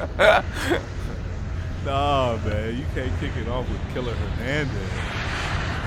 [1.84, 4.74] nah, man, you can't kick it off with Killer Hernandez.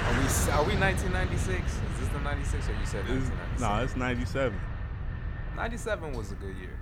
[0.05, 1.71] Are we are we 1996?
[1.73, 3.61] Is this the 96 or you said It's, 1996?
[3.61, 4.59] nah, it's 97.
[5.55, 6.77] 97 was a good year.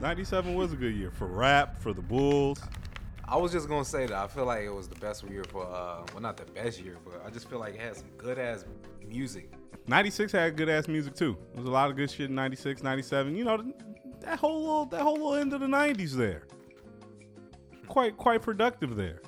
[0.00, 2.62] 97 was a good year for rap, for the Bulls.
[3.28, 5.64] I was just gonna say that I feel like it was the best year for
[5.64, 8.38] uh well not the best year, but I just feel like it had some good
[8.38, 8.64] ass
[9.06, 9.52] music.
[9.86, 11.36] 96 had good ass music too.
[11.52, 13.36] There was a lot of good shit in 96, 97.
[13.36, 13.62] You know,
[14.20, 16.42] that whole little, that whole little end of the 90s there.
[17.88, 19.20] Quite quite productive there.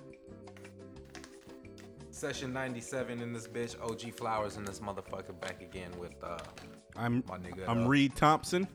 [2.10, 6.38] Session 97 in this bitch, OG Flowers in this motherfucker back again with uh
[6.95, 8.68] I'm My nigga, I'm uh, Reed Thompson.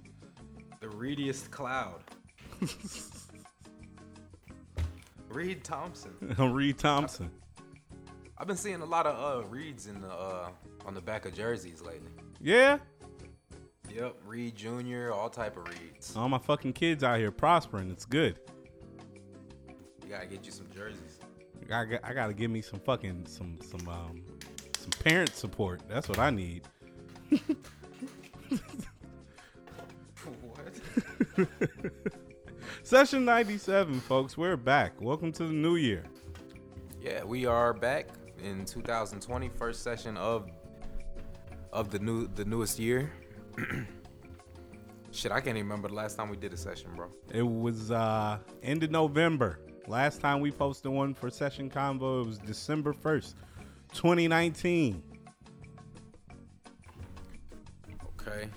[0.82, 2.02] the reediest cloud.
[5.30, 6.36] Reed Thompson.
[6.38, 7.30] I'm Reed Thompson.
[8.38, 10.50] I've been seeing a lot of uh Reeds in the uh
[10.86, 12.12] on the back of jerseys lately.
[12.42, 12.80] Yeah,
[13.94, 16.16] Yep, Reed Jr., all type of Reeds.
[16.16, 17.90] all my fucking kids out here prospering.
[17.90, 18.40] It's good.
[20.04, 21.20] You gotta get you some jerseys.
[21.72, 24.24] I got, I gotta give me some fucking some some um
[24.78, 25.82] some parent support.
[25.90, 26.62] That's what I need.
[30.42, 31.48] what?
[32.84, 34.38] Session 97, folks.
[34.38, 35.02] We're back.
[35.02, 36.04] Welcome to the new year.
[37.02, 38.08] Yeah, we are back
[38.44, 40.50] in 2020, first session of
[41.74, 43.12] of the new the newest year.
[45.12, 47.08] Shit, I can't even remember the last time we did a session, bro.
[47.34, 49.60] It was uh end of November.
[49.88, 53.34] Last time we posted one for Session Convo, it was December 1st,
[53.94, 55.02] 2019.
[58.20, 58.50] Okay.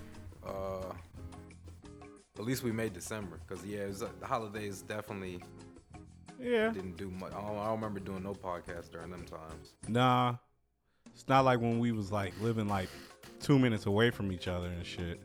[0.45, 0.93] Uh
[2.37, 5.41] at least we made December, cause yeah, it was, uh, the holidays definitely
[6.39, 6.69] Yeah.
[6.71, 7.31] didn't do much.
[7.33, 9.75] I don't, I don't remember doing no podcast during them times.
[9.87, 10.35] Nah.
[11.13, 12.89] It's not like when we was like living like
[13.39, 15.19] two minutes away from each other and shit.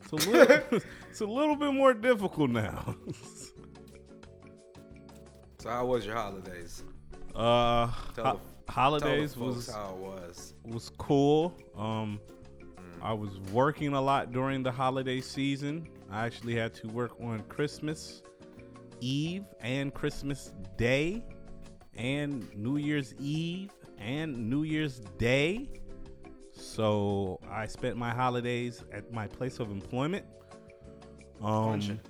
[0.00, 2.96] It's a little, it's a little bit more difficult now.
[5.58, 6.82] So how was your holidays?
[7.36, 10.54] Uh, ho- the- holidays was how it was.
[10.64, 11.56] was cool.
[11.76, 12.18] Um,
[13.00, 15.86] I was working a lot during the holiday season.
[16.10, 18.22] I actually had to work on Christmas
[19.00, 21.24] Eve and Christmas Day
[21.94, 25.68] and New Year's Eve and New Year's Day.
[26.62, 30.24] So I spent my holidays at my place of employment.
[31.42, 32.00] Um,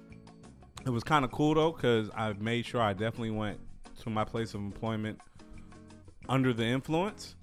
[0.84, 3.58] it was kind of cool though because I made sure I definitely went
[4.02, 5.18] to my place of employment
[6.28, 7.36] under the influence.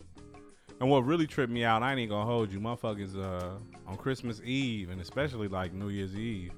[0.80, 4.40] And what really tripped me out, I ain't gonna hold you, motherfuckers, uh, on Christmas
[4.46, 6.52] Eve and especially like New Year's Eve,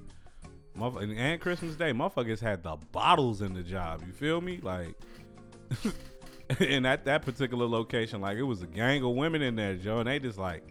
[0.76, 4.02] and Christmas Day, motherfuckers had the bottles in the job.
[4.06, 4.60] You feel me?
[4.62, 4.94] Like,
[6.60, 9.98] and at that particular location, like it was a gang of women in there, Joe,
[9.98, 10.62] and they just like,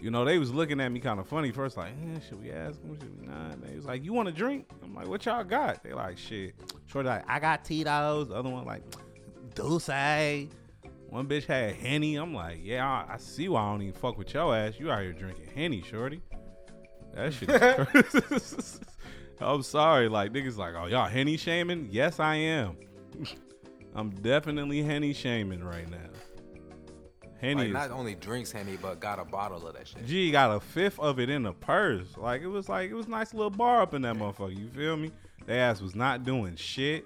[0.00, 2.50] you know, they was looking at me kind of funny first, like, eh, should we
[2.50, 2.98] ask them?
[2.98, 3.60] Should we not?
[3.62, 4.68] They was like, you want a drink?
[4.82, 5.82] I'm like, what y'all got?
[5.82, 6.54] They like, shit.
[6.86, 8.28] Shorty like, I got Tito's.
[8.28, 8.82] The other one like,
[9.54, 10.50] D'ussé.
[11.08, 12.16] One bitch had Henny.
[12.16, 14.74] I'm like, yeah, I, I see why I don't even fuck with your ass.
[14.78, 16.20] You out here drinking Henny, shorty.
[17.14, 18.80] That shit is.
[19.40, 20.08] I'm sorry.
[20.08, 21.88] Like, niggas like, oh, y'all Henny shaming?
[21.90, 22.76] Yes, I am.
[23.94, 25.98] I'm definitely Henny shaming right now.
[27.40, 30.06] Henny Like not only drinks Henny, but got a bottle of that shit.
[30.06, 32.16] G got a fifth of it in a purse.
[32.16, 34.56] Like it was like it was a nice little bar up in that motherfucker.
[34.56, 35.12] You feel me?
[35.46, 37.04] Their ass was not doing shit.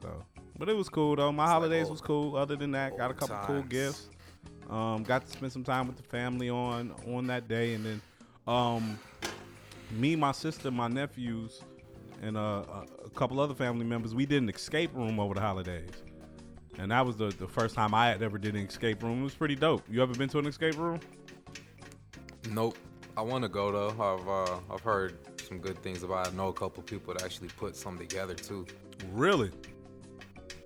[0.00, 0.24] So,
[0.58, 1.32] but it was cool though.
[1.32, 2.36] My like holidays old- was cool.
[2.36, 4.08] Other than that, got a couple cool gifts.
[4.70, 8.02] Um, got to spend some time with the family on on that day, and then
[8.46, 8.98] um,
[9.90, 11.60] me, my sister, my nephews,
[12.22, 14.14] and uh, a, a couple other family members.
[14.14, 15.90] We did an escape room over the holidays.
[16.78, 19.20] And that was the, the first time I had ever did an escape room.
[19.20, 19.82] It was pretty dope.
[19.88, 21.00] You ever been to an escape room?
[22.50, 22.76] Nope.
[23.16, 23.88] I want to go though.
[23.90, 25.16] I've uh, I've heard
[25.46, 26.26] some good things about.
[26.26, 26.32] it.
[26.34, 28.66] I know a couple people that actually put some together too.
[29.12, 29.50] Really?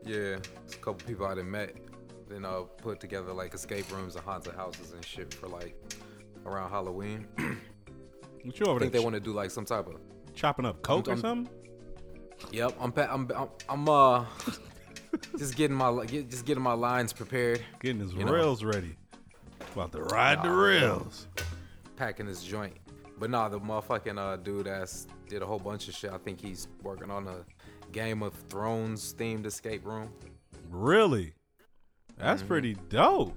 [0.04, 1.76] Yeah, it's a couple people I done met.
[2.28, 5.76] Then uh, put together like escape rooms and haunted houses and shit for like
[6.44, 7.26] around Halloween.
[8.42, 9.96] What you over I think they want to do like some type of.
[10.34, 11.54] chopping up coke or I'm- something?
[12.52, 14.24] Yep, I'm pa- I'm I'm, I'm uh
[15.38, 18.32] just getting my get, just getting my lines prepared, Getting his You know.
[18.32, 18.96] rails ready.
[19.72, 21.26] About to ride the Nah, rails.
[21.96, 22.74] packing his joint.
[23.18, 26.10] But nah, the motherfucking uh, dude that's did a whole bunch of shit.
[26.12, 27.44] I think he's working on a
[27.92, 30.10] Game of Thrones themed escape room.
[30.70, 31.34] Really?
[32.16, 32.46] That's Mhm.
[32.48, 33.34] pretty dope.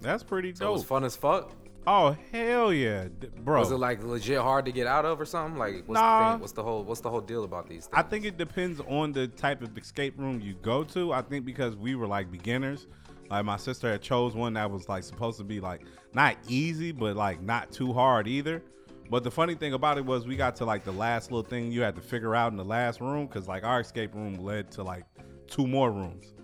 [0.00, 0.58] That's pretty dope.
[0.58, 1.52] So it was fun as fuck.
[1.86, 3.60] Oh hell yeah, D- bro!
[3.60, 5.58] Was it like legit hard to get out of or something?
[5.58, 6.40] Like what's the thing?
[6.40, 7.94] What's the whole what's the whole deal about these things?
[7.94, 11.12] I think it depends on the type of escape room you go to.
[11.12, 12.86] I think because we were like beginners,
[13.30, 15.82] like my sister had chose one that was like supposed to be like
[16.12, 18.62] not easy, but like not too hard either.
[19.10, 21.72] But the funny thing about it was we got to like the last little thing
[21.72, 24.70] you had to figure out in the last room because like our escape room led
[24.72, 25.04] to like
[25.46, 26.34] two more rooms.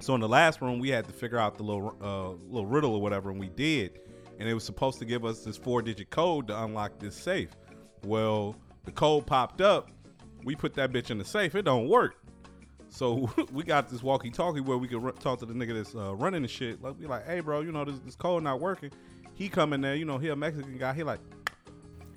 [0.00, 2.94] So in the last room we had to figure out the little uh, little riddle
[2.94, 4.00] or whatever, and we did.
[4.38, 7.50] And it was supposed to give us this four digit code to unlock this safe.
[8.04, 9.90] Well, the code popped up.
[10.44, 11.54] We put that bitch in the safe.
[11.54, 12.16] It don't work.
[12.88, 15.94] So we got this walkie talkie where we could r- talk to the nigga that's
[15.94, 16.82] uh, running the shit.
[16.82, 18.90] Like we like, hey bro, you know this this code not working.
[19.34, 20.94] He come in there, you know he a Mexican guy.
[20.94, 21.20] He like,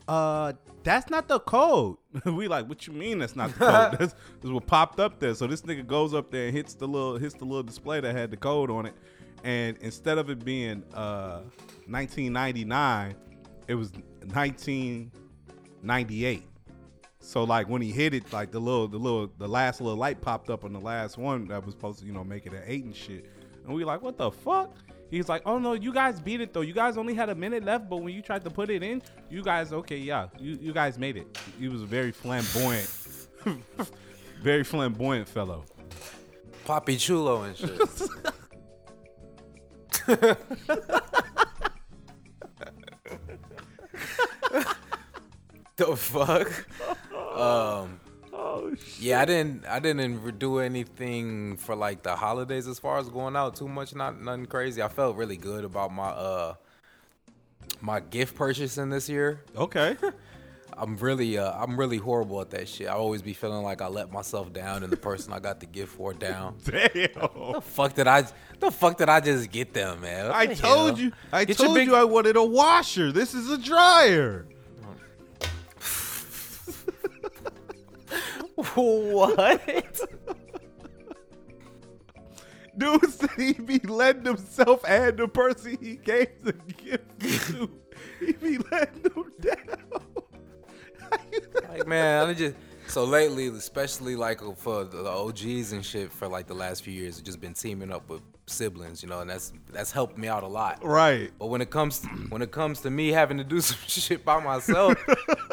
[0.08, 1.98] uh, that's not the code.
[2.26, 3.92] we like, what you mean that's not the code?
[4.00, 5.34] that's, that's what popped up there.
[5.36, 8.16] So this nigga goes up there and hits the little hits the little display that
[8.16, 8.94] had the code on it,
[9.44, 11.42] and instead of it being uh
[11.88, 13.16] 1999,
[13.68, 16.44] it was 1998.
[17.22, 20.22] So like when he hit it, like the little, the little, the last little light
[20.22, 22.64] popped up on the last one that was supposed to, you know, make it an
[22.66, 23.26] eight and shit.
[23.66, 24.74] And we like, what the fuck?
[25.12, 26.62] He's like, oh no, you guys beat it though.
[26.62, 29.02] You guys only had a minute left, but when you tried to put it in,
[29.30, 31.38] you guys, okay, yeah, you, you guys made it.
[31.60, 32.90] He was a very flamboyant,
[34.42, 35.66] very flamboyant fellow.
[36.66, 37.72] Poppy chulo and shit.
[45.78, 46.66] the fuck?
[47.38, 48.00] Um,
[48.34, 49.00] Oh shit.
[49.00, 49.66] yeah, I didn't.
[49.66, 53.94] I didn't do anything for like the holidays as far as going out too much.
[53.96, 54.82] Not nothing crazy.
[54.82, 56.54] I felt really good about my uh
[57.82, 59.44] my gift purchasing this year.
[59.56, 59.96] Okay.
[60.80, 62.88] I'm really uh I'm really horrible at that shit.
[62.88, 65.66] I always be feeling like I let myself down and the person I got the
[65.66, 66.56] gift for down.
[66.64, 66.90] Damn.
[66.92, 68.26] The fuck did I
[68.60, 70.28] the fuck did I just get them, man?
[70.28, 71.00] What I the told hell?
[71.00, 71.12] you.
[71.32, 73.12] I Get told big- you I wanted a washer.
[73.12, 74.46] This is a dryer.
[78.56, 80.02] what?
[82.78, 87.70] Dude said he be letting himself and the person he gave the gift to.
[88.20, 90.02] He be letting them down.
[91.70, 92.56] Like man, I just
[92.88, 97.20] so lately, especially like for the OGs and shit, for like the last few years,
[97.20, 100.44] I've just been teaming up with siblings, you know, and that's that's helped me out
[100.44, 100.84] a lot.
[100.84, 101.32] right.
[101.38, 104.44] But when it comes when it comes to me having to do some shit by
[104.44, 104.96] myself,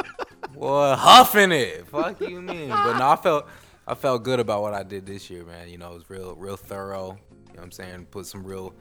[0.55, 1.87] boy, huffing it.
[1.89, 2.71] Fuck you mean?
[2.71, 3.47] But no, I felt
[3.87, 5.69] I felt good about what I did this year, man.
[5.69, 7.19] You know, it was real real thorough.
[7.31, 8.07] You know what I'm saying?
[8.11, 8.75] Put some real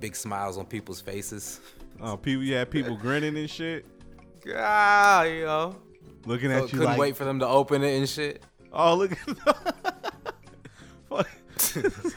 [0.00, 1.60] big smiles on people's faces.
[2.00, 3.86] Oh, people, you had people grinning and shit,
[4.56, 5.76] Ah, you know.
[6.26, 8.42] Looking So at you couldn't like, wait for them to open it and shit.
[8.72, 9.18] "Oh, look at."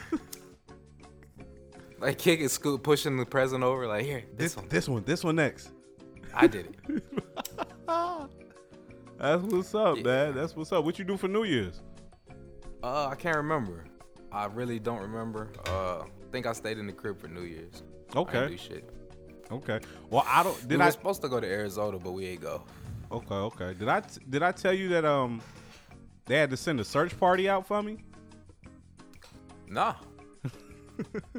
[2.00, 3.88] Like kicking, scoot, pushing the present over.
[3.88, 4.68] Like here, this this one.
[4.70, 5.72] this one, this one next.
[6.34, 7.04] I did it.
[9.18, 10.04] That's what's up, Yeah.
[10.04, 10.36] man.
[10.36, 10.84] That's what's up.
[10.84, 11.82] What you do for New Year's?
[12.84, 13.86] Uh, I can't remember.
[14.32, 15.50] I really don't remember.
[15.68, 17.82] Uh, I think I stayed in the crib for New Year's.
[18.14, 18.90] I Okay, do shit.
[19.50, 19.80] okay.
[20.10, 20.62] Well, I don't.
[20.64, 22.64] we Did were supposed to go to Arizona, but we ain't go.
[23.12, 23.74] Okay, okay.
[23.74, 24.02] Did I?
[24.30, 25.42] Did I tell you that um,
[26.26, 27.98] they had to send a search party out for me?
[29.68, 29.96] Nah,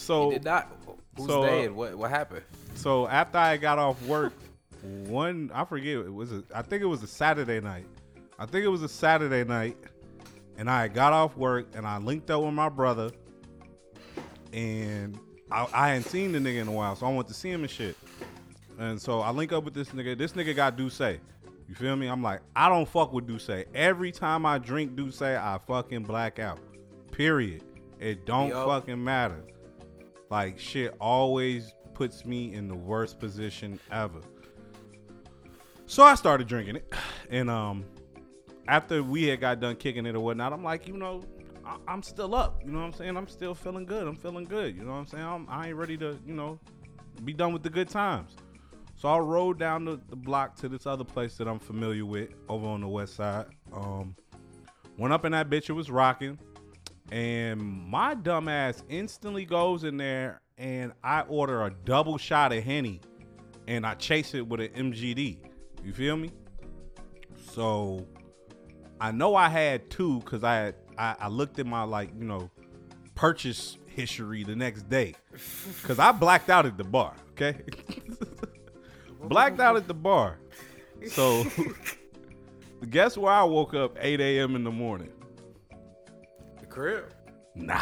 [0.00, 0.70] So did not.
[1.16, 1.64] Who's so, uh, they?
[1.66, 2.42] and what what happened?
[2.74, 4.32] So after I got off work,
[4.82, 7.86] one I forget it was a, I think it was a Saturday night.
[8.38, 9.76] I think it was a Saturday night,
[10.56, 13.10] and I got off work and I linked up with my brother,
[14.52, 15.18] and
[15.52, 17.62] I, I hadn't seen the nigga in a while, so I went to see him
[17.62, 17.96] and shit.
[18.80, 20.16] And so I link up with this nigga.
[20.16, 21.20] This nigga got D'ussé.
[21.68, 22.06] You feel me?
[22.06, 23.66] I'm like, I don't fuck with D'ussé.
[23.74, 26.58] Every time I drink D'ussé, I fucking black out.
[27.12, 27.62] Period.
[28.00, 29.44] It don't fucking matter.
[30.30, 34.20] Like shit always puts me in the worst position ever.
[35.84, 36.94] So I started drinking it,
[37.30, 37.84] and um,
[38.66, 41.22] after we had got done kicking it or whatnot, I'm like, you know,
[41.66, 42.62] I- I'm still up.
[42.64, 43.16] You know what I'm saying?
[43.16, 44.06] I'm still feeling good.
[44.06, 44.74] I'm feeling good.
[44.74, 45.24] You know what I'm saying?
[45.24, 46.58] I'm, I ain't ready to, you know,
[47.24, 48.36] be done with the good times.
[49.00, 52.28] So I rode down the, the block to this other place that I'm familiar with
[52.50, 53.46] over on the west side.
[53.72, 54.14] Um,
[54.98, 55.70] went up in that bitch.
[55.70, 56.38] It was rocking.
[57.10, 62.62] And my dumb ass instantly goes in there and I order a double shot of
[62.62, 63.00] Henny
[63.66, 65.38] and I chase it with an MGD.
[65.82, 66.30] You feel me?
[67.52, 68.06] So
[69.00, 72.50] I know I had two because I, I I looked at my like, you know,
[73.14, 75.14] purchase history the next day.
[75.84, 77.62] Cause I blacked out at the bar, okay?
[79.28, 80.38] blacked out at the bar.
[81.08, 81.44] So
[82.90, 84.56] guess where I woke up 8 a.m.
[84.56, 85.12] in the morning?
[86.60, 87.12] The crib.
[87.54, 87.80] Nah.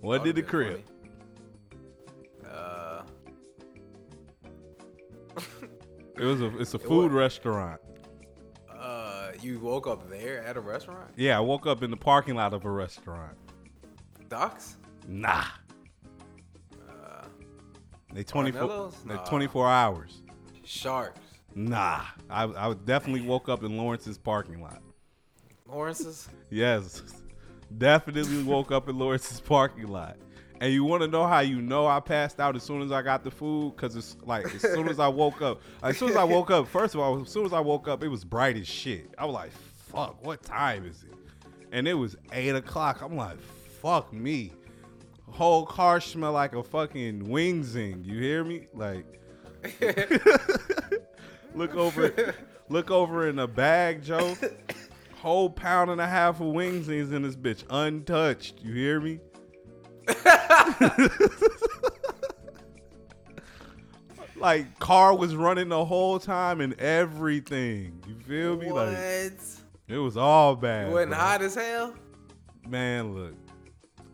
[0.00, 0.82] what did the crib?
[2.42, 2.50] funny.
[2.54, 3.02] Uh,
[6.18, 7.78] It was a it's a food restaurant.
[8.72, 11.10] uh, you woke up there at a restaurant?
[11.14, 13.36] Yeah, I woke up in the parking lot of a restaurant.
[14.28, 14.76] Docs?
[15.06, 15.44] Nah.
[18.16, 18.60] They 24.
[18.62, 18.94] Armadillos?
[19.04, 19.24] They Nah.
[19.24, 20.22] 24 hours.
[20.64, 21.20] Sharks.
[21.54, 24.82] Nah, I I definitely woke up in Lawrence's parking lot.
[25.66, 26.28] Lawrence's.
[26.50, 27.02] Yes,
[27.76, 30.16] definitely woke up in Lawrence's parking lot.
[30.60, 33.02] And you want to know how you know I passed out as soon as I
[33.02, 33.76] got the food?
[33.76, 36.66] Cause it's like as soon as I woke up, as soon as I woke up.
[36.68, 39.14] First of all, as soon as I woke up, it was bright as shit.
[39.18, 41.14] I was like, "Fuck, what time is it?"
[41.72, 43.02] And it was eight o'clock.
[43.02, 43.38] I'm like,
[43.82, 44.52] "Fuck me."
[45.30, 48.04] Whole car smell like a fucking wing zing.
[48.04, 48.68] You hear me?
[48.72, 49.04] Like,
[51.54, 52.34] look over,
[52.68, 54.36] look over in a bag, Joe.
[55.16, 58.62] Whole pound and a half of wings is in this bitch, untouched.
[58.62, 59.20] You hear me?
[64.36, 68.02] like car was running the whole time and everything.
[68.06, 68.70] You feel me?
[68.70, 68.88] What?
[68.88, 69.32] Like
[69.88, 70.88] it was all bad.
[70.88, 71.18] You wasn't bro.
[71.18, 71.94] hot as hell.
[72.68, 73.34] Man, look,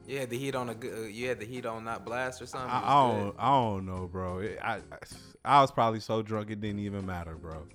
[0.06, 0.92] You had the heat on a good.
[0.92, 2.70] Uh, you had the heat on not blast or something.
[2.70, 4.38] I, I don't, I don't know, bro.
[4.40, 4.80] It, I,
[5.44, 7.66] I was probably so drunk it didn't even matter, bro.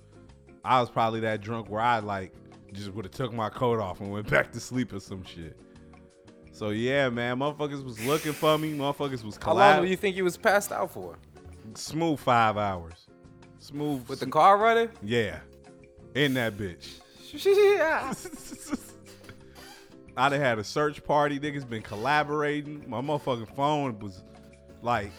[0.64, 2.32] I was probably that drunk where I like
[2.72, 5.58] just would have took my coat off and went back to sleep or some shit.
[6.52, 8.76] So yeah, man, motherfuckers was looking for me.
[8.76, 11.16] Motherfuckers was How long collab- do you think you was passed out for?
[11.74, 13.06] smooth five hours.
[13.60, 14.88] Smooth With the car running?
[15.02, 15.40] yeah,
[16.14, 17.00] in that bitch.
[20.18, 21.38] I done had a search party.
[21.38, 22.82] Niggas been collaborating.
[22.88, 24.24] My motherfucking phone was
[24.82, 25.12] like,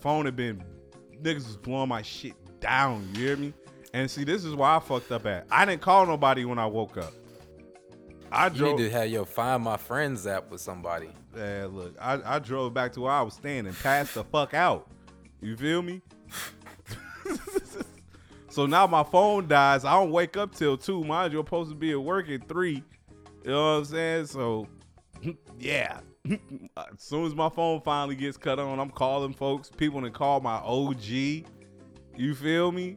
[0.00, 0.62] phone had been,
[1.22, 3.08] niggas was blowing my shit down.
[3.14, 3.52] You hear me?
[3.92, 5.46] And see, this is why I fucked up at.
[5.50, 7.12] I didn't call nobody when I woke up.
[8.32, 8.78] I You drove.
[8.78, 11.10] need to have your Find My Friends app with somebody.
[11.36, 14.88] Yeah, look, I, I drove back to where I was standing, passed the fuck out.
[15.40, 16.00] You feel me?
[18.48, 19.84] so now my phone dies.
[19.84, 21.04] I don't wake up till two.
[21.04, 22.82] Mind you, I'm supposed to be at work at three.
[23.46, 24.26] You know what I'm saying?
[24.26, 24.66] So,
[25.60, 26.00] yeah.
[26.28, 26.36] as
[26.96, 29.70] soon as my phone finally gets cut on, I'm calling folks.
[29.70, 31.04] People that call my OG.
[31.04, 32.96] You feel me?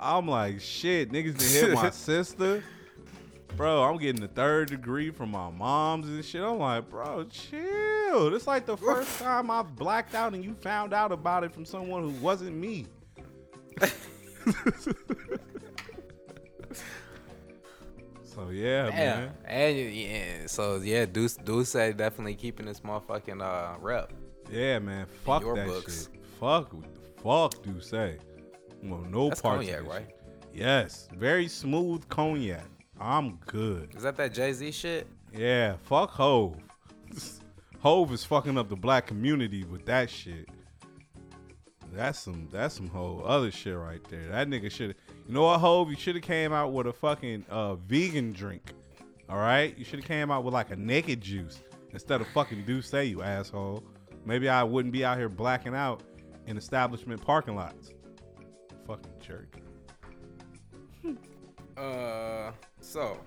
[0.00, 2.64] I'm like, shit, niggas done hit my sister.
[3.56, 6.42] Bro, I'm getting the third degree from my moms and shit.
[6.42, 8.28] I'm like, bro, chill.
[8.28, 11.64] This like the first time I've blacked out and you found out about it from
[11.64, 12.86] someone who wasn't me.
[18.40, 18.94] So yeah, Damn.
[18.94, 19.32] man.
[19.44, 24.12] And yeah, so yeah, D'ussé D'ussé definitely keeping this motherfucking uh rep.
[24.50, 25.06] Yeah, man.
[25.24, 26.08] Fuck your that books.
[26.10, 26.22] shit.
[26.40, 26.88] Fuck the
[27.22, 28.16] fuck say.
[28.82, 30.06] Well, no That's parts cognac, of this right?
[30.06, 30.16] shit.
[30.54, 32.64] Yes, very smooth cognac.
[32.98, 33.94] I'm good.
[33.94, 35.06] Is that that Jay Z shit?
[35.36, 36.56] Yeah, fuck Hove.
[37.80, 40.48] Hove is fucking up the black community with that shit.
[41.92, 44.28] That's some that's some whole other shit right there.
[44.28, 44.96] That nigga should
[45.30, 45.90] you know what, Hove?
[45.90, 48.72] You should have came out with a fucking uh vegan drink.
[49.30, 49.78] Alright?
[49.78, 53.22] You should have came out with like a naked juice instead of fucking D'ussé you
[53.22, 53.84] asshole.
[54.24, 56.02] Maybe I wouldn't be out here blacking out
[56.48, 57.92] in establishment parking lots.
[58.88, 59.56] Fucking jerk.
[61.76, 63.18] Uh, so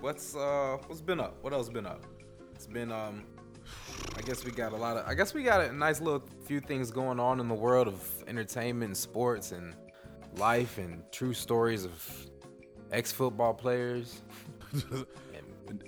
[0.00, 1.42] what's uh what's been up?
[1.42, 2.04] What else been up?
[2.54, 3.24] It's been um,
[4.16, 6.60] I guess we got a lot of I guess we got a nice little few
[6.60, 9.74] things going on in the world of entertainment and sports and
[10.36, 12.26] life and true stories of
[12.92, 14.22] ex football players.
[14.72, 15.04] Did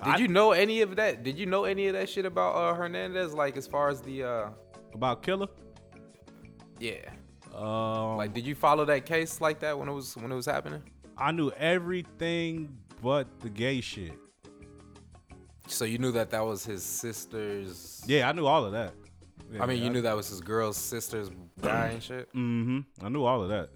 [0.00, 1.22] I- you know any of that?
[1.22, 3.32] Did you know any of that shit about uh, Hernandez?
[3.34, 4.50] Like as far as the uh,
[4.94, 5.46] About killer?
[6.80, 7.10] yeah,
[7.54, 10.46] Um like did you follow that case like that when it was when it was
[10.46, 10.82] happening?
[11.16, 14.12] I knew everything but the gay shit.
[15.66, 18.02] So you knew that that was his sister's.
[18.06, 18.94] Yeah, I knew all of that.
[19.60, 21.30] I mean, you knew that was his girl's sister's
[21.62, 22.28] guy and shit.
[22.34, 22.80] Mm-hmm.
[23.04, 23.70] I knew all of that.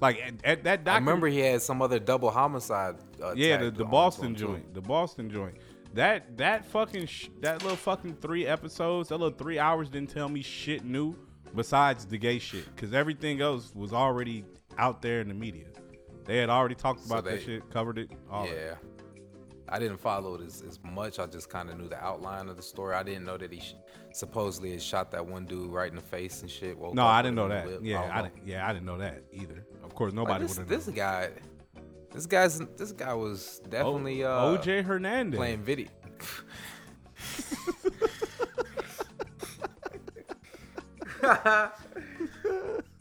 [0.00, 2.96] Like at, at that I remember he had some other double homicide.
[3.22, 4.46] Uh, Yeah, the, the Boston to him, too.
[4.54, 4.74] joint.
[4.74, 5.56] The Boston joint.
[5.94, 10.28] That that fucking sh- that little fucking three episodes, that little three hours didn't tell
[10.28, 11.16] me shit new
[11.54, 14.44] besides the gay shit, because everything else was already
[14.76, 15.66] out there in the media.
[16.24, 18.10] They had already talked So about that shit, covered it.
[18.30, 18.52] All that.
[18.54, 18.74] Yeah.
[19.68, 21.18] I didn't follow it as, as much.
[21.18, 22.94] I just kind of knew the outline of the story.
[22.96, 23.74] I didn't know that he sh-
[24.12, 26.76] supposedly had shot that one dude right in the face and shit.
[26.76, 27.66] woke No, I didn't know that.
[27.66, 27.80] whip.
[27.82, 28.46] Yeah, don't I didn't.
[28.46, 29.64] Yeah, I didn't know that either.
[29.94, 30.84] Of course, nobody this, would have.
[30.84, 31.30] this guy,
[32.10, 35.38] this guy's this guy was definitely uh, OJ Hernandez.
[35.38, 35.86] playing video.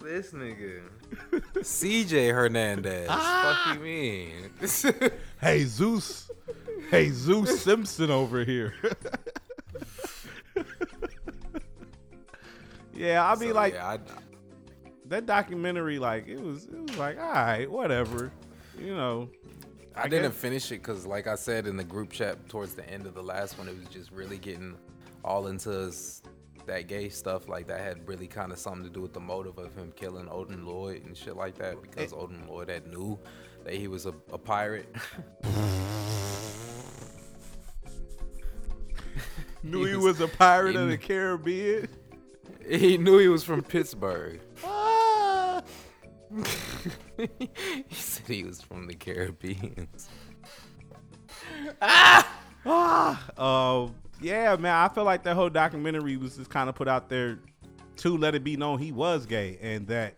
[0.03, 0.83] this nigga,
[1.55, 3.07] CJ Hernandez.
[3.07, 4.51] Fuck you mean?
[5.41, 6.29] Hey Zeus.
[6.91, 8.75] Hey Zeus Simpson over here.
[12.93, 13.97] yeah, I mean So, like yeah, I,
[15.13, 18.31] that documentary, like it was it was like, all right, whatever.
[18.79, 19.29] You know.
[19.95, 22.73] I, I didn't guess- finish it because, like I said in the group chat towards
[22.73, 24.75] the end of the last one, it was just really getting
[25.23, 26.21] all into his
[26.65, 29.57] that gay stuff like that had really kind of something to do with the motive
[29.59, 33.19] of him killing Odin Lloyd and shit like that because Odin Lloyd had knew
[33.65, 34.87] that he was a, a pirate.
[39.65, 41.87] Knew he He was was- a pirate he of the Caribbean.
[42.69, 44.39] he knew he was from Pittsburgh.
[46.35, 46.43] Ah!
[47.17, 49.87] he said he was from the Caribbean.
[52.65, 53.87] Ah, uh,
[54.21, 54.73] yeah, man.
[54.73, 57.39] I feel like that whole documentary was just kind of put out there
[57.97, 60.15] to let it be known he was gay and that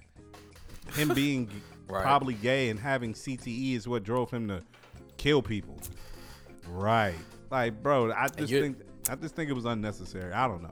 [0.93, 1.49] him being
[1.87, 2.01] Right.
[2.03, 4.63] probably gay and having CTE is what drove him to
[5.17, 5.79] kill people.
[6.67, 7.13] Right.
[7.51, 8.77] Like, bro, I just think
[9.09, 10.33] I just think it was unnecessary.
[10.33, 10.71] I don't know.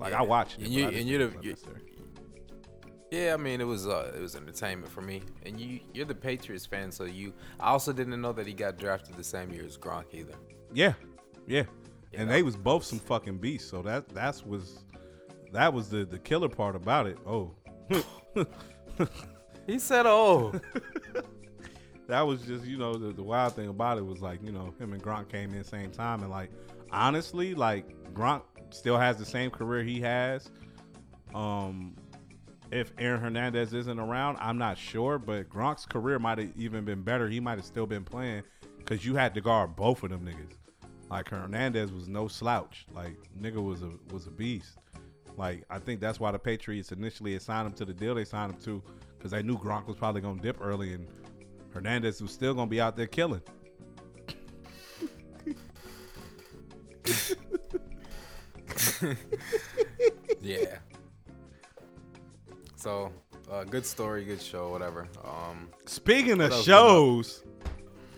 [0.00, 0.20] Like Yeah.
[0.20, 0.64] I watched it.
[0.66, 1.82] And you- and you're the- was you- unnecessary.
[3.12, 5.20] Yeah, I mean it was uh, it was entertainment for me.
[5.44, 8.78] And you you're the Patriots fan, so you I also didn't know that he got
[8.78, 10.32] drafted the same year as Gronk either.
[10.72, 10.94] Yeah,
[11.46, 11.64] yeah,
[12.14, 13.68] and they was both some fucking beasts.
[13.70, 14.78] So that that's was
[15.52, 17.18] that was the the killer part about it.
[17.26, 17.54] Oh,
[19.66, 20.58] He said, "Oh,
[22.08, 24.72] that was just you know the, the wild thing about it was like you know
[24.78, 26.50] him and Gronk came in the same time and like
[26.90, 30.50] honestly like Gronk still has the same career he has.
[31.34, 31.94] Um,
[32.72, 37.02] if Aaron Hernandez isn't around, I'm not sure, but Gronk's career might have even been
[37.02, 37.28] better.
[37.28, 38.44] He might have still been playing
[38.78, 40.56] because you had to guard both of them niggas.
[41.10, 42.86] Like Hernandez was no slouch.
[42.94, 44.78] Like nigga was a was a beast.
[45.36, 48.54] Like I think that's why the Patriots initially assigned him to the deal they signed
[48.54, 48.82] him to
[49.18, 51.06] because they knew Gronk was probably gonna dip early and
[51.74, 53.42] Hernandez was still gonna be out there killing.
[60.40, 60.78] yeah."
[62.82, 63.12] So,
[63.48, 65.06] uh, good story, good show, whatever.
[65.24, 67.44] Um, Speaking of shows,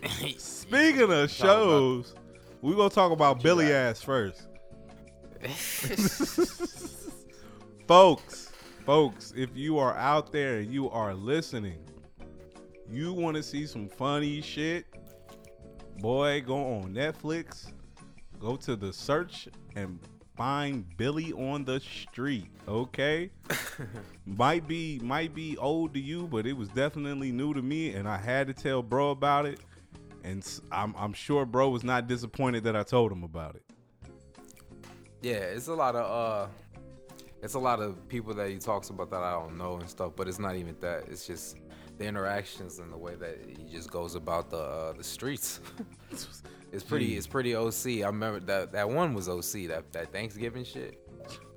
[0.38, 2.14] speaking of shows,
[2.62, 4.46] we gonna talk about Billy ass first,
[7.86, 8.52] folks.
[8.86, 11.80] Folks, if you are out there and you are listening,
[12.88, 14.86] you want to see some funny shit,
[15.98, 17.70] boy, go on Netflix,
[18.40, 19.46] go to the search
[19.76, 19.98] and
[20.36, 22.50] find Billy on the street.
[22.66, 23.30] Okay,
[24.26, 28.08] might be might be old to you, but it was definitely new to me, and
[28.08, 29.60] I had to tell bro about it.
[30.22, 33.62] And I'm I'm sure bro was not disappointed that I told him about it.
[35.20, 36.48] Yeah, it's a lot of uh
[37.42, 40.12] it's a lot of people that he talks about that I don't know and stuff,
[40.16, 41.04] but it's not even that.
[41.10, 41.58] It's just
[41.98, 45.60] the interactions and the way that he just goes about the uh, the streets.
[46.74, 47.86] it's pretty it's pretty OC.
[47.86, 50.98] I remember that that one was OC, that that Thanksgiving shit.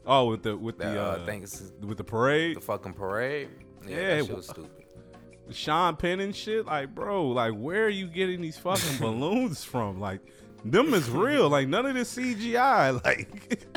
[0.06, 3.50] Oh, with the with That the uh, uh, thanks with the parade, the fucking parade.
[3.86, 4.72] Yeah, Yeah, that shit was stupid.
[5.52, 6.66] Sean Penn and shit.
[6.66, 10.00] Like, bro, like where are you getting these fucking balloons from?
[10.00, 10.22] Like,
[10.64, 11.50] them is real.
[11.50, 13.02] Like none of this CGI.
[13.04, 13.68] Like,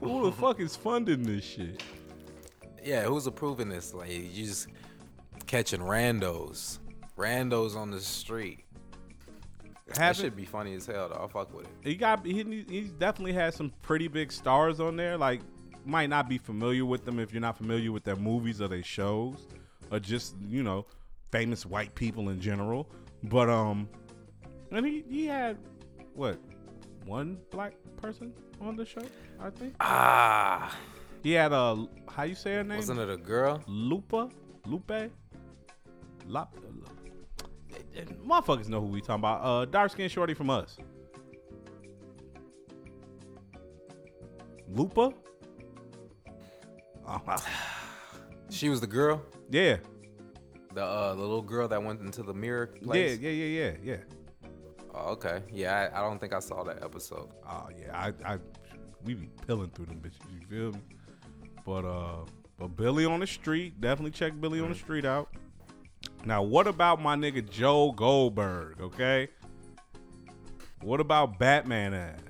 [0.00, 1.82] who the fuck is funding this shit?
[2.84, 3.92] Yeah, who's approving this?
[3.92, 4.68] Like you just
[5.46, 6.78] catching randos.
[7.16, 8.64] Randos on the street.
[9.94, 11.16] That should be funny as hell though.
[11.16, 11.72] I'll fuck with it.
[11.82, 15.16] he got he he definitely has some pretty big stars on there.
[15.16, 15.40] Like
[15.84, 18.82] might not be familiar with them if you're not familiar with their movies or their
[18.82, 19.46] shows
[19.90, 20.84] or just you know
[21.32, 22.90] famous white people in general.
[23.24, 23.88] But um,
[24.70, 25.56] and he he had
[26.14, 26.38] what
[27.06, 27.72] one black
[28.02, 29.02] person on the show,
[29.40, 29.74] I think.
[29.80, 30.76] Ah,
[31.22, 32.76] He had a how you say her name?
[32.76, 33.62] wasn't it a girl?
[33.66, 34.28] Lupa,
[34.66, 35.10] Lupe,
[36.26, 36.54] Lop.
[37.96, 39.40] And motherfuckers know who we talking about.
[39.42, 40.76] Uh, dark skinned shorty from us.
[44.68, 45.12] Lupa.
[47.06, 47.36] Oh, wow.
[48.50, 49.22] She was the girl.
[49.50, 49.76] yeah,
[50.72, 53.18] The uh, the little girl that went into the mirror yeah, place.
[53.18, 53.96] yeah, yeah, yeah, yeah.
[54.94, 55.42] Oh, okay.
[55.52, 57.28] Yeah, I, I don't think I saw that episode.
[57.46, 58.38] Oh yeah, I, I,
[59.04, 60.24] we be pilling through them bitches.
[60.32, 60.80] You feel me?
[61.66, 62.24] But uh,
[62.58, 65.28] but Billy on the street, definitely check Billy on the street out.
[66.24, 68.80] Now, what about my nigga Joe Goldberg?
[68.80, 69.28] Okay,
[70.82, 72.20] what about Batman ass?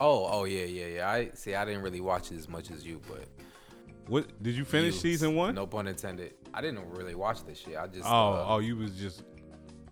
[0.00, 1.10] Oh, oh yeah, yeah, yeah.
[1.10, 1.54] I see.
[1.54, 3.26] I didn't really watch it as much as you, but
[4.08, 5.54] What did you finish you- season one?
[5.54, 6.34] No pun intended.
[6.52, 7.76] I didn't really watch this shit.
[7.76, 9.22] I just Oh, uh, oh, you was just.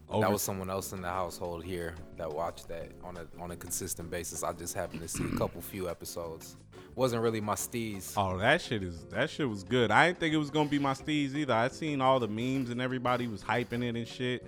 [0.09, 3.51] Over, that was someone else in the household here that watched that on a on
[3.51, 4.43] a consistent basis.
[4.43, 6.57] I just happened to see a couple few episodes.
[6.95, 8.13] Wasn't really my steez.
[8.17, 9.91] Oh, that shit is that shit was good.
[9.91, 11.55] I didn't think it was gonna be my steez either.
[11.55, 14.47] I seen all the memes and everybody was hyping it and shit.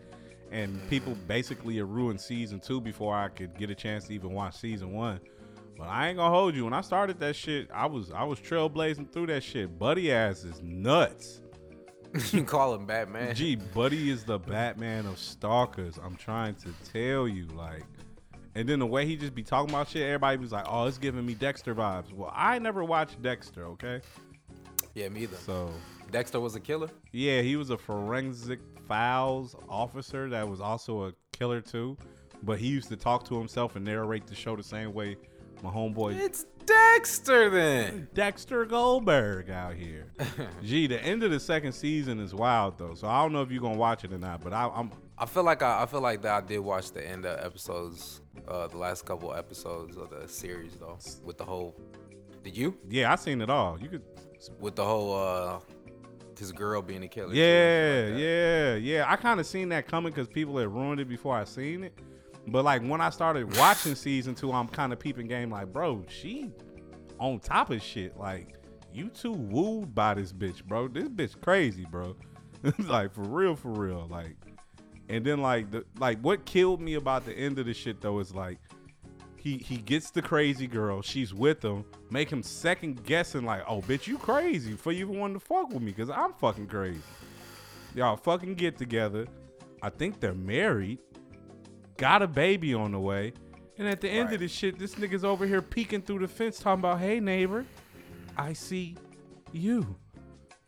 [0.52, 0.88] And mm-hmm.
[0.88, 4.56] people basically had ruined season two before I could get a chance to even watch
[4.56, 5.20] season one.
[5.76, 6.64] But I ain't gonna hold you.
[6.64, 9.78] When I started that shit, I was I was trailblazing through that shit.
[9.78, 11.40] Buddy ass is nuts.
[12.32, 13.34] you call him Batman?
[13.34, 15.98] Gee, Buddy is the Batman of stalkers.
[16.02, 17.84] I'm trying to tell you, like,
[18.54, 20.98] And then the way he just be talking about shit, everybody was like, "Oh, it's
[20.98, 24.00] giving me Dexter vibes." Well, I never watched Dexter, okay?
[24.94, 25.36] Yeah, me either.
[25.36, 25.70] So
[26.10, 26.88] Dexter was a killer.
[27.12, 31.96] yeah, he was a forensic files officer that was also a killer too.
[32.42, 35.16] But he used to talk to himself and narrate the show the same way
[35.62, 38.08] my homeboy It's Dexter then.
[38.12, 40.06] Dexter Goldberg out here.
[40.64, 43.50] Gee, the end of the second season is wild though, so I don't know if
[43.50, 44.42] you're gonna watch it or not.
[44.42, 47.06] But I, I'm I feel like I, I feel like that I did watch the
[47.06, 51.74] end of episodes, uh, the last couple episodes of the series though, with the whole.
[52.42, 52.76] Did you?
[52.88, 53.78] yeah, I seen it all.
[53.80, 54.02] You could
[54.60, 55.58] With the whole uh,
[56.38, 57.32] his girl being a killer.
[57.34, 59.04] Yeah, like yeah, yeah.
[59.06, 61.98] I kind of seen that coming because people had ruined it before I seen it.
[62.48, 66.04] But like when I started watching season two, I'm kind of peeping game like, bro,
[66.08, 66.50] she
[67.18, 68.16] on top of shit.
[68.16, 68.54] Like
[68.92, 70.88] you too wooed by this bitch, bro.
[70.88, 72.16] This bitch crazy, bro.
[72.78, 74.06] like for real, for real.
[74.10, 74.36] Like,
[75.08, 78.20] and then like the like what killed me about the end of the shit though
[78.20, 78.58] is like
[79.36, 83.80] he he gets the crazy girl, she's with him, make him second guessing like, oh
[83.82, 87.00] bitch, you crazy for you even wanting to fuck with me because I'm fucking crazy.
[87.94, 89.26] Y'all fucking get together.
[89.82, 90.98] I think they're married.
[91.96, 93.32] Got a baby on the way.
[93.78, 94.34] And at the end Right.
[94.34, 97.64] of this shit, this nigga's over here peeking through the fence talking about, hey neighbor,
[98.36, 98.96] I see
[99.52, 99.96] you.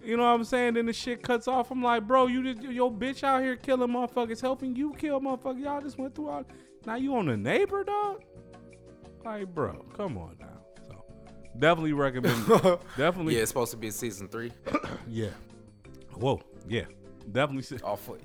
[0.02, 0.74] You know what I'm saying?
[0.74, 1.70] Then the shit cuts off.
[1.70, 5.60] I'm like, bro, you just your bitch out here killing motherfuckers, helping you kill motherfuckers.
[5.62, 6.44] Y'all just went through all
[6.86, 8.22] now you on the neighbor, dog?
[9.24, 10.46] Like, bro, come on now.
[10.86, 11.04] So
[11.58, 12.46] definitely recommend
[12.96, 14.52] definitely Yeah, it's supposed to be season three.
[15.08, 15.30] yeah.
[16.14, 16.84] Whoa, yeah.
[17.30, 18.18] Definitely All for,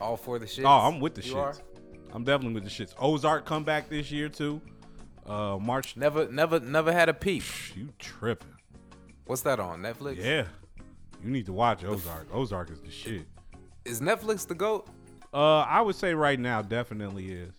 [0.00, 0.64] all for the shit.
[0.64, 1.54] Oh, I'm with the are?
[2.12, 2.94] I'm definitely with the shits.
[2.98, 4.60] Ozark come back this year too.
[5.26, 7.42] Uh March Never, never, never had a peep.
[7.76, 8.48] you tripping.
[9.26, 10.16] What's that on Netflix?
[10.24, 10.44] Yeah.
[11.22, 12.28] You need to watch Ozark.
[12.32, 13.26] Ozark is the shit.
[13.84, 14.88] Is Netflix the goat?
[15.32, 17.54] Uh I would say right now definitely is.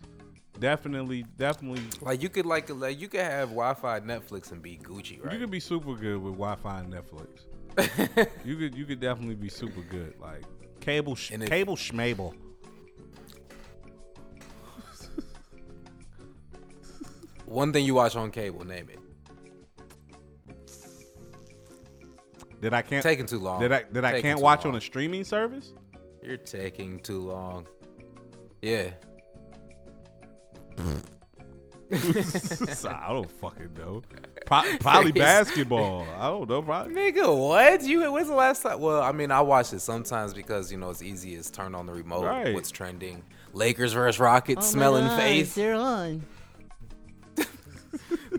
[0.60, 5.24] Definitely, definitely Like you could like, like you could have Wi-Fi Netflix and be Gucci,
[5.24, 5.34] right?
[5.34, 7.46] you could be super good with Wi-Fi and Netflix.
[8.46, 10.16] you could you could definitely be super good.
[10.20, 10.44] Like
[10.82, 12.34] cable sh- cable schmable.
[17.50, 19.00] One thing you watch on cable, name it.
[22.62, 23.62] That I can't Taking too long.
[23.62, 24.74] that I that I can't watch long.
[24.74, 25.74] on a streaming service?
[26.22, 27.66] You're taking too long.
[28.62, 28.90] Yeah.
[31.92, 34.02] I don't fucking know.
[34.46, 36.06] Pro- probably basketball.
[36.20, 36.62] I don't know.
[36.62, 36.94] Probably.
[36.94, 37.82] Nigga, what?
[37.82, 38.80] You when's the last time?
[38.80, 41.86] Well, I mean, I watch it sometimes because you know it's easy as turn on
[41.88, 42.26] the remote.
[42.26, 42.54] Right.
[42.54, 43.24] What's trending?
[43.54, 45.56] Lakers versus Rockets, Oh smelling my face.
[45.56, 46.24] They're on.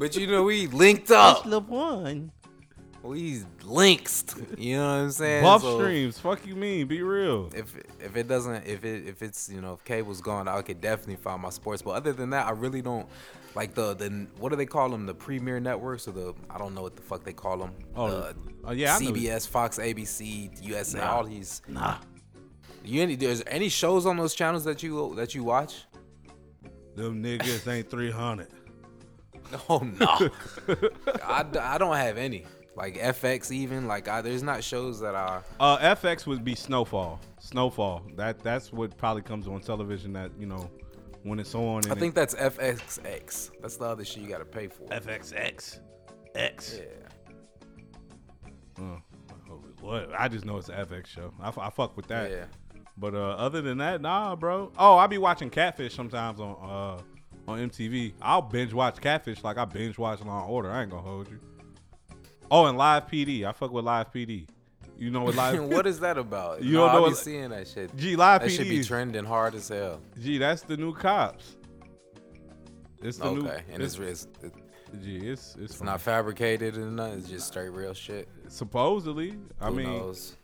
[0.01, 1.45] But you know we linked up.
[1.45, 2.31] That's LeBron.
[3.03, 4.35] We linked.
[4.57, 5.43] You know what I'm saying?
[5.43, 6.19] Buff So streams.
[6.19, 6.87] Fuck you mean?
[6.87, 7.51] Be real.
[7.55, 10.81] If if it doesn't if it if it's you know if cable's gone, I could
[10.81, 11.83] definitely find my sports.
[11.83, 13.07] But other than that, I really don't
[13.55, 15.05] like the the what do they call them?
[15.05, 17.75] The premier networks or the I don't know what the fuck they call them.
[17.95, 21.13] Oh, the oh, yeah, CBS, Fox, ABC, USA, Nah.
[21.13, 21.61] all these.
[21.69, 21.97] Nah.
[22.83, 25.85] You any there's any shows on those channels that you that you watch?
[26.97, 28.49] Them niggas ain't 300.
[29.69, 30.31] Oh no,
[31.25, 32.45] I, I don't have any
[32.77, 37.21] like FX even like I, there's not shows that I Uh, FX would be Snowfall.
[37.41, 38.03] Snowfall.
[38.17, 40.13] That that's what probably comes on television.
[40.13, 40.71] That you know,
[41.25, 41.91] when it's on.
[41.91, 43.51] I think that's FXX.
[43.61, 44.85] That's the other shit you gotta pay for.
[44.85, 45.81] FXX.
[46.35, 46.81] X.
[48.79, 48.97] Yeah, Uh,
[49.81, 50.11] what?
[50.17, 51.33] I just know it's an FX show.
[51.41, 52.31] I, f- I fuck with that.
[52.31, 52.45] yeah.
[52.97, 54.71] But uh, other than that, nah, bro.
[54.79, 57.03] Oh, I be watching Catfish sometimes on uh
[57.51, 58.13] on MTV.
[58.23, 60.71] I'll binge watch Catfish like I binge watch Law and Order.
[60.71, 61.39] I ain't gonna hold you.
[62.51, 63.45] Oh, and Live PD.
[63.45, 64.49] I fuck with Live PD.
[64.99, 65.63] You know what Live?
[65.69, 66.63] what is that about?
[66.63, 67.95] You no, don't know I be what- seeing that shit.
[67.97, 68.57] G Live That PD.
[68.57, 70.01] should be trending hard as hell.
[70.21, 71.57] Gee, that's the new cops.
[73.03, 73.47] It's the new.
[73.47, 74.55] Okay, and it's it's, it's
[75.03, 77.19] Gee, it's it's, it's not fabricated and nothing.
[77.21, 78.29] It's just straight real shit.
[78.49, 79.37] supposedly.
[79.61, 80.37] I Who mean, knows?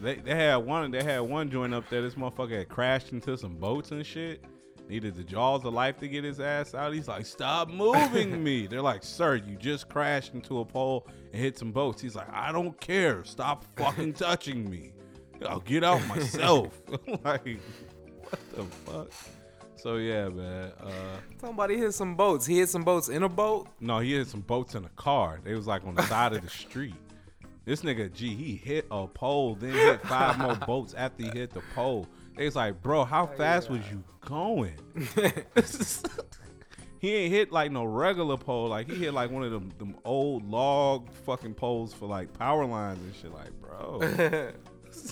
[0.00, 0.90] they they had one.
[0.90, 2.02] They had one joint up there.
[2.02, 4.44] This motherfucker had crashed into some boats and shit.
[4.88, 6.94] Needed the jaws of life to get his ass out.
[6.94, 11.42] He's like, "Stop moving me!" They're like, "Sir, you just crashed into a pole and
[11.42, 13.22] hit some boats." He's like, "I don't care.
[13.24, 14.92] Stop fucking touching me.
[15.46, 16.80] I'll get out myself."
[17.24, 17.60] like,
[18.22, 19.10] what the fuck?
[19.76, 20.72] So yeah, man.
[20.80, 20.90] Uh,
[21.38, 22.46] Somebody hit some boats.
[22.46, 23.68] He hit some boats in a boat.
[23.80, 25.38] No, he hit some boats in a car.
[25.44, 26.94] They was like on the side of the street.
[27.66, 31.50] This nigga, gee, he hit a pole, then hit five more boats after he hit
[31.50, 32.06] the pole.
[32.38, 34.74] They was like, bro, how fast was you going?
[37.00, 38.68] he ain't hit like no regular pole.
[38.68, 42.64] Like he hit like one of them, them old log fucking poles for like power
[42.64, 43.34] lines and shit.
[43.34, 43.98] Like, bro,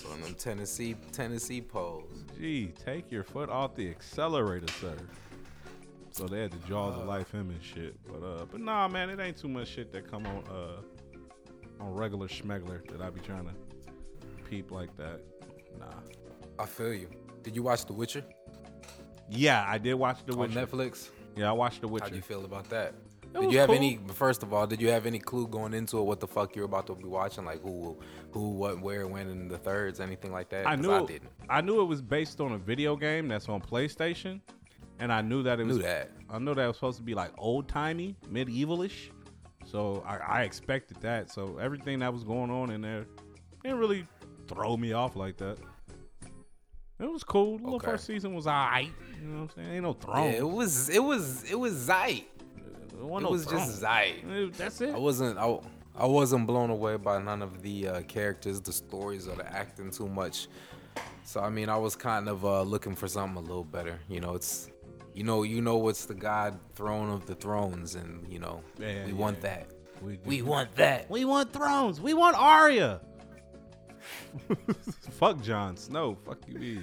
[0.09, 2.23] On them Tennessee Tennessee poles.
[2.39, 4.95] Gee, take your foot off the accelerator, sir.
[6.11, 7.97] So they had the jaws of life him and shit.
[8.07, 11.93] But uh, but nah, man, it ain't too much shit that come on uh on
[11.93, 13.53] regular schmegler that I be trying to
[14.49, 15.19] peep like that.
[15.77, 15.87] Nah.
[16.59, 17.09] I feel you.
[17.43, 18.23] Did you watch The Witcher
[19.29, 20.59] Yeah, I did watch The Witcher.
[20.59, 21.09] on Netflix?
[21.35, 22.05] Yeah, I watched The Witcher.
[22.05, 22.93] How do you feel about that?
[23.35, 23.75] It Did you have cool.
[23.75, 23.99] any?
[24.13, 26.65] First of all, did you have any clue going into it what the fuck you're
[26.65, 27.45] about to be watching?
[27.45, 27.99] Like who,
[28.31, 30.65] who, what, where, when, and the thirds, anything like that?
[30.65, 31.29] I knew I didn't.
[31.49, 34.39] I knew it was based on a video game that's on PlayStation,
[34.99, 36.11] and I knew that it was Knew that.
[36.29, 39.09] I knew that it was supposed to be like old timey, medievalish.
[39.65, 41.29] So I, I expected that.
[41.29, 43.05] So everything that was going on in there
[43.61, 44.07] didn't really
[44.47, 45.57] throw me off like that.
[46.99, 47.59] It was cool.
[47.59, 47.85] The Okay.
[47.91, 48.91] first season was alright.
[49.21, 49.71] You know what I'm saying?
[49.75, 50.23] Ain't no throne.
[50.25, 52.25] Yeah, it was, it was, it was Zeit.
[52.57, 53.59] It It no was throne.
[53.67, 54.15] just Zeit.
[54.27, 54.95] It- That's it.
[54.95, 55.59] I wasn't, I,
[55.95, 59.91] I wasn't blown away by none of the uh, characters, the stories, or the acting
[59.91, 60.47] too much.
[61.23, 63.99] So I mean, I was kind of uh, looking for something a little better.
[64.09, 64.69] You know, it's,
[65.13, 69.05] you know, you know what's the God throne of the thrones, and you know, Yeah,
[69.05, 69.17] we yeah.
[69.17, 69.67] want that.
[70.01, 71.09] We, We want that.
[71.09, 71.99] we want thrones.
[71.99, 73.01] We want Arya.
[75.11, 76.15] Fuck Jon Snow.
[76.25, 76.77] Fuck you, me.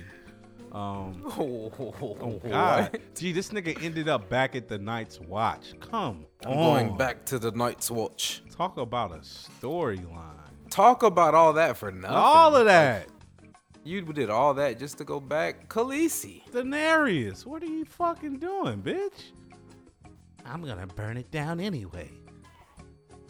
[0.73, 1.73] Um, Oh,
[2.21, 5.75] Oh God, gee, this nigga ended up back at the Night's Watch.
[5.81, 6.57] Come I'm on,
[6.87, 8.43] going back to the Night's Watch.
[8.57, 10.33] Talk about a storyline.
[10.71, 12.17] Talk about all that for nothing.
[12.17, 13.07] All of that,
[13.85, 15.69] You did all that just to go back.
[15.69, 16.43] Khaleesi.
[16.51, 17.47] Daenerys.
[17.47, 19.31] What are you fucking doing, bitch?
[20.45, 22.11] I'm gonna burn it down anyway.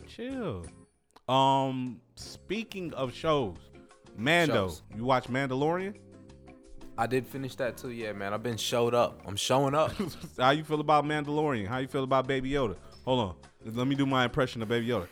[0.09, 0.65] Chill.
[1.29, 3.57] Um, speaking of shows,
[4.17, 4.69] Mando.
[4.69, 4.83] Shows.
[4.97, 5.95] You watch Mandalorian?
[6.97, 7.91] I did finish that too.
[7.91, 8.33] Yeah, man.
[8.33, 9.21] I've been showed up.
[9.27, 9.93] I'm showing up.
[10.39, 11.67] How you feel about Mandalorian?
[11.67, 12.77] How you feel about Baby Yoda?
[13.05, 13.35] Hold on.
[13.75, 15.09] Let me do my impression of Baby Yoda.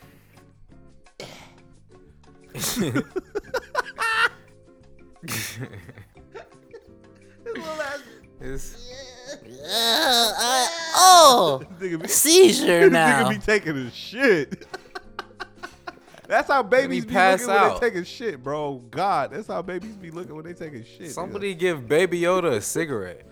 [8.41, 8.77] It's,
[10.95, 13.29] oh, Nigga be- seizure Nigga now.
[13.29, 14.65] be taking a shit.
[16.27, 17.81] That's how babies be pass looking when out.
[17.81, 18.75] they taking shit, bro.
[18.89, 21.11] God, that's how babies be looking when they taking shit.
[21.11, 23.25] somebody give Baby Yoda a cigarette.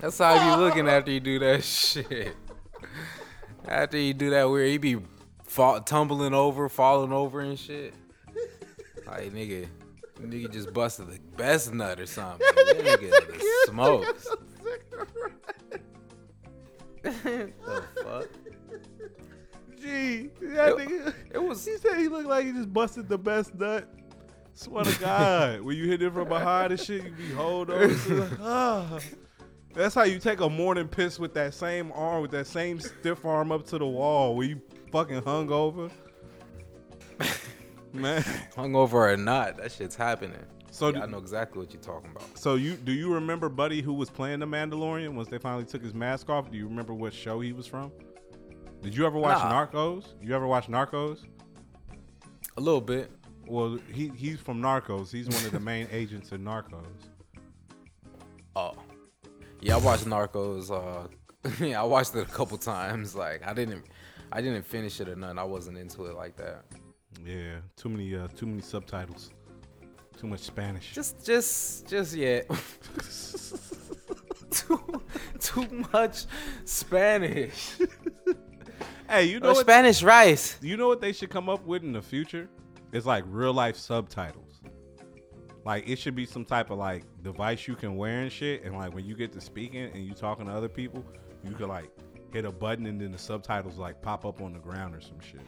[0.00, 2.34] That's how he be looking after you do that shit.
[3.68, 4.98] After you do that weird, he be
[5.44, 7.94] fall, tumbling over, falling over and shit.
[9.06, 9.68] Like nigga,
[10.20, 12.44] nigga just busted the best nut or something.
[12.56, 14.26] Nigga smokes.
[17.02, 17.52] The
[18.02, 18.28] fuck?
[19.80, 21.14] Gee, that It- nigga.
[21.32, 23.88] It was He said he looked like he just busted the best nut.
[24.54, 27.88] Swear to God, when you hit it from behind and shit, you be hold on.
[28.20, 28.98] Like, ah.
[29.74, 33.24] That's how you take a morning piss with that same arm, with that same stiff
[33.24, 34.60] arm up to the wall where you
[34.92, 35.88] fucking hung over.
[37.94, 38.22] Man.
[38.54, 39.56] hungover or not.
[39.56, 40.44] That shit's happening.
[40.72, 42.24] So Yeah, I know exactly what you're talking about.
[42.38, 45.82] So you do you remember Buddy who was playing the Mandalorian once they finally took
[45.82, 46.50] his mask off?
[46.50, 47.92] Do you remember what show he was from?
[48.80, 49.66] Did you ever watch Nah.
[49.66, 50.06] Narcos?
[50.22, 51.24] You ever watch Narcos?
[52.56, 53.10] A little bit.
[53.46, 55.12] Well, he he's from Narcos.
[55.12, 56.86] He's one of the main agents in Narcos.
[58.56, 58.72] Oh.
[59.60, 60.70] Yeah, I watched Narcos.
[60.70, 61.06] Uh,
[61.64, 63.14] yeah, I watched it a couple times.
[63.14, 63.84] Like I didn't,
[64.32, 65.38] I didn't finish it or nothing.
[65.38, 66.64] I wasn't into it like that.
[67.24, 69.30] Yeah, too many uh too many subtitles.
[70.18, 70.92] Too much Spanish.
[70.92, 72.46] Just, just, just yet.
[74.50, 75.02] too,
[75.40, 76.24] too much
[76.64, 77.76] Spanish.
[79.08, 80.56] hey, you know Or what Spanish rice.
[80.62, 82.48] you know what they should come up with in the future?
[82.92, 84.60] It's like real life subtitles.
[85.64, 88.76] Like it should be some type of like device you can wear and shit, and
[88.76, 91.04] like when you get to speaking and you talking to other people,
[91.44, 91.88] you could like
[92.32, 95.20] hit a button and then the subtitles like pop up on the ground or some
[95.20, 95.40] shit.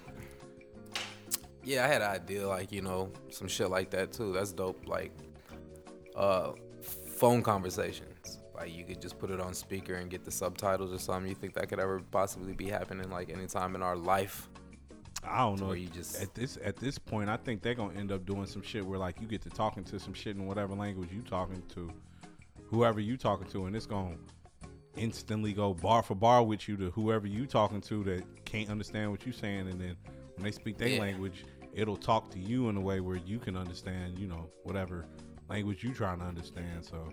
[1.65, 4.33] Yeah, I had an idea, like you know, some shit like that too.
[4.33, 4.87] That's dope.
[4.87, 5.13] Like,
[6.17, 8.41] uh, phone conversations.
[8.55, 11.29] Like you could just put it on speaker and get the subtitles or something.
[11.29, 14.49] You think that could ever possibly be happening like anytime in our life?
[15.27, 15.69] I don't know.
[15.69, 18.47] where you just- at this at this point, I think they're gonna end up doing
[18.47, 21.23] some shit where like you get to talking to some shit in whatever language you
[21.23, 21.91] talking to,
[22.67, 24.17] whoever you talking to, and it's gonna
[24.97, 29.11] instantly go bar for bar with you to whoever you talking to that can't understand
[29.11, 29.97] what you're saying, and then
[30.37, 31.01] when they speak their Yeah.
[31.01, 31.45] language,
[31.75, 35.07] it'll talk to you in a way where you can understand, you know, whatever
[35.49, 36.85] language you trying to understand.
[36.85, 37.13] So.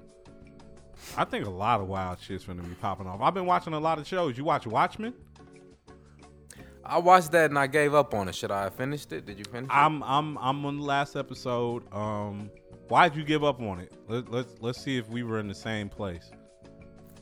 [1.17, 3.21] I think a lot of wild shit's gonna be popping off.
[3.21, 4.38] I've been watching a lot of shows.
[4.38, 5.13] You watch Watchmen?
[6.84, 8.36] I watched that and I gave up on it.
[8.36, 9.26] Should I have finished it?
[9.26, 9.74] Did you finish it?
[9.74, 11.84] I'm I'm I'm on the last episode.
[11.93, 12.50] Um,
[12.88, 13.93] why'd you give up on it?
[14.08, 16.32] Let, let's let's see if we were in the same place.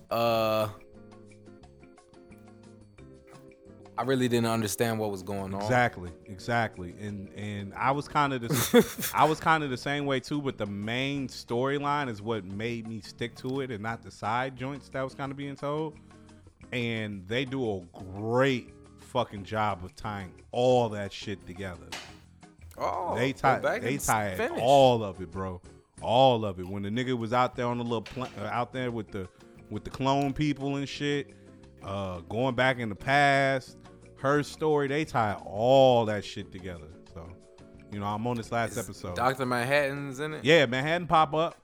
[0.09, 0.69] Uh,
[3.99, 5.61] I really didn't understand what was going on.
[5.61, 6.95] Exactly, exactly.
[7.01, 10.41] And and I was kind of the I was kind of the same way too.
[10.41, 14.55] But the main storyline is what made me stick to it, and not the side
[14.55, 15.97] joints that was kind of being told.
[16.71, 17.81] And they do a
[18.15, 21.87] great fucking job of tying all that shit together.
[22.77, 24.61] Oh, they tie they tie finish.
[24.61, 25.61] all of it, bro.
[26.01, 26.65] All of it.
[26.65, 29.27] When the nigga was out there on the little pl- uh, out there with the
[29.69, 31.33] with the clone people and shit,
[31.83, 33.75] uh, going back in the past,
[34.21, 36.87] her story, they tie all that shit together.
[37.13, 37.27] So,
[37.91, 39.15] you know, I'm on this last episode.
[39.15, 40.43] Doctor Manhattan's in it.
[40.45, 41.55] yeah, Manhattan pop up.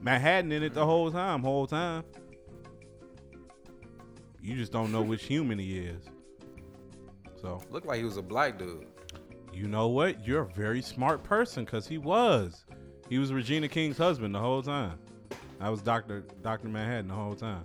[0.00, 2.04] Manhattan in it the whole time, whole time.
[4.40, 6.04] You just don't know which human he is.
[7.40, 8.86] So, Looked like he was a black dude.
[9.52, 10.26] you know what?
[10.26, 12.64] You're a very smart person because he was.
[13.08, 14.98] He was Regina King's husband the whole time.
[15.60, 17.64] I was Doctor Doctor Manhattan the whole time.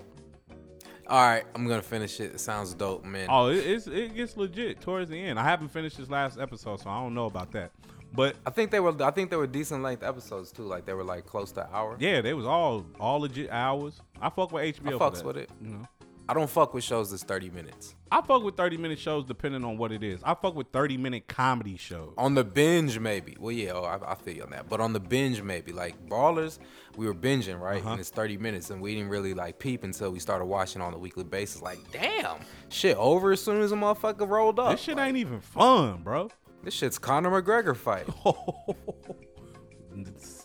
[1.07, 2.35] All right, I'm gonna finish it.
[2.35, 3.27] It sounds dope, man.
[3.29, 5.37] Oh, it, it's it gets legit towards the end.
[5.39, 7.71] I haven't finished this last episode, so I don't know about that.
[8.15, 8.93] But I think they were.
[9.03, 10.63] I think they were decent length episodes too.
[10.63, 11.97] Like they were like close to an hour.
[11.99, 13.99] yeah, they was all all legit hours.
[14.21, 14.87] I fuck with HBO.
[14.87, 15.49] I for fucks that, with it.
[15.61, 15.87] You know,
[16.27, 17.95] I don't fuck with shows that's 30 minutes.
[18.13, 20.21] I fuck with thirty minute shows depending on what it is.
[20.23, 22.13] I fuck with thirty minute comedy shows.
[22.15, 23.35] On the binge, maybe.
[23.39, 24.69] Well, yeah, oh, I, I feel you on that.
[24.69, 25.71] But on the binge, maybe.
[25.71, 26.59] Like Ballers,
[26.95, 27.81] we were binging, right?
[27.81, 27.93] Uh-huh.
[27.93, 30.93] And it's 30 minutes, and we didn't really like peep until we started watching on
[30.93, 31.63] a weekly basis.
[31.63, 32.37] Like, damn,
[32.69, 34.73] shit over as soon as a motherfucker rolled up.
[34.73, 36.29] This shit ain't even fun, bro.
[36.63, 38.07] This shit's Conor McGregor fight.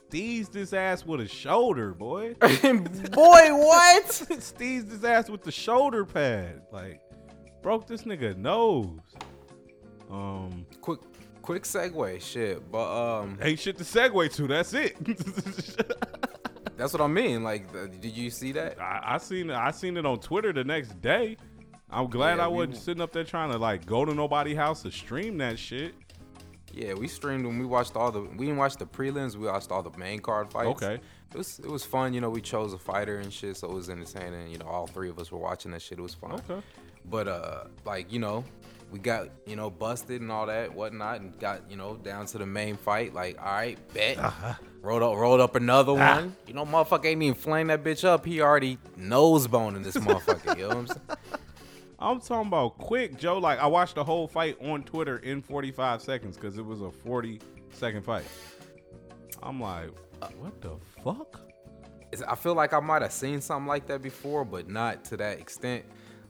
[0.09, 2.35] Steez this ass with a shoulder, boy.
[2.41, 4.05] Boy, what?
[4.07, 6.63] Steez his ass with the shoulder pad.
[6.73, 7.03] Like,
[7.63, 9.01] broke this nigga nose.
[10.11, 11.01] Um, quick,
[11.43, 12.71] quick segue, shit.
[12.71, 14.47] But um, ain't shit to segue to.
[14.47, 14.97] That's it.
[16.77, 17.43] that's what I mean.
[17.43, 18.81] Like, the, did you see that?
[18.81, 19.57] I, I seen it.
[19.57, 21.37] I seen it on Twitter the next day.
[21.91, 24.83] I'm glad Yeah, I wasn't sitting up there trying to like go to nobody house
[24.83, 25.95] to stream that shit.
[26.79, 28.21] Yeah, we streamed and we watched all the.
[28.21, 29.35] We didn't watch the prelims.
[29.35, 30.69] We watched all the main card fights.
[30.83, 30.95] Okay.
[31.33, 32.15] It was it was fun.
[32.15, 34.49] You know, we chose a fighter and shit, so it was entertaining.
[34.53, 35.99] You know, all three of us were watching that shit.
[35.99, 36.35] It was fun.
[36.49, 36.61] Okay.
[37.05, 38.45] But uh, like you know,
[38.93, 42.39] we got you know busted and all that whatnot, and got you know down to
[42.39, 43.13] the main fight.
[43.13, 44.19] Like, all right, bet.
[44.19, 44.55] Uh-huh.
[44.81, 46.15] Rolled up, rolled up another Ah.
[46.17, 46.37] one.
[46.47, 48.25] You know, motherfucker ain't even flame that bitch up.
[48.25, 50.57] He already nose boning this motherfucker.
[50.57, 51.01] you know what I'm saying?
[51.99, 53.39] I'm talking about quick, Joe.
[53.39, 56.91] Like I watched the whole fight on Twitter in 45 seconds because it was a
[56.91, 57.41] 40
[57.73, 58.25] second fight.
[59.43, 59.91] I'm like,
[60.39, 61.41] what the fuck?
[62.27, 65.41] I feel like I might have seen something like that before, but not to that
[65.41, 65.85] extent.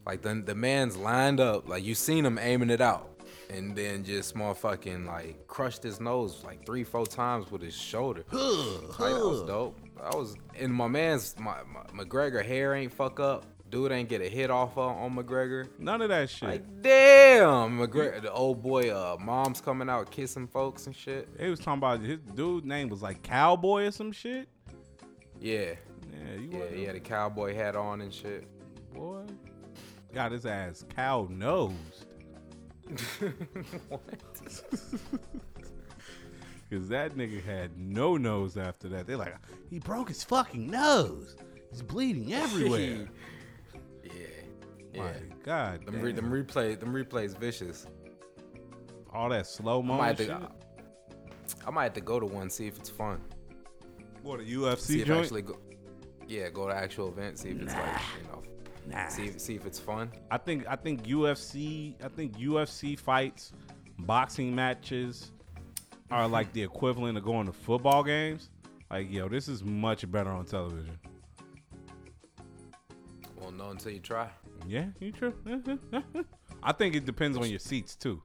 [0.07, 4.05] Like the the man's lined up, like you seen him aiming it out, and then
[4.05, 8.25] just motherfucking like crushed his nose like three, four times with his shoulder.
[8.33, 9.79] like, that was dope.
[10.03, 13.45] I was and my man's my, my McGregor hair ain't fuck up.
[13.71, 15.69] Dude ain't get a hit off on, on McGregor.
[15.79, 16.49] None of that shit.
[16.49, 21.37] Like damn, McGregor, the old boy, uh, mom's coming out kissing folks and shit.
[21.37, 24.49] They was talking about his dude name was like Cowboy or some shit.
[25.41, 25.75] Yeah,
[26.13, 28.47] Yeah, you yeah, he had a cowboy hat on and shit.
[28.95, 29.23] boy.
[30.15, 32.07] Got his ass cow nosed.
[33.89, 34.03] what?
[36.71, 39.07] Cause that nigga had no nose after that.
[39.07, 39.37] They're like,
[39.71, 41.37] he broke his fucking nose.
[41.71, 43.09] He's bleeding everywhere.
[44.95, 45.13] Yeah, My.
[45.43, 47.87] God, Them, re- them replay, them replays, vicious.
[49.13, 50.51] all that slow I mo might, have to,
[51.67, 53.21] I might have to go to one, see if it's fun.
[54.23, 55.25] What a See UFC if joint?
[55.25, 55.59] actually go.
[56.27, 58.43] Yeah, go to actual event, see if it's like you know,
[58.87, 59.09] Nah.
[59.09, 60.11] see if, see if it's fun.
[60.31, 63.53] I think I think UFC I think UFC fights,
[64.01, 65.33] boxing matches
[66.11, 68.51] are like the equivalent of going to football games.
[68.91, 70.99] Like, yo, this is much better on television.
[73.49, 74.29] Won't know until you try.
[74.67, 75.33] Yeah, you true.
[76.63, 78.23] I think it depends on your seats too.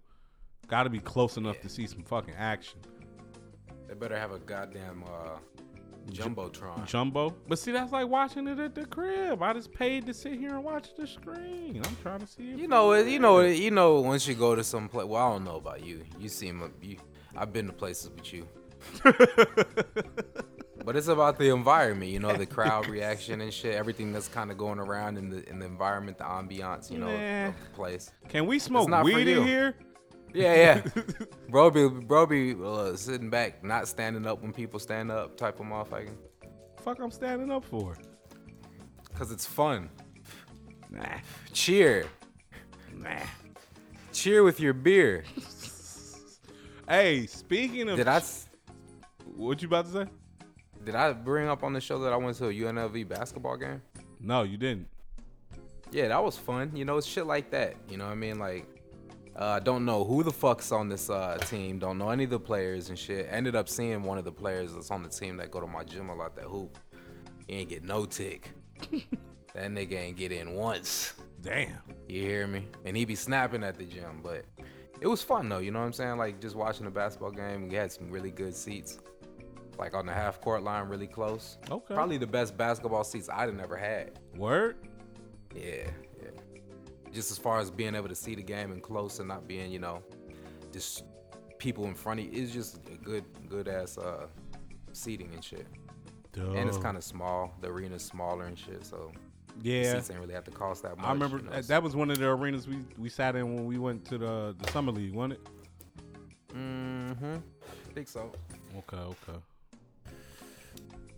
[0.67, 2.79] Got to be close enough to see some fucking action.
[3.88, 5.38] They better have a goddamn uh,
[6.12, 6.86] jumbotron.
[6.86, 9.41] Jumbo, but see, that's like watching it at the crib.
[9.41, 11.81] I just paid to sit here and watch the screen.
[11.86, 12.59] I'm trying to see it.
[12.59, 14.01] You know, it- you know, it- you know.
[14.01, 16.03] Once you go to some place, well, I don't know about you.
[16.19, 16.97] You seem, you,
[17.33, 18.45] I've been to places with you.
[20.85, 24.51] But it's about the environment, you know, the crowd reaction and shit, everything that's kind
[24.51, 27.47] of going around in the in the environment, the ambiance, you know, Nah.
[27.49, 28.11] of the place.
[28.27, 29.75] Can we smoke weed in here?
[30.34, 30.81] Yeah, yeah.
[31.49, 35.59] bro be bro be uh, sitting back, not standing up when people stand up, type
[35.59, 36.09] of motherfucker.
[36.81, 37.95] Fuck, I'm standing up for.
[39.15, 39.89] Cause it's fun.
[40.89, 41.05] Nah,
[41.53, 42.05] Cheer,
[42.97, 43.09] nah.
[44.11, 45.23] cheer with your beer.
[46.89, 48.49] Hey, speaking of, Did I s-
[49.36, 50.05] what you about to say?
[50.84, 53.81] Did I bring up on the show that I went to a UNLV basketball game?
[54.19, 54.88] No, you didn't.
[55.91, 56.71] Yeah, that was fun.
[56.75, 57.75] You know, it's shit like that.
[57.89, 58.39] You know what I mean?
[58.39, 58.67] Like,
[59.36, 61.79] Uh, don't know who the fuck's on this uh, team.
[61.79, 63.27] Don't know any of the players and shit.
[63.31, 65.84] Ended up seeing one of the players that's on the team that go to my
[65.84, 66.36] gym a lot.
[66.36, 66.77] That hoop.
[67.47, 68.51] He ain't get no tick.
[69.53, 71.13] that nigga ain't get in once.
[71.41, 71.79] Damn.
[72.07, 72.67] You hear me?
[72.86, 74.45] And he be snapping at the gym, but
[75.01, 75.57] it was fun though.
[75.57, 76.17] You know what I'm saying?
[76.17, 77.67] Like just watching the basketball game.
[77.69, 78.99] We had some really good seats,
[79.78, 81.57] like on the half court line, really close.
[81.69, 81.93] Okay.
[81.93, 84.19] Probably the best basketball seats I'd ever had.
[84.36, 84.78] Word.
[85.55, 85.89] Yeah,
[86.21, 86.30] yeah.
[87.11, 89.71] Just as far as being able to see the game and close and not being,
[89.71, 90.01] you know,
[90.71, 91.03] just
[91.59, 92.43] people in front of you.
[92.43, 94.28] It's just a good, good ass uh,
[94.91, 95.67] seating and shit.
[96.36, 97.53] And it's kind of small.
[97.61, 99.11] The arena's smaller and shit, so
[99.61, 99.93] yeah.
[99.93, 101.05] seats ain't really have to cost that much.
[101.05, 103.53] I remember you know, that, that was one of the arenas we, we sat in
[103.53, 105.49] when we went to the the summer league, wasn't it?
[106.55, 107.36] Mm-hmm.
[107.36, 108.32] I think so.
[108.78, 109.39] Okay, okay.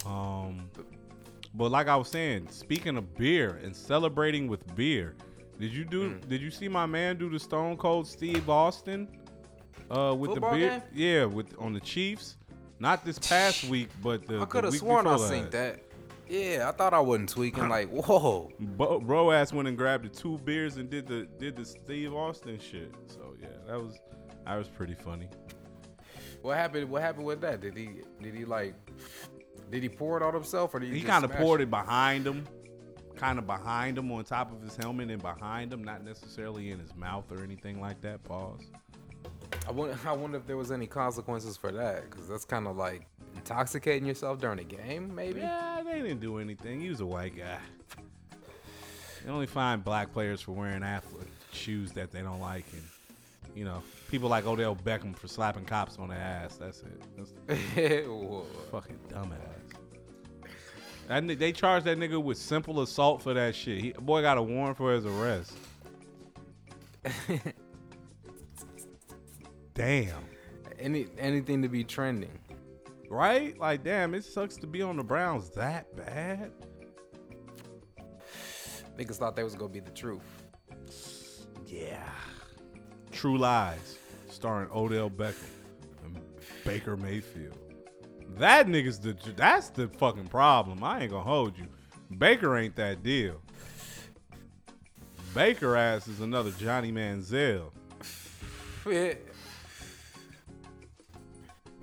[0.06, 0.70] Um,
[1.54, 5.16] but like I was saying, speaking of beer and celebrating with beer,
[5.60, 6.12] did you do?
[6.12, 6.28] Mm.
[6.28, 9.08] Did you see my man do the Stone Cold Steve Austin?
[9.90, 10.82] Uh, with Football the beer, game?
[10.94, 12.38] yeah, with on the Chiefs.
[12.80, 15.80] Not this past week, but the I could have sworn I seen that.
[16.28, 17.70] Yeah, I thought I wasn't tweaking.
[17.70, 18.52] Like, whoa.
[18.60, 22.14] Bo, bro ass went and grabbed the two beers and did the did the Steve
[22.14, 22.94] Austin shit.
[23.08, 24.00] So yeah, that was
[24.46, 25.30] that was pretty funny.
[26.42, 26.90] What happened?
[26.90, 27.62] What happened with that?
[27.62, 27.90] Did he?
[28.22, 28.76] Did he like?
[29.72, 31.00] Did he pour it on himself, or did he?
[31.00, 32.46] He kind of smash poured it behind him,
[33.16, 36.80] kind of behind him on top of his helmet and behind him, not necessarily in
[36.80, 38.24] his mouth or anything like that.
[38.24, 38.62] Pause.
[39.68, 39.98] I wonder.
[40.06, 44.08] I wonder if there was any consequences for that, because that's kind of like intoxicating
[44.08, 45.42] yourself during a game, maybe.
[45.42, 46.82] Yeah, they didn't do anything.
[46.82, 47.58] He was a white guy.
[49.24, 52.84] They only find black players for wearing athlete shoes that they don't like, and
[53.56, 53.82] you know,
[54.12, 56.58] people like Odell Beckham for slapping cops on the ass.
[56.58, 57.02] That's it.
[57.18, 57.32] That's
[58.72, 59.64] fucking dumbass.
[61.24, 63.82] Ni- they charged that nigga with simple assault for that shit.
[63.82, 65.54] He, boy got a warrant for his arrest.
[69.74, 70.24] Damn.
[70.80, 72.40] Any anything to be trending.
[73.10, 73.58] Right?
[73.58, 76.52] Like, damn, it sucks to be on the Browns that bad.
[78.98, 80.44] Niggas thought that was gonna be the truth.
[81.68, 82.10] Yeah.
[83.16, 83.98] True Lies,
[84.30, 85.48] starring Odell Beckham
[86.04, 86.20] and
[86.66, 87.58] Baker Mayfield.
[88.38, 90.84] That nigga's the that's the fucking problem.
[90.84, 91.68] I ain't gonna hold you.
[92.18, 93.42] Baker ain't that deal.
[95.34, 97.72] Baker ass is another Johnny Manziel.
[98.86, 99.16] You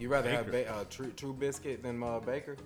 [0.08, 0.70] rather have Baker.
[0.70, 2.58] ba- uh, true true biscuit than uh, Baker?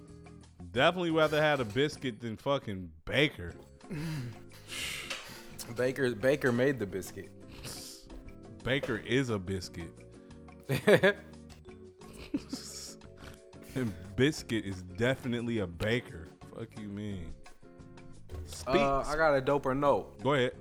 [0.72, 3.54] Definitely rather had a biscuit than fucking Baker.
[5.76, 7.30] Baker Baker made the biscuit.
[8.66, 9.92] Baker is a biscuit.
[13.76, 16.28] And biscuit is definitely a baker.
[16.56, 17.26] Fuck you mean?
[18.46, 18.74] Speak.
[18.76, 20.22] uh, I got a doper note.
[20.22, 20.52] Go ahead.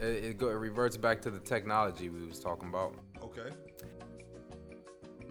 [0.00, 2.94] It, it, go, it reverts back to the technology we was talking about.
[3.22, 3.50] Okay.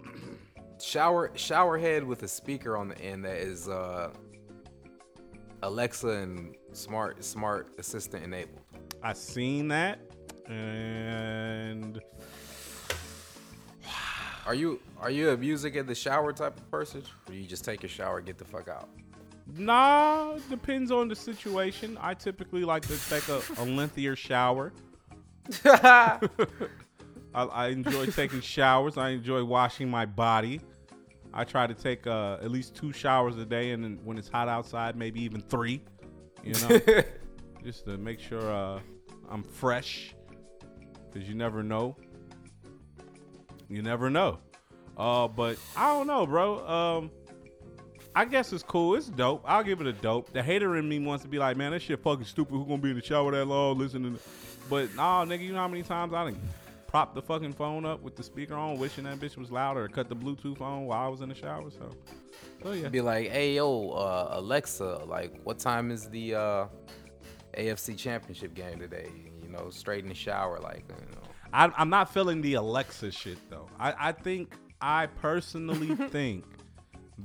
[0.79, 4.11] Shower shower head with a speaker on the end that is uh,
[5.63, 8.61] Alexa and smart smart assistant enabled.
[9.01, 9.99] I seen that,
[10.49, 12.01] and
[14.45, 17.47] Are you are you a music in the shower type of person, or do you
[17.47, 18.89] just take a shower, get the fuck out?
[19.57, 21.97] nah, depends on the situation.
[21.99, 24.73] I typically like to take a, a lengthier shower.
[25.65, 26.19] I,
[27.33, 28.97] I enjoy taking showers.
[28.97, 30.61] I enjoy washing my body.
[31.33, 34.29] I try to take uh, at least two showers a day, and then when it's
[34.29, 35.81] hot outside, maybe even three.
[36.43, 36.79] You know,
[37.63, 38.79] just to make sure uh,
[39.29, 40.15] I'm fresh,
[41.11, 41.95] because you never know.
[43.69, 44.39] You never know.
[44.97, 46.67] Uh, but I don't know, bro.
[46.67, 47.11] Um,
[48.15, 48.95] I guess it's cool.
[48.95, 49.43] It's dope.
[49.45, 50.33] I'll give it a dope.
[50.33, 52.53] The hater in me wants to be like, man, that shit fucking stupid.
[52.53, 54.15] Who gonna be in the shower that long listening?
[54.15, 54.19] To...
[54.69, 56.39] But nah, nigga, you know how many times I done
[56.89, 60.09] prop the fucking phone up with the speaker on, wishing that bitch was louder, cut
[60.09, 61.69] the Bluetooth on while I was in the shower.
[61.69, 61.91] So,
[62.63, 62.89] so yeah.
[62.89, 66.65] Be like, hey yo, uh, Alexa, like, what time is the uh,
[67.55, 69.28] AFC Championship game today?
[69.49, 71.21] You know, straight in the shower, like, you know.
[71.51, 73.67] I, I'm not feeling the Alexa shit though.
[73.79, 76.45] I, I think I personally think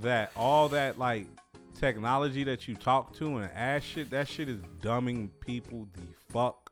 [0.00, 1.26] that all that like
[1.78, 6.70] technology that you talk to and ask shit, that shit is dumbing people the fuck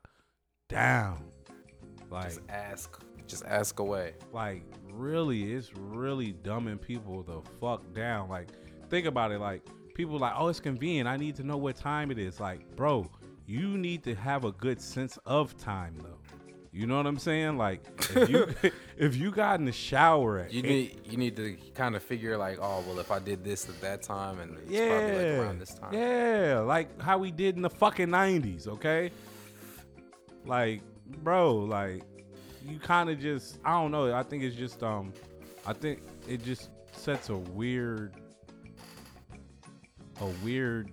[0.71, 1.23] down.
[2.11, 4.15] Like, Just ask, just ask away.
[4.33, 8.31] like really, it's really dumbing people the fuck down.
[8.31, 8.49] Like,
[8.89, 9.39] think about it.
[9.39, 11.09] Like, people like, oh, it's convenient.
[11.09, 12.41] I need to know what time it is.
[12.41, 13.11] Like, bro,
[13.47, 16.19] you need to have a good sense of time though.
[16.75, 17.59] You know what I'm saying?
[17.59, 17.83] Like,
[18.17, 18.49] if you
[18.97, 22.39] if you got in the shower at You need you need to kind of figure
[22.39, 25.39] like, oh well, if I did this at that time, and it's yeah, probably like
[25.39, 25.93] around this time.
[25.93, 28.69] yeah, like how we did in the fucking '90s.
[28.69, 29.11] Okay,
[30.47, 30.81] like,
[31.23, 32.05] bro, like
[32.67, 34.15] you kind of just I don't know.
[34.15, 35.13] I think it's just um,
[35.67, 38.15] I think it just sets a weird,
[40.23, 40.91] a weird.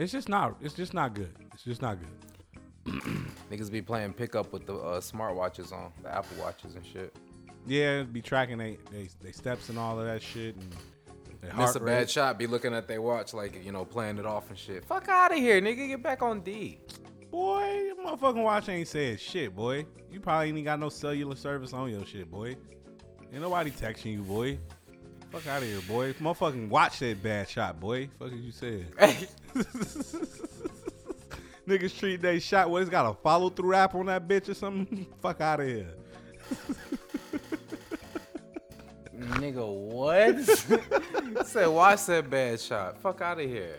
[0.00, 0.56] It's just not.
[0.62, 1.34] It's just not good.
[1.52, 3.02] It's just not good.
[3.50, 7.14] Niggas be playing pickup with the uh, smartwatches on, the Apple watches and shit.
[7.66, 10.74] Yeah, be tracking they they, they steps and all of that shit and.
[11.42, 11.86] their Miss a rate.
[11.86, 14.86] bad shot, be looking at their watch like, you know, playing it off and shit.
[14.86, 15.88] Fuck out of here, nigga.
[15.88, 16.78] Get back on D.
[17.30, 19.84] Boy, your motherfucking watch ain't saying shit, boy.
[20.10, 22.56] You probably ain't got no cellular service on your shit, boy.
[23.32, 24.58] Ain't nobody texting you, boy.
[25.30, 26.12] Fuck out of here, boy.
[26.14, 28.08] Motherfucking watch that bad shot, boy.
[28.18, 28.86] Fuck you said.
[31.68, 32.68] Niggas treat that shot.
[32.68, 32.82] What?
[32.82, 35.06] It's got a follow through app on that bitch or something.
[35.22, 35.94] Fuck out of here.
[39.16, 41.46] nigga, what?
[41.46, 43.00] Said, watch that bad shot.
[43.00, 43.78] Fuck out of here.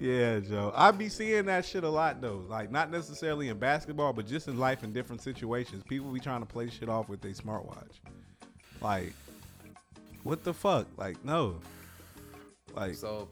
[0.00, 0.72] Yeah, Joe.
[0.74, 2.42] I be seeing that shit a lot though.
[2.48, 5.82] Like not necessarily in basketball, but just in life in different situations.
[5.86, 8.00] People be trying to play shit off with their smartwatch.
[8.80, 9.12] Like,
[10.22, 10.86] what the fuck?
[10.96, 11.60] Like, no.
[12.74, 13.28] Like, So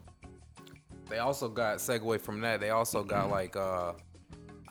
[1.09, 2.59] they also got segue from that.
[2.59, 3.93] They also got like uh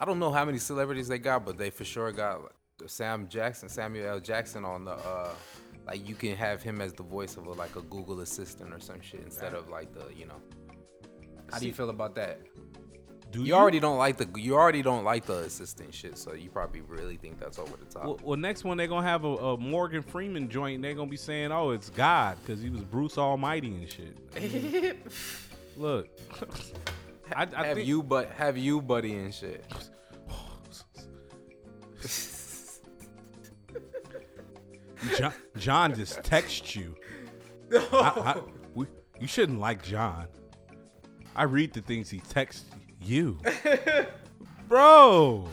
[0.00, 2.52] I don't know how many celebrities they got, but they for sure got like,
[2.86, 4.20] Sam Jackson, Samuel L.
[4.20, 5.34] Jackson on the uh
[5.86, 8.78] like you can have him as the voice of a, like a Google assistant or
[8.78, 10.40] some shit instead of like the you know.
[11.50, 12.40] How do you feel about that?
[13.30, 16.48] Do You already don't like the you already don't like the assistant shit, so you
[16.48, 18.04] probably really think that's over the top.
[18.04, 20.80] Well, well, next one they're gonna have a, a Morgan Freeman joint.
[20.80, 25.06] They're gonna be saying, "Oh, it's God," because he was Bruce Almighty and shit.
[25.76, 26.08] Look,
[27.36, 29.64] I, I have think you but have you buddy and shit.
[35.16, 36.96] John, John just texts you.
[37.72, 38.40] I, I,
[38.74, 38.86] we,
[39.20, 40.26] you shouldn't like John.
[41.36, 42.64] I read the things he texts
[43.02, 43.38] you,
[44.68, 45.46] bro.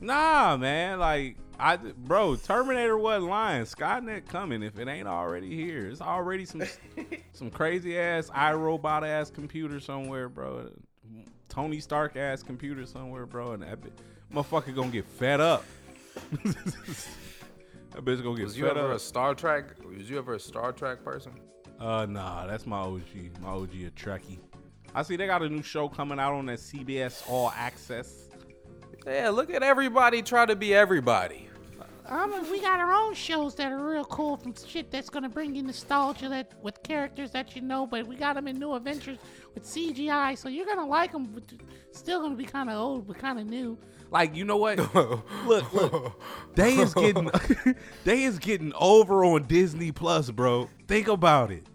[0.00, 0.98] Nah, man.
[0.98, 3.64] Like, I, bro, Terminator wasn't lying.
[3.64, 5.86] Skynet coming if it ain't already here.
[5.86, 6.62] It's already some,
[7.32, 10.70] some crazy ass iRobot ass computer somewhere, bro.
[11.48, 13.52] Tony Stark ass computer somewhere, bro.
[13.52, 13.78] And that
[14.32, 15.64] motherfucker gonna get fed up.
[16.42, 18.96] that bitch gonna get Was you ever up.
[18.96, 19.64] a Star Trek?
[19.84, 21.32] Was you ever a Star Trek person?
[21.78, 23.02] Uh, nah, that's my OG.
[23.40, 24.38] My OG a Trekkie.
[24.94, 28.28] I see they got a new show coming out on that CBS All Access.
[29.06, 31.48] Yeah, look at everybody try to be everybody.
[32.06, 35.54] Um, we got our own shows that are real cool from shit that's gonna bring
[35.54, 39.18] you nostalgia that with characters that you know, but we got them in new adventures
[39.54, 41.24] with CGI, so you're gonna like them.
[41.24, 41.44] But
[41.92, 43.78] still gonna be kind of old, but kind of new.
[44.10, 44.78] Like, you know what?
[45.46, 46.22] look, look.
[46.54, 47.30] They is getting
[48.04, 50.68] they is getting over on Disney Plus, bro.
[50.86, 51.66] Think about it.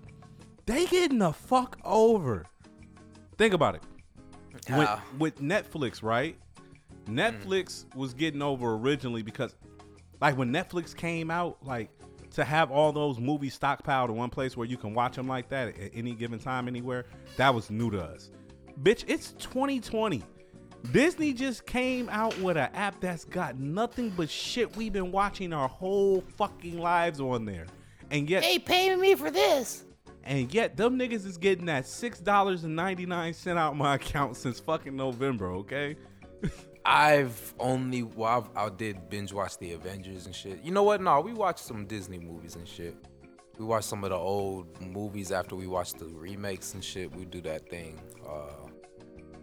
[0.68, 2.46] They getting the fuck over.
[3.40, 3.84] Think about it.
[4.54, 5.02] With, How?
[5.18, 6.36] with Netflix, right?
[7.06, 9.56] Netflix was getting over originally because
[10.20, 11.90] like when Netflix came out, like
[12.32, 15.48] to have all those movies stockpiled in one place where you can watch them like
[15.50, 17.06] that at any given time, anywhere,
[17.38, 18.30] that was new to us.
[18.84, 20.22] Bitch, it's 2020.
[20.92, 25.54] Disney just came out with an app that's got nothing but shit we've been watching
[25.54, 27.68] our whole fucking lives on there.
[28.12, 29.86] And yet Hey, pay me for this.
[30.30, 33.96] And yet them niggas is getting that six dollars and ninety nine cent out my
[33.96, 35.98] account since fucking November, okay?
[36.86, 40.64] I've only well, I've, I did binge watch the Avengers and shit.
[40.64, 41.02] You know what?
[41.02, 42.96] No, we watched some Disney movies and shit.
[43.58, 47.14] We watched some of the old movies after we watched the remakes and shit.
[47.14, 48.00] We do that thing.
[48.26, 48.70] Uh,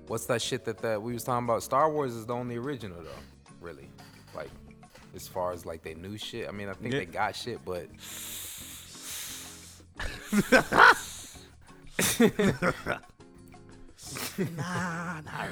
[0.06, 1.62] what's that shit that that we was talking about?
[1.62, 3.90] Star Wars is the only original though, really.
[4.34, 4.50] Like
[5.14, 6.48] as far as like they new shit.
[6.48, 7.00] I mean, I think Yeah.
[7.00, 7.88] they got shit, but
[14.56, 15.48] Nah, not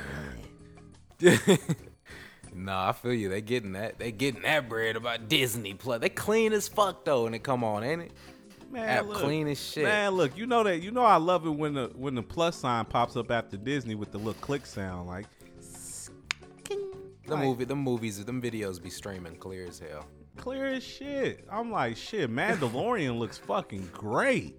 [1.20, 1.58] really.
[2.54, 3.28] nah, I feel you.
[3.28, 3.98] They getting that.
[3.98, 6.00] They getting that bread about Disney Plus.
[6.00, 8.12] They clean as fuck though, and it come on, ain't it?
[8.70, 9.84] Man, App clean as shit.
[9.84, 12.56] Man, look, you know that you know I love it when the when the plus
[12.56, 15.26] sign pops up after Disney with the little click sound, like
[16.68, 20.06] The Like- movie, the movies, them videos be streaming clear as hell.
[20.36, 21.44] Clear as shit.
[21.50, 24.56] I'm like, shit, Mandalorian looks fucking great.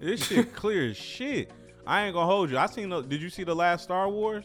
[0.00, 1.52] This shit clear as shit.
[1.86, 2.58] I ain't gonna hold you.
[2.58, 2.88] I seen.
[2.90, 4.44] The, did you see the last Star Wars?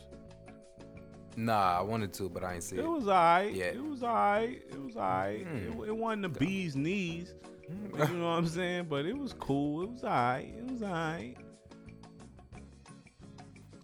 [1.35, 2.79] Nah, I wanted to, but I ain't see it.
[2.83, 3.53] It was alright.
[3.53, 3.65] Yeah.
[3.65, 4.61] It was alright.
[4.69, 5.45] It was alright.
[5.47, 5.81] Hmm.
[5.83, 7.33] It, it wasn't the bee's knees.
[7.69, 8.87] you know what I'm saying?
[8.89, 9.83] But it was cool.
[9.83, 10.53] It was alright.
[10.57, 11.37] It was alright.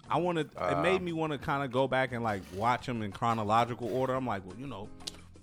[0.09, 0.41] I want to.
[0.45, 3.11] it Uh, made me want to kind of go back and like watch them in
[3.11, 4.13] chronological order.
[4.13, 4.87] I'm like, well, you know,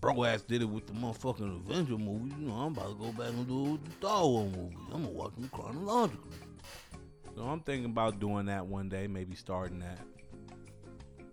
[0.05, 2.35] bro ass did it with the motherfucking Avenger movie.
[2.39, 4.77] You know, I'm about to go back and do it with the Star Wars movie.
[4.93, 6.37] I'm gonna watch them chronologically.
[7.35, 9.07] So I'm thinking about doing that one day.
[9.07, 9.99] Maybe starting that.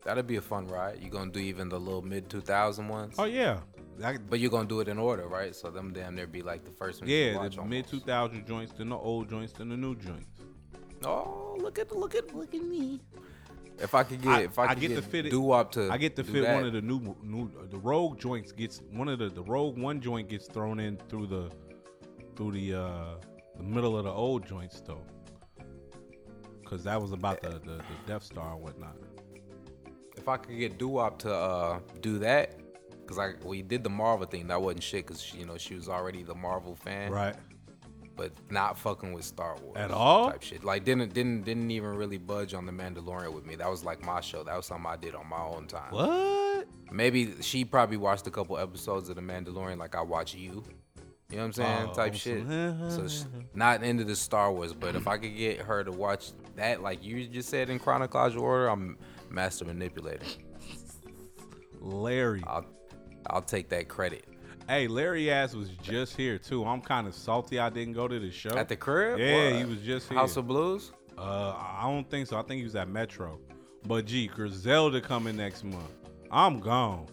[0.06, 1.04] That'd be a fun ride.
[1.04, 3.16] You gonna do even the little mid 2000 ones?
[3.20, 3.60] Oh yeah,
[4.04, 5.54] I, But you're gonna do it in order, right?
[5.54, 7.50] So them damn near be like the first you yeah.
[7.50, 10.28] The mid two thousand joints, then the old joints, then the new joints.
[11.04, 13.02] Oh, look at look at Look at me.
[13.82, 15.52] If I could get I- if I, I could get get, to fit it- do
[15.52, 16.56] up to I get to fit that.
[16.56, 20.00] one of the new new the Rogue joints gets one of the the Rogue one
[20.02, 21.52] joint gets thrown in through the
[22.36, 23.16] through the uh
[23.58, 25.02] the middle of the old joints though.
[26.66, 28.96] Cause that was about the, the, the Death Star and whatnot.
[30.16, 32.56] If I could get Doo-Wop to uh, do that,
[33.02, 35.90] because I we did the Marvel thing, that wasn't shit, because you know she was
[35.90, 37.36] already the Marvel fan, Right.
[38.22, 40.30] But not fucking with Star Wars At all?
[40.30, 40.64] Type shit.
[40.64, 43.56] Like didn't didn't didn't even really budge on the Mandalorian with me.
[43.56, 44.44] That was like my show.
[44.44, 45.90] That was something I did on my own time.
[45.90, 46.68] What?
[46.92, 50.64] Maybe she probably watched a couple episodes of the Mandalorian, like I watch you.
[51.32, 51.88] You know what I'm saying?
[51.90, 52.44] Oh, Type shit.
[52.46, 53.08] So
[53.56, 57.04] not into the Star Wars, but if I could get her to watch that, like
[57.04, 59.00] you just said in chronological order, I'm
[59.32, 60.28] master manipulator.
[61.80, 62.44] Larry.
[62.46, 62.68] I'll
[63.26, 64.26] I'll take that credit.
[64.68, 66.66] Hey, Larry ass was just here too.
[66.66, 68.56] I'm kind of salty I didn't go to the show.
[68.58, 69.20] At the crib?
[69.20, 69.60] Yeah, What?
[69.60, 70.18] he was just here.
[70.18, 70.92] House of Blues.
[71.18, 72.38] Uh, I don't think so.
[72.38, 73.40] I think he was at Metro.
[73.86, 75.92] But gee, Griselda coming next month.
[76.32, 77.08] I'm gone.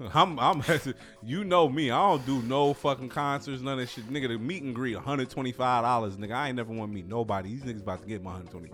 [0.14, 0.62] I'm, I'm,
[1.22, 1.90] you know me.
[1.90, 4.08] I don't do no fucking concerts, none of that shit.
[4.12, 6.32] Nigga, the meet and greet, $125, nigga.
[6.32, 7.50] I ain't never want to meet nobody.
[7.50, 8.70] These niggas about to get my $125.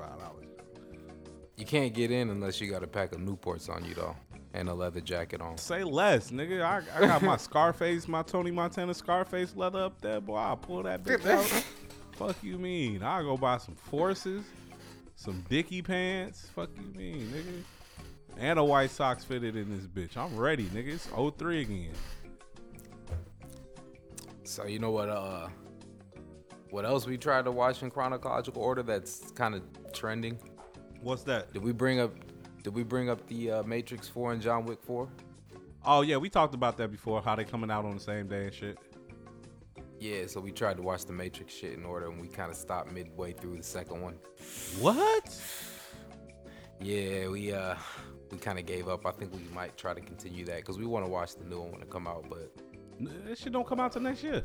[1.59, 4.17] You can't get in unless you got a pack of Newports on you though,
[4.55, 5.59] and a leather jacket on.
[5.59, 6.63] Say less, nigga.
[6.63, 10.37] I, I got my Scarface, my Tony Montana Scarface leather up there, boy.
[10.37, 11.45] I'll pull that bitch out.
[12.17, 13.03] Fuck you mean?
[13.03, 14.45] I'll go buy some forces,
[15.17, 16.49] some dicky pants.
[16.55, 17.63] Fuck you mean, nigga?
[18.39, 20.17] And a white socks fitted in this bitch.
[20.17, 20.95] I'm ready, nigga.
[20.95, 21.93] It's 03 again.
[24.45, 25.09] So you know what?
[25.09, 25.49] Uh,
[26.71, 30.39] what else we tried to watch in chronological order that's kind of trending?
[31.01, 31.53] What's that?
[31.53, 32.13] Did we bring up?
[32.63, 35.09] Did we bring up the uh, Matrix Four and John Wick Four?
[35.85, 37.23] Oh yeah, we talked about that before.
[37.23, 38.79] How they coming out on the same day and shit.
[39.99, 42.57] Yeah, so we tried to watch the Matrix shit in order, and we kind of
[42.57, 44.15] stopped midway through the second one.
[44.79, 45.39] What?
[46.81, 47.77] Yeah, we uh,
[48.31, 49.07] we kind of gave up.
[49.07, 51.61] I think we might try to continue that because we want to watch the new
[51.61, 52.27] one when it come out.
[52.29, 52.53] But
[53.27, 54.45] That shit don't come out till next year.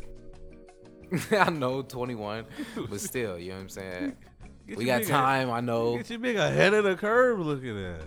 [1.31, 2.45] I know 21,
[2.89, 4.17] but still, you know what I'm saying.
[4.67, 5.51] Get We got time.
[5.51, 5.97] I know.
[5.97, 7.39] Get your big ahead of the curve.
[7.39, 8.01] looking at.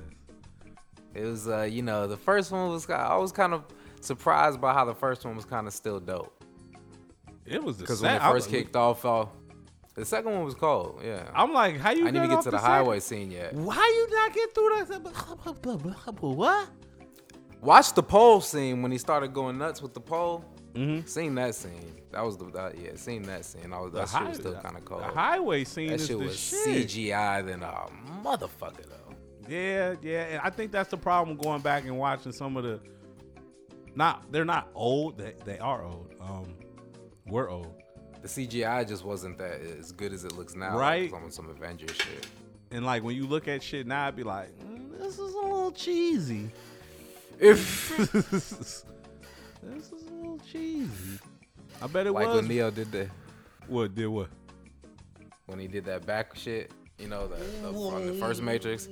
[1.15, 2.89] It was, uh, you know, the first one was.
[2.91, 3.65] I was kind of
[4.01, 6.45] surprised by how the first one was kind of still dope.
[7.47, 9.27] It was the Because when it first was- kicked off, uh,
[9.95, 11.01] the second one was cold.
[11.05, 11.29] Yeah.
[11.35, 12.03] I'm like, how you?
[12.03, 12.67] I didn't even get to the, set?
[12.67, 13.55] highway scene yet.
[13.55, 16.21] Why you not get through that?
[16.21, 16.69] What?
[17.61, 20.45] Watch the pole scene when he started going nuts with the pole.
[20.79, 21.07] Mm-hmm.
[21.07, 22.01] Seen that scene.
[22.13, 22.91] That was the that, yeah.
[22.97, 23.73] Seen that scene.
[23.73, 25.03] I was The, that shit hi- was still kind of cold.
[25.03, 26.89] the highway scene that shit was shit.
[26.89, 27.87] CGI than a
[28.25, 29.15] motherfucker though.
[29.49, 30.25] Yeah, yeah.
[30.25, 32.81] And I think that's the problem going back and watching some of the.
[33.95, 35.19] Not they're not old.
[35.19, 36.15] They they are old.
[36.21, 36.55] Um,
[37.27, 37.75] we're old.
[38.23, 40.77] The CGI just wasn't that as good as it looks now.
[40.77, 41.11] Right.
[41.13, 42.27] Like, on some Avengers shit.
[42.71, 45.39] And like when you look at shit now, I'd be like, "Mm, this is a
[45.39, 46.51] little cheesy.
[47.41, 50.05] If this is
[50.47, 51.19] cheesy.
[51.81, 52.37] I bet it like was.
[52.37, 53.09] Like when Neo did the
[53.67, 54.29] what did what?
[55.49, 58.87] when he did that back shit, you know, the, the from the first Matrix.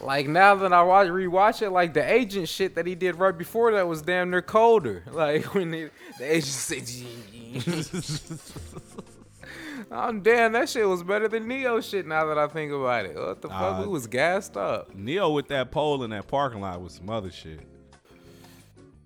[0.00, 3.36] Like now that I watch rewatch it, like the agent shit that he did right
[3.36, 5.04] before that was damn near colder.
[5.12, 6.82] Like when he, the agent said,
[9.92, 13.14] "I'm damn, that shit was better than Neo shit." Now that I think about it,
[13.14, 13.78] what the fuck?
[13.78, 14.92] Uh, we was gassed up.
[14.94, 17.60] Neo with that pole in that parking lot with some other shit.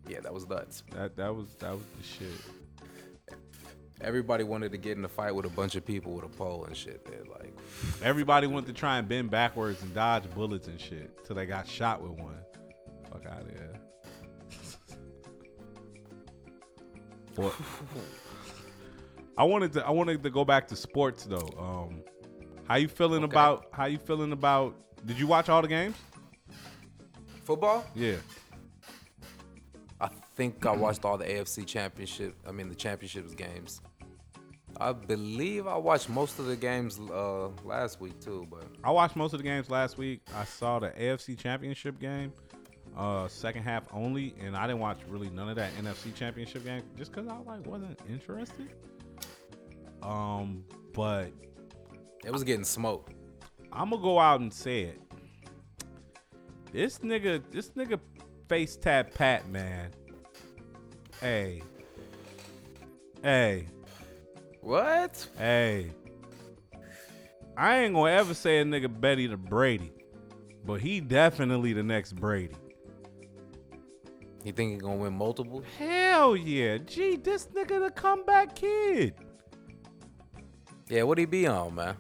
[0.09, 0.83] Yeah, that was nuts.
[0.93, 2.41] That that was that was the shit.
[4.01, 6.65] Everybody wanted to get in a fight with a bunch of people with a pole
[6.65, 7.05] and shit.
[7.07, 7.57] They're like,
[8.03, 11.67] Everybody went to try and bend backwards and dodge bullets and shit till they got
[11.67, 12.37] shot with one.
[13.11, 13.81] Fuck out of here.
[17.37, 17.55] what?
[19.39, 21.49] I wanted to I wanted to go back to sports though.
[21.59, 22.03] Um,
[22.69, 23.33] how you feeling Okay.
[23.33, 24.75] about how you feeling about?
[25.07, 25.97] Did you watch all the games?
[27.45, 27.85] football?
[27.95, 28.17] Yeah.
[30.35, 32.35] I think I watched all the AFC championship.
[32.45, 33.81] I mean the championships games.
[34.81, 39.15] I believe I watched most of the games uh, last week too, but I watched
[39.15, 40.23] most of the games last week.
[40.35, 42.33] I saw the AFC Championship game,
[42.97, 46.83] uh, second half only, and I didn't watch really none of that NFC Championship game
[46.99, 48.71] just because I like wasn't interested.
[50.03, 51.31] Um, but
[52.25, 53.15] it was getting smoked.
[53.73, 55.01] I'm gonna go out and say it.
[56.73, 58.01] This nigga, this nigga,
[58.49, 59.93] face tap Pat man.
[61.25, 61.63] Hey,
[63.23, 63.67] hey,
[64.61, 65.27] What?
[65.39, 65.91] hey.
[67.57, 69.91] I ain't gonna ever say a nigga Betty to Brady.
[70.67, 72.55] but he definitely the next Brady.
[74.45, 75.63] You think he gonna win multiple?
[75.79, 76.77] Hell yeah.
[76.77, 79.15] Gee, this nigga the comeback kid.
[80.91, 81.97] Yeah, what he be on, man?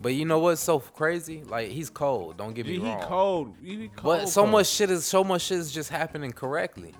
[0.00, 1.42] But you know what's so crazy?
[1.42, 2.36] Like he's cold.
[2.36, 3.02] Don't get me Gee, he wrong.
[3.02, 3.54] cold.
[3.60, 4.20] He cold.
[4.20, 4.52] But so cold.
[4.52, 6.94] much shit is so much shit is just happening correctly.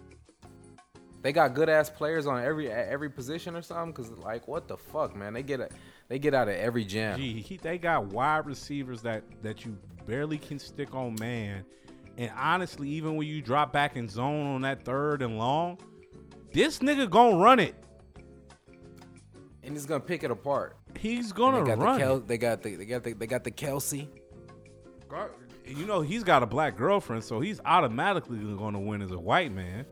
[1.20, 3.92] They got good ass players on every at every position or something.
[3.92, 5.34] Cause like what the fuck, man?
[5.34, 5.68] They get a,
[6.08, 7.18] they get out of every jam.
[7.18, 11.64] Gee, he, they got wide receivers that that you barely can stick on man.
[12.16, 15.78] And honestly, even when you drop back in zone on that third and long,
[16.52, 17.74] this nigga gonna run it.
[19.62, 20.76] And he's gonna pick it apart.
[20.96, 22.28] He's gonna they run the Kel- it.
[22.28, 24.08] they got the they got the, they got the Kelce.
[25.66, 29.52] You know he's got a black girlfriend, so he's automatically gonna win as a white
[29.52, 29.84] man,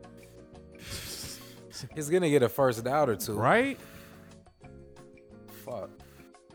[1.95, 3.33] He's gonna get a first out or two.
[3.33, 3.79] right?
[5.65, 5.89] Fuck.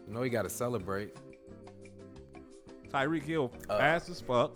[0.07, 1.17] You know he gotta celebrate.
[2.89, 3.79] Tyreek Hill Uh.
[3.79, 4.53] fast as fuck.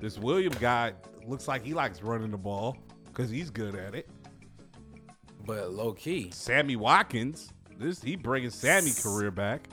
[0.00, 0.92] This William guy
[1.26, 4.08] looks like he likes running the ball because he's good at it.
[5.46, 9.68] But low key, Sammy Watkins, this he bringing Sammy career back.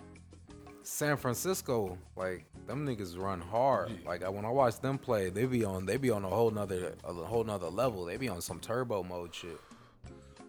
[0.84, 3.92] San Francisco, like them niggas run hard.
[4.06, 6.52] Like I- when I watch them play, they be on they be on a whole
[6.52, 8.06] nother a whole nother level.
[8.06, 9.60] They be on some turbo mode shit.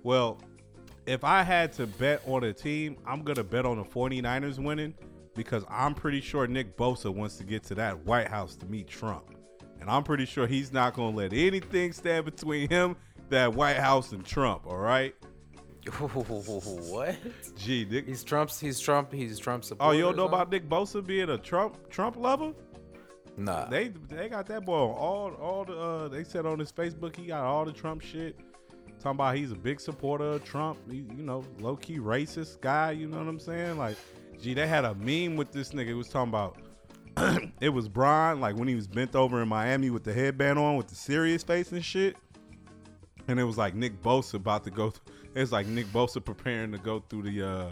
[0.03, 0.40] Well,
[1.07, 4.94] if I had to bet on a team, I'm gonna bet on the 49ers winning
[5.34, 8.88] because I'm pretty sure Nick Bosa wants to get to that White House to meet
[8.88, 9.34] Trump.
[9.80, 12.96] And I'm pretty sure he's not gonna let anything stand between him,
[13.30, 15.14] that White House, and Trump, all right?
[15.98, 17.16] what?
[17.57, 18.61] Gee, Nick, He's Trump's.
[18.61, 19.12] He's Trump.
[19.12, 19.90] He's Trump supporter.
[19.90, 22.53] Oh, you don't know about Nick Bosa being a Trump Trump lover?
[23.36, 23.64] Nah.
[23.66, 27.16] They they got that boy on all all the uh, they said on his Facebook
[27.16, 28.38] he got all the Trump shit.
[29.03, 30.78] Talking about he's a big supporter of Trump.
[30.88, 32.92] He, you know, low key racist guy.
[32.92, 33.76] You know what I'm saying?
[33.76, 33.96] Like,
[34.40, 35.88] gee, they had a meme with this nigga.
[35.88, 36.57] It was talking about.
[37.61, 40.76] it was Brian, like when he was bent over in Miami with the headband on,
[40.76, 42.16] with the serious face and shit.
[43.26, 44.90] And it was like Nick Bosa about to go.
[44.90, 45.03] Th-
[45.34, 47.70] it's like Nick Bosa preparing to go through the uh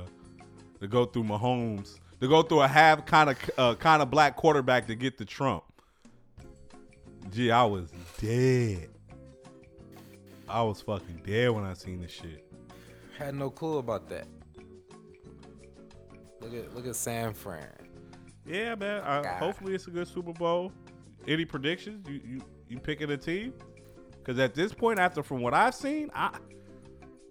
[0.81, 4.35] to go through Mahomes, to go through a half kind of uh, kind of black
[4.35, 5.63] quarterback to get to Trump.
[7.31, 8.89] Gee, I was dead.
[10.51, 12.45] I was fucking dead when I seen this shit.
[13.17, 14.27] Had no clue about that.
[16.41, 17.69] Look at look at San Fran.
[18.47, 19.03] Yeah, man.
[19.03, 20.73] I, hopefully it's a good Super Bowl.
[21.29, 22.09] Any predictions?
[22.09, 23.53] You you you picking a team?
[24.11, 26.37] Because at this point, after from what I've seen, I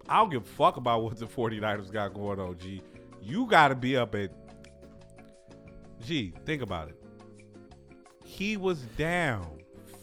[0.07, 2.57] I don't give a fuck about what the 49ers got going on.
[2.57, 2.81] G,
[3.21, 4.31] you got to be up at.
[6.05, 6.95] G, think about it.
[8.23, 9.58] He was down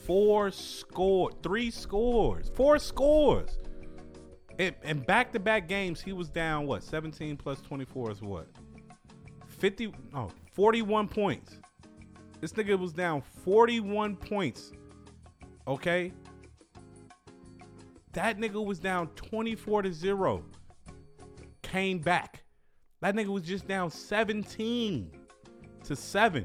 [0.07, 3.59] four score, three scores, four scores.
[4.59, 6.83] In, in back-to-back games, he was down what?
[6.83, 8.49] 17 plus 24 is what?
[9.59, 11.61] 50 no 41 points
[12.41, 14.73] this nigga was down 41 points
[15.67, 16.13] okay
[18.13, 20.45] that nigga was down 24 to 0
[21.63, 22.43] came back
[23.01, 25.11] that nigga was just down 17
[25.85, 26.45] to 7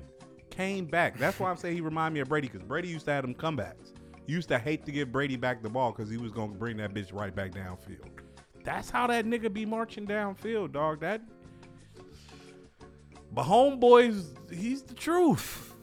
[0.51, 3.11] came back that's why i'm saying he remind me of brady because brady used to
[3.11, 3.93] have them comebacks
[4.27, 6.77] He used to hate to give brady back the ball because he was gonna bring
[6.77, 8.07] that bitch right back downfield
[8.63, 11.21] that's how that nigga be marching downfield dog that
[13.33, 15.73] but homeboys, he's the truth.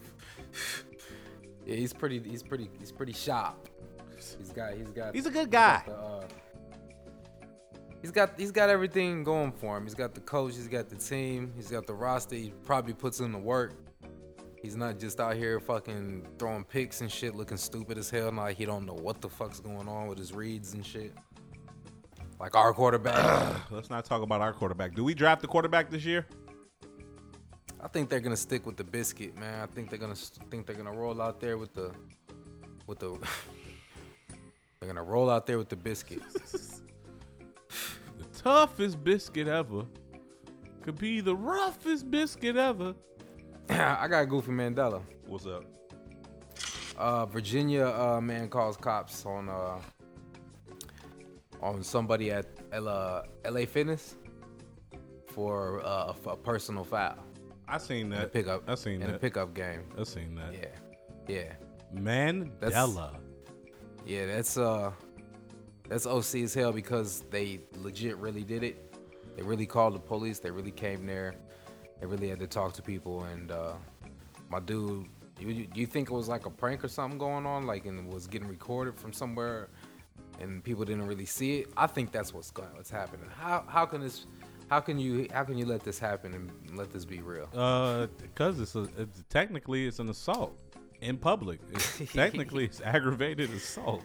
[1.65, 2.21] Yeah, he's pretty.
[2.21, 2.71] He's pretty.
[2.79, 3.69] He's pretty sharp.
[4.17, 4.75] He's got.
[4.75, 5.15] He's got.
[5.15, 5.83] He's a good guy.
[5.87, 6.25] the, uh,
[8.03, 8.39] he's got.
[8.39, 9.85] He's got everything going for him.
[9.85, 10.57] He's got the coach.
[10.57, 11.53] He's got the team.
[11.57, 12.37] He's got the roster.
[12.37, 13.75] He probably puts in the work.
[14.63, 18.33] He's not just out here fucking throwing picks and shit, looking stupid as hell.
[18.33, 21.13] Like he don't know what the fuck's going on with his reads and shit.
[22.41, 23.61] Like our quarterback.
[23.71, 24.95] Let's not talk about our quarterback.
[24.95, 26.27] Do we draft the quarterback this year?
[27.81, 29.63] I think they're gonna stick with the biscuit, man.
[29.63, 31.93] I think they're gonna I think they're gonna roll out there with the
[32.87, 33.11] with the
[34.81, 36.23] they're gonna roll out there with the biscuit.
[38.19, 39.85] The toughest biscuit ever
[40.83, 42.95] could be the roughest biscuit ever.
[43.71, 45.03] I got Goofy Mandela.
[45.27, 45.65] What's up?
[46.97, 49.79] Uh, Virginia uh, man calls cops on uh
[51.61, 54.17] on somebody at L- uh, LA Fitness
[55.29, 57.17] for uh, a, a personal foul
[57.69, 59.21] I seen in a pickup I seen in a that.
[59.21, 59.83] pickup game.
[59.99, 60.55] I seen that.
[60.55, 60.69] Yeah,
[61.29, 61.53] yeah.
[61.95, 63.17] Mandela.
[64.07, 64.91] Yeah, that's uh
[65.89, 68.95] that's OC as hell because they legit really did it.
[69.37, 70.39] They really called the police.
[70.39, 71.35] They really came there.
[72.01, 73.25] They really had to talk to people.
[73.25, 73.73] And uh
[74.51, 75.07] my dude,
[75.41, 77.99] you you- you think it was like a prank or something going on, like and
[77.99, 79.69] it was getting recorded from somewhere,
[80.41, 81.73] and people didn't really see it?
[81.77, 83.29] I think that's what's going, what's happening.
[83.37, 84.27] How how can this?
[84.71, 87.49] How can you how can you let this happen and let this be real?
[87.55, 90.57] Uh, because it's a it's, technically it's an assault.
[91.01, 91.61] in public.
[91.73, 94.03] It's, technically, it's aggravated assault.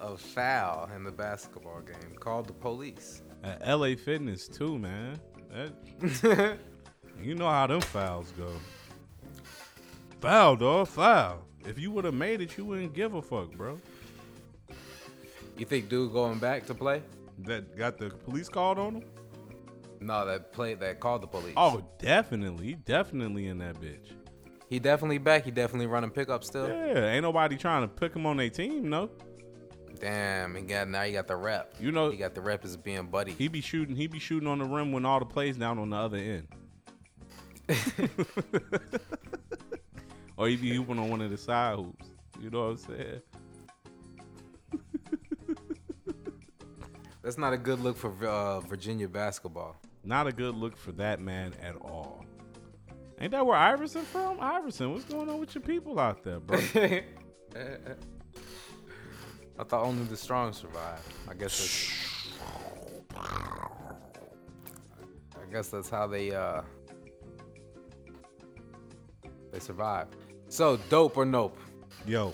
[0.00, 2.14] A foul in the basketball game.
[2.20, 3.22] Called the police.
[3.42, 5.18] At LA Fitness too, man.
[5.50, 6.58] That,
[7.22, 8.48] you know how them fouls go.
[10.20, 11.42] Foul, dog, foul.
[11.66, 13.78] If you would have made it, you wouldn't give a fuck, bro.
[15.56, 17.02] You think dude going back to play?
[17.40, 19.04] That got the police called on him.
[20.00, 21.54] No, that play that called the police.
[21.56, 24.12] Oh, definitely, definitely in that bitch.
[24.68, 25.44] he definitely back.
[25.44, 26.68] He definitely running pickup still.
[26.68, 29.10] Yeah, ain't nobody trying to pick him on their team, no.
[29.98, 31.74] Damn, he got now he got the rep.
[31.78, 33.32] You know- he got the rep as being buddy.
[33.32, 33.94] He be shooting.
[33.96, 36.48] He be shooting on the rim when all the plays down on the other end.
[40.36, 42.06] or he be hooping on one of the side hoops.
[42.40, 43.20] You know what I'm saying?
[47.22, 49.76] That's not a good look for uh, Virginia basketball.
[50.02, 52.24] Not a good look for that man at all.
[53.20, 54.38] Ain't that where Iverson from?
[54.40, 56.58] Iverson, what's going on with your people out there, bro?
[59.58, 61.06] I thought only the strong survive.
[61.28, 61.92] I guess that's,
[65.36, 66.62] I guess that's how they uh
[69.52, 70.08] they survive.
[70.48, 71.56] So dope or nope?
[72.06, 72.32] Yo,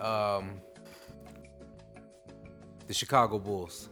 [0.00, 0.60] Um
[2.86, 3.90] the Chicago Bulls.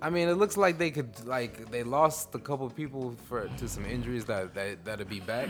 [0.00, 3.68] I mean, it looks like they could like they lost a couple people for to
[3.68, 5.48] some injuries that that that'll be back.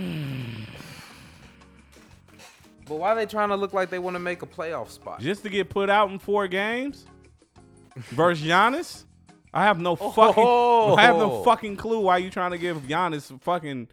[2.87, 5.21] but why are they trying to look like they want to make a playoff spot?
[5.21, 7.05] just to get put out in four games
[7.97, 9.05] versus Giannis?
[9.53, 10.11] I have no oh.
[10.11, 10.99] fucking.
[10.99, 11.43] I have no Oh.
[11.43, 13.89] fucking clue why you trying to give Giannis fucking.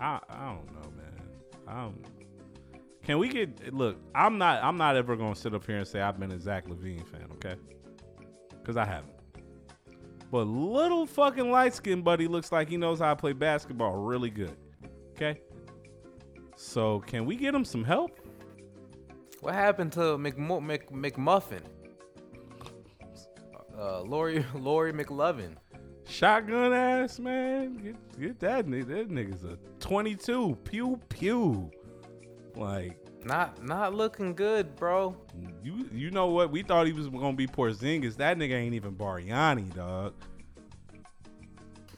[0.00, 1.28] I I don't know, man.
[1.68, 2.04] I don't.
[3.04, 3.98] Can we get look?
[4.14, 4.62] I'm not.
[4.62, 7.28] I'm not ever gonna sit up here and say I've been a Zach LaVine fan,
[7.34, 7.54] okay?
[8.50, 9.12] Because I haven't.
[10.30, 14.30] But little fucking light skinned buddy looks like he knows how to play basketball really
[14.30, 14.56] good.
[15.12, 15.40] Okay.
[16.56, 18.18] So can we get him some help?
[19.40, 21.60] What happened to McMu- Mc- McMuffin?
[23.78, 25.56] Uh, Lori Lori McLovin.
[26.06, 28.88] Shotgun ass man, get, get that nigga.
[28.88, 30.58] That nigga's a 22.
[30.64, 31.70] Pew pew.
[32.56, 35.16] Like Not not looking good, bro.
[35.62, 36.50] you, you know what?
[36.50, 38.16] We thought he was gonna be Porzingis.
[38.16, 40.14] That nigga ain't even Bargnani, dog.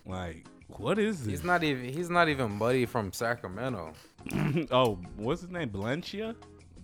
[0.06, 1.28] Like what is this?
[1.28, 3.92] He's not even he's not even buddy from Sacramento.
[4.70, 5.70] oh, what's his name?
[5.70, 6.34] Blanchia,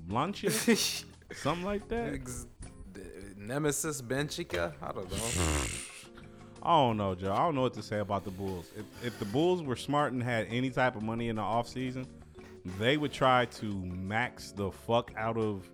[0.09, 2.13] Blanchia, something like that.
[3.47, 4.73] Nemesis Benchika?
[4.83, 5.19] I don't know.
[6.63, 7.33] I don't know, Joe.
[7.33, 8.67] I don't know what to say about the Bulls.
[8.77, 12.07] If, if the Bulls were smart and had any type of money in the offseason,
[12.79, 15.69] they would try to max the fuck out of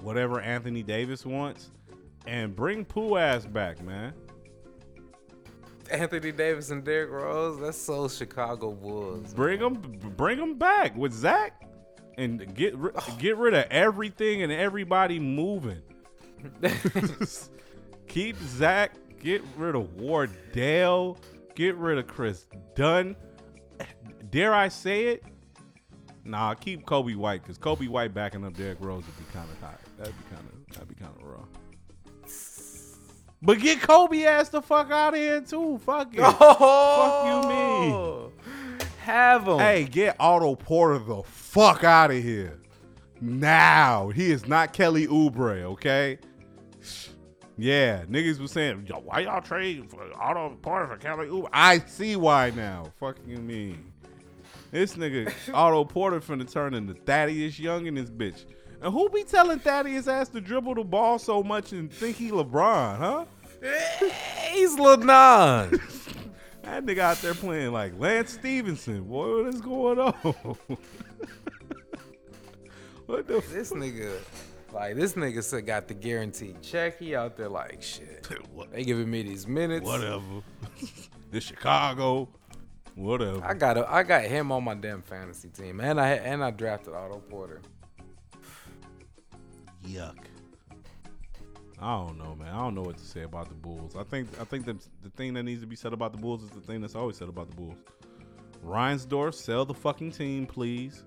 [0.00, 1.70] whatever Anthony Davis wants
[2.26, 4.12] and bring Pooh ass back, man.
[5.90, 9.34] Anthony Davis and Derrick Rose, that's so Chicago Bulls.
[9.34, 9.74] Bring them,
[10.16, 11.66] bring them back with Zach,
[12.16, 12.76] and get
[13.18, 15.82] get rid of everything and everybody moving.
[18.08, 18.92] Keep Zach.
[19.22, 21.18] Get rid of Wardell.
[21.54, 23.16] Get rid of Kris Dunn.
[24.30, 25.24] Dare I say it?
[26.24, 29.58] Nah, keep Coby White because Coby White backing up Derrick Rose would be kind of
[29.60, 29.80] hot.
[29.98, 31.44] That'd be kind of that'd be kind of raw.
[33.42, 35.78] But get Coby ass the fuck out of here too.
[35.84, 36.20] Fuck it.
[36.40, 38.86] Oh, you, me.
[39.00, 39.58] Have him.
[39.58, 42.60] Hey, get Otto Porter the fuck out of here.
[43.20, 44.10] Now.
[44.10, 46.18] He is not Kelly Oubre, okay?
[47.58, 51.50] Yeah, niggas was saying, Yo, why y'all trade for Otto Porter for Kelly Oubre?
[51.52, 52.92] I see why now.
[52.98, 53.92] Fuck you mean.
[54.70, 58.44] This nigga Otto Porter finna turn into Thaddeus Young in this bitch.
[58.80, 62.30] And who be telling Thaddeus ass to dribble the ball so much and think he
[62.30, 63.24] LeBron, huh?
[64.52, 65.80] He's LeBron.
[66.62, 69.04] That nigga out there playing like Lance Stephenson.
[69.04, 70.12] Boy, what is going on?
[73.06, 74.12] what the this nigga,
[74.72, 76.98] like this nigga said got the guaranteed check.
[76.98, 78.28] He out there like shit.
[78.72, 79.84] They giving me these minutes.
[79.84, 80.42] Whatever.
[81.30, 82.28] this Chicago.
[82.94, 83.42] Whatever.
[83.44, 86.50] I got a, I got him on my damn fantasy team, and I and I
[86.50, 87.62] drafted Otto Porter.
[89.86, 90.16] Yuck.
[91.80, 92.52] I don't know, man.
[92.54, 93.96] I don't know what to say about the Bulls.
[93.96, 96.42] I think I think the the thing that needs to be said about the Bulls
[96.42, 97.78] is the thing that's always said about the Bulls.
[98.64, 101.04] Reinsdorf, sell the fucking team, please.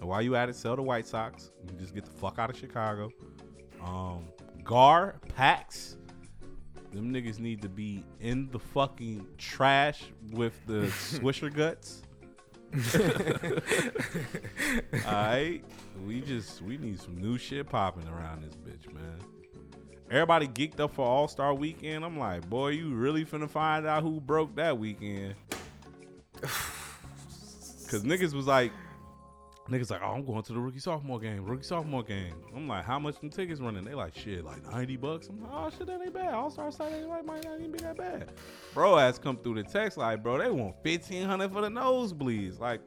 [0.00, 1.50] And while you at it, sell the White Sox.
[1.66, 3.10] You just get the fuck out of Chicago.
[3.84, 4.24] Um,
[4.64, 5.96] Gar, Pax,
[6.92, 12.02] them niggas need to be in the fucking trash with the Swisher guts.
[15.06, 15.64] Alright.
[16.06, 19.18] We just we need some new shit popping around this bitch, man.
[20.10, 22.04] Everybody geeked up for All Star Weekend.
[22.04, 25.34] I'm like, boy, you really finna find out who broke that weekend.
[27.90, 28.70] Cause niggas was like,
[29.70, 32.34] niggas like, oh, I'm going to the rookie sophomore game, rookie sophomore game.
[32.54, 33.84] I'm like, how much them tickets running?
[33.84, 35.28] They like, shit, like 90 bucks.
[35.28, 36.34] I'm like, oh shit, that ain't bad.
[36.34, 38.32] All Star Saturday night might not even be that bad.
[38.74, 42.58] Bro, ass come through the text like, bro, they want 1500 for the nosebleeds.
[42.58, 42.80] Like,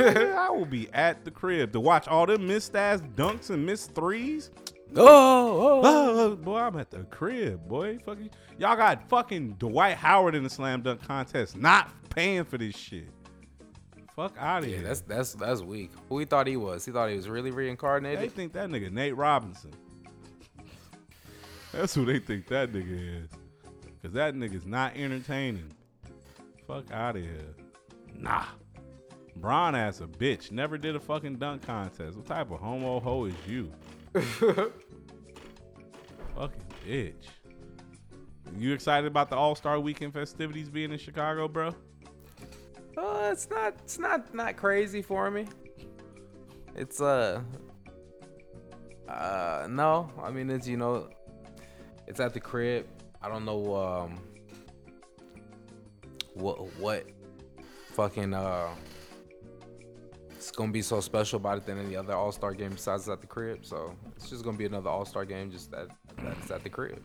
[0.00, 3.94] I will be at the crib to watch all them missed ass dunks and missed
[3.94, 4.50] threes.
[4.96, 5.80] Oh, oh.
[5.84, 7.98] Oh, boy, I'm at the crib, boy.
[8.04, 12.74] Fucking, y'all got fucking Dwight Howard in the slam dunk contest, not paying for this
[12.74, 13.08] shit.
[14.18, 14.86] Fuck out of Yeah, here.
[14.88, 15.92] that's that's that's weak.
[16.08, 16.84] Who he thought he was?
[16.84, 18.18] He thought he was really reincarnated.
[18.18, 19.70] they think that nigga Nate Robinson.
[21.70, 23.30] That's who they think that nigga is.
[24.02, 25.70] Cause that nigga's not entertaining.
[26.66, 27.54] Fuck out of here.
[28.12, 28.46] Nah.
[29.36, 30.50] Bron ass a bitch.
[30.50, 32.16] Never did a fucking dunk contest.
[32.16, 33.70] What type of homo hoe is you?
[34.14, 34.72] fucking
[36.84, 37.12] bitch.
[38.58, 41.72] You excited about the All Star Weekend festivities being in Chicago, bro?
[42.98, 45.46] Uh, it's not it's not not crazy for me.
[46.74, 47.40] It's uh
[49.08, 51.08] uh no, I mean it's you know
[52.08, 52.86] it's at the crib.
[53.22, 54.20] I don't know um
[56.34, 57.06] what what
[57.92, 58.68] fucking uh
[60.30, 63.20] it's gonna be so special about it than any other All Star game besides at
[63.20, 63.64] the crib.
[63.64, 67.00] So it's just gonna be another All Star game just that that's at the crib.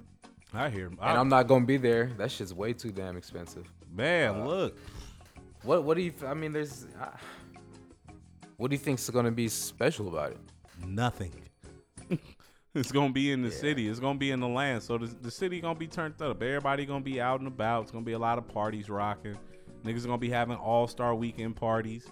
[0.53, 0.87] I hear.
[0.87, 2.11] And I'm not gonna be there.
[2.17, 3.71] That shit's way too damn expensive.
[3.91, 4.77] man, look.
[5.63, 6.13] What what do you?
[6.25, 6.87] I mean, there's.
[6.99, 7.07] Uh,
[8.57, 10.37] what do you think's gonna be special about it?
[10.85, 11.31] nothing.
[12.75, 13.87] it's gonna be in the city.
[13.87, 14.83] It's gonna be in the land.
[14.83, 16.41] So the, the city gonna be turned up.
[16.41, 17.83] Everybody gonna be out and about.
[17.83, 19.37] It's gonna be a lot of parties rocking.
[19.83, 22.07] Niggas gonna be having all star weekend parties.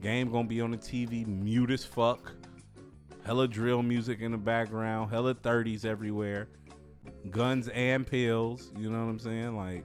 [0.00, 2.32] Game gonna be on the TV, mute as fuck.
[3.24, 5.10] Hella drill music in the background.
[5.10, 6.48] Hella thirties everywhere.
[7.30, 8.72] Guns and pills.
[8.76, 9.56] You know what I'm saying?
[9.56, 9.84] Like.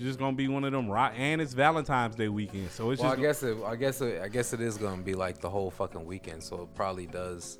[0.00, 3.02] It's just gonna be one of them rock, and it's Valentine's Day weekend, so it's
[3.02, 3.58] Well, I just guess it.
[3.62, 4.22] I guess it.
[4.22, 6.42] I guess it is gonna be like the whole fucking weekend.
[6.42, 7.58] So it probably does.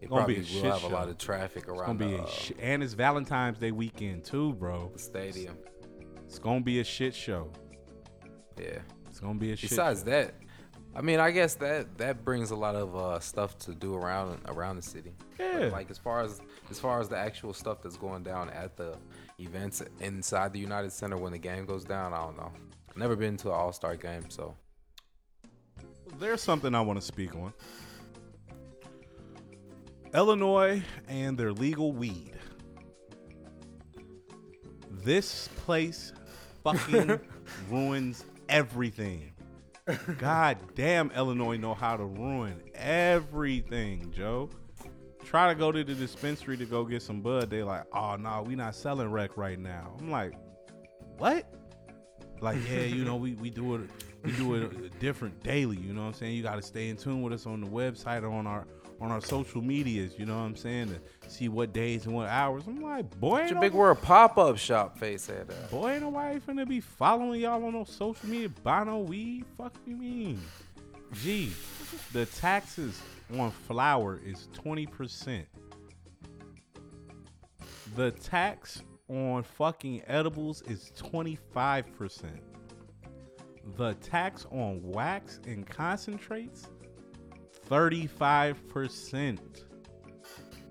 [0.00, 0.86] It probably will shit have show.
[0.86, 2.00] a lot of traffic around.
[2.00, 4.92] it's gonna be the, a uh, sh- and it's Valentine's Day weekend too, bro.
[4.92, 5.56] the stadium.
[6.26, 7.50] It's gonna be a shit show.
[8.56, 8.78] Yeah.
[9.08, 9.70] It's gonna be a shit.
[9.70, 9.74] Show.
[9.74, 10.10] Besides show.
[10.10, 10.34] that,
[10.94, 14.38] I mean, I guess that that brings a lot of uh, stuff to do around
[14.46, 15.16] around the city.
[15.40, 15.70] Yeah.
[15.72, 16.40] like as far as
[16.70, 18.96] as far as the actual stuff that's going down at the
[19.42, 22.52] events inside the United Center when the game goes down, I don't know.
[22.96, 24.54] Never been to an All Star game, so
[26.18, 27.52] there's something I want to speak on.
[30.14, 32.34] Illinois and their legal weed.
[34.90, 36.12] This place
[36.62, 37.18] fucking
[37.70, 39.32] ruins everything.
[40.18, 44.50] God damn, Illinois know how to ruin everything, Joe.
[45.24, 47.50] Try to go to the dispensary to go get some bud.
[47.50, 49.94] They like, oh no, we not selling rec right now.
[49.98, 50.34] I'm like,
[51.18, 51.52] what?
[52.40, 53.90] Like, yeah, you know, we, we do it
[54.24, 56.36] we do it different daily, you know what I'm saying?
[56.36, 58.66] You gotta stay in tune with us on the website or on our
[59.00, 62.28] on our social medias, you know what I'm saying, to see what days and what
[62.28, 62.62] hours.
[62.68, 65.70] I'm like, boy, ain't a no- big word pop up shop face at that.
[65.70, 69.44] Boy, ain't nobody finna be following y'all on no social media, buy no weed.
[69.58, 70.40] Fuck you mean?
[71.20, 71.52] Gee,
[72.12, 73.02] the taxes
[73.38, 75.44] on flour is 20%.
[77.94, 82.24] The tax on fucking edibles is 25%.
[83.76, 86.68] The tax on wax and concentrates,
[87.68, 89.38] 35%.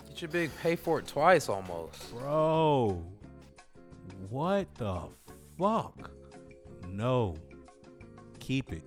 [0.07, 2.11] Get your big pay for it twice almost.
[2.11, 3.03] Bro,
[4.29, 5.01] what the
[5.57, 6.11] fuck?
[6.89, 7.37] No.
[8.39, 8.83] Keep it.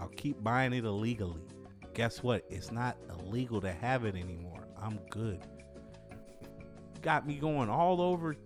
[0.00, 1.42] I'll keep buying it illegally.
[1.94, 2.44] Guess what?
[2.48, 4.66] It's not illegal to have it anymore.
[4.80, 5.40] I'm good.
[7.02, 8.36] Got me going all over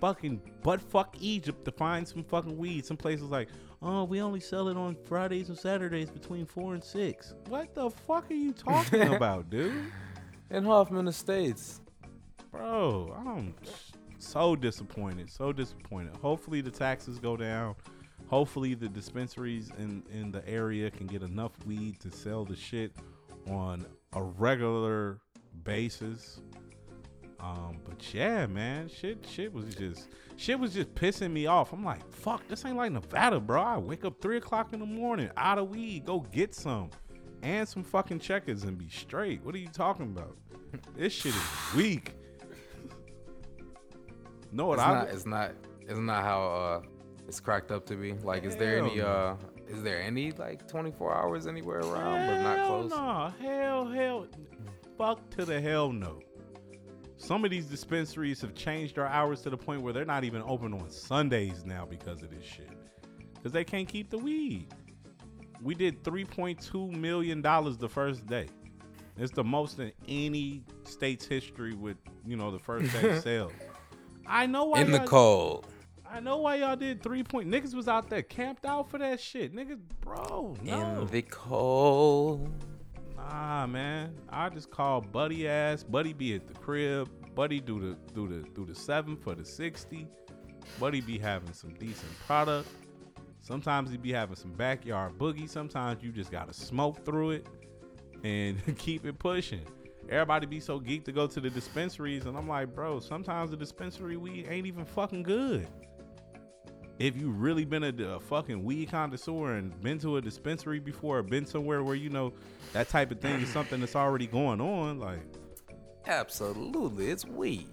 [0.00, 2.84] fucking butt fuck Egypt to find some fucking weed.
[2.86, 3.48] Some places like,
[3.82, 7.34] oh, we only sell it on Fridays and Saturdays between four and six.
[7.48, 9.92] What the fuck are you talking about, dude?
[10.50, 11.80] In Hoffman Estates.
[12.50, 13.54] Bro, I'm
[14.18, 15.30] so disappointed.
[15.30, 16.16] So disappointed.
[16.16, 17.74] Hopefully the taxes go down.
[18.34, 22.90] Hopefully the dispensaries in, in the area can get enough weed to sell the shit
[23.48, 25.20] on a regular
[25.62, 26.40] basis.
[27.38, 31.72] Um, but yeah, man, shit, shit was just, shit was just pissing me off.
[31.72, 33.62] I'm like, fuck, this ain't like Nevada, bro.
[33.62, 36.90] I wake up three o'clock in the morning, out of weed, go get some,
[37.44, 39.44] and some fucking checkers and be straight.
[39.44, 40.36] What are you talking about?
[40.96, 41.42] This shit is
[41.76, 42.14] weak.
[44.50, 44.92] no, what It's I?
[44.92, 45.08] not.
[45.10, 45.52] It's not.
[45.82, 46.82] It's not how uh,
[47.26, 48.12] it's cracked up to be.
[48.12, 49.00] Like, is there any?
[49.00, 49.34] Uh,
[49.66, 52.90] is there any like 24 hours anywhere around, but not Hell close?
[52.90, 54.26] No, hell, hell,
[54.98, 56.20] fuck to the hell no.
[57.16, 60.42] Some of these dispensaries have changed their hours to the point where they're not even
[60.42, 62.68] open on Sundays now because of this shit.
[63.34, 64.68] Because they can't keep the weed.
[65.62, 68.48] We did $3.2 million the first day.
[69.16, 71.96] It's the most in any state's history with,
[72.26, 73.52] you know, the first day sales.
[74.26, 75.66] I know why In the cold.
[76.14, 77.50] I know why y'all did three point.
[77.50, 79.52] Niggas was out there camped out for that shit.
[79.52, 81.00] Niggas, bro, no.
[81.00, 82.48] In the cold.
[83.16, 84.14] Nah, man.
[84.28, 85.82] I just call Buddy ass.
[85.82, 87.10] Buddy be at the crib.
[87.34, 90.06] Buddy do the do the do the seven for the sixty.
[90.78, 92.68] Buddy be having some decent product.
[93.40, 95.48] Sometimes he be having some backyard boogie.
[95.48, 97.46] Sometimes you just gotta smoke through it
[98.22, 99.66] and keep it pushing.
[100.08, 103.56] Everybody be so geeked to go to the dispensaries, and I'm like, bro, sometimes the
[103.56, 105.66] dispensary weed ain't even fucking good.
[106.98, 111.18] If you've really been a, a fucking weed connoisseur and been to a dispensary before,
[111.18, 112.32] or been somewhere where you know
[112.72, 115.20] that type of thing is something that's already going on, like
[116.06, 117.10] Absolutely.
[117.10, 117.68] It's weed.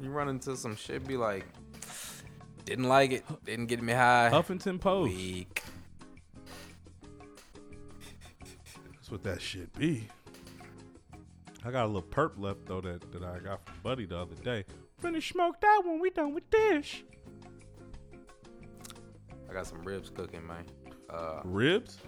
[0.00, 1.44] You run into some shit, be like,
[2.64, 4.30] didn't like it, didn't get me high.
[4.32, 5.14] Huffington Post.
[5.14, 5.62] Weak.
[8.94, 10.08] That's what that shit be.
[11.64, 14.34] I got a little perp left though that, that I got from Buddy the other
[14.36, 14.64] day.
[15.00, 17.02] Finish smoke that when we done with this.
[19.54, 20.64] I got some ribs cooking, man.
[21.08, 21.98] Uh, Ribs?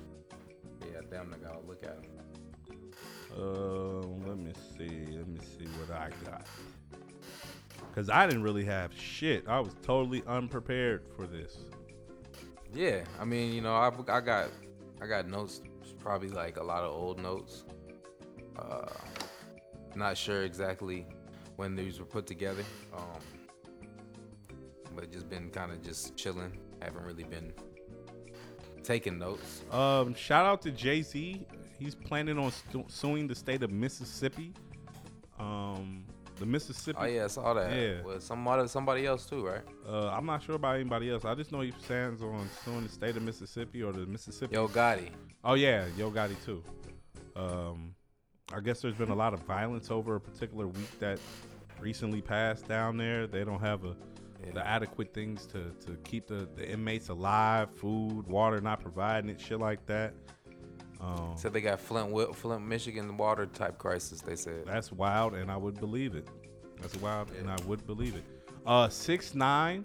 [0.81, 2.11] yeah, damn, I gotta look at them.
[3.39, 5.17] Uh, let me see.
[5.17, 6.45] Let me see what I got.
[7.95, 9.47] Cause I didn't really have shit.
[9.47, 11.59] I was totally unprepared for this.
[12.75, 14.51] Yeah, I mean, you know, I, I got
[15.01, 15.61] I got notes,
[16.01, 17.65] probably like a lot of old notes.
[18.59, 18.91] Uh,
[19.95, 21.07] not sure exactly
[21.55, 22.65] when these were put together.
[22.93, 23.21] Um,
[24.97, 26.59] but just been kind of just chilling.
[26.87, 27.53] Haven't really been
[28.85, 29.65] taking notes.
[29.73, 31.45] Um, shout out to Jay Z.
[31.81, 34.53] He's planning on stu- suing the state of Mississippi.
[35.41, 36.05] Um,
[36.39, 36.99] the Mississippi.
[37.01, 37.73] Oh yeah, I saw that.
[37.77, 38.03] Yeah.
[38.03, 39.63] With somebody somebody else too, right?
[39.85, 41.25] Uh, I'm not sure about anybody else.
[41.25, 44.55] I just know he stands on suing the state of Mississippi or the Mississippi.
[44.55, 45.11] Yo Gotti.
[45.43, 46.63] Oh yeah, Yo Gotti too.
[47.35, 47.97] Um,
[48.55, 51.19] I guess there's been a lot of violence over a particular week that
[51.81, 53.27] recently passed down there.
[53.27, 53.97] They don't have a
[54.53, 59.41] the adequate things to, to keep the, the inmates alive, food, water not providing it,
[59.41, 60.15] shit like that.
[61.01, 64.21] Um, Said they got Flint, Flint, Michigan water type crisis.
[64.23, 64.65] They said.
[64.67, 66.29] That's wild, and I would believe it.
[66.81, 68.25] That's wild, and I would believe it.
[68.67, 69.85] Uh, 6ix9ine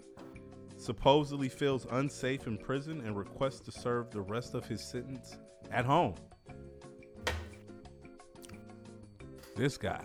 [0.76, 5.36] supposedly feels unsafe in prison and requests to serve the rest of his sentence
[5.70, 6.14] at home.
[9.54, 10.02] This guy.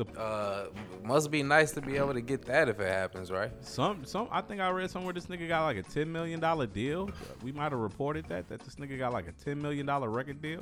[0.00, 0.66] Uh,
[1.04, 3.50] must be nice to be able to get that if it happens, right?
[3.60, 4.28] some, some.
[4.30, 7.10] I think I read somewhere this nigga got like a ten million dollar deal.
[7.42, 10.42] We might have reported that that this nigga got like a ten million dollar record
[10.42, 10.60] deal.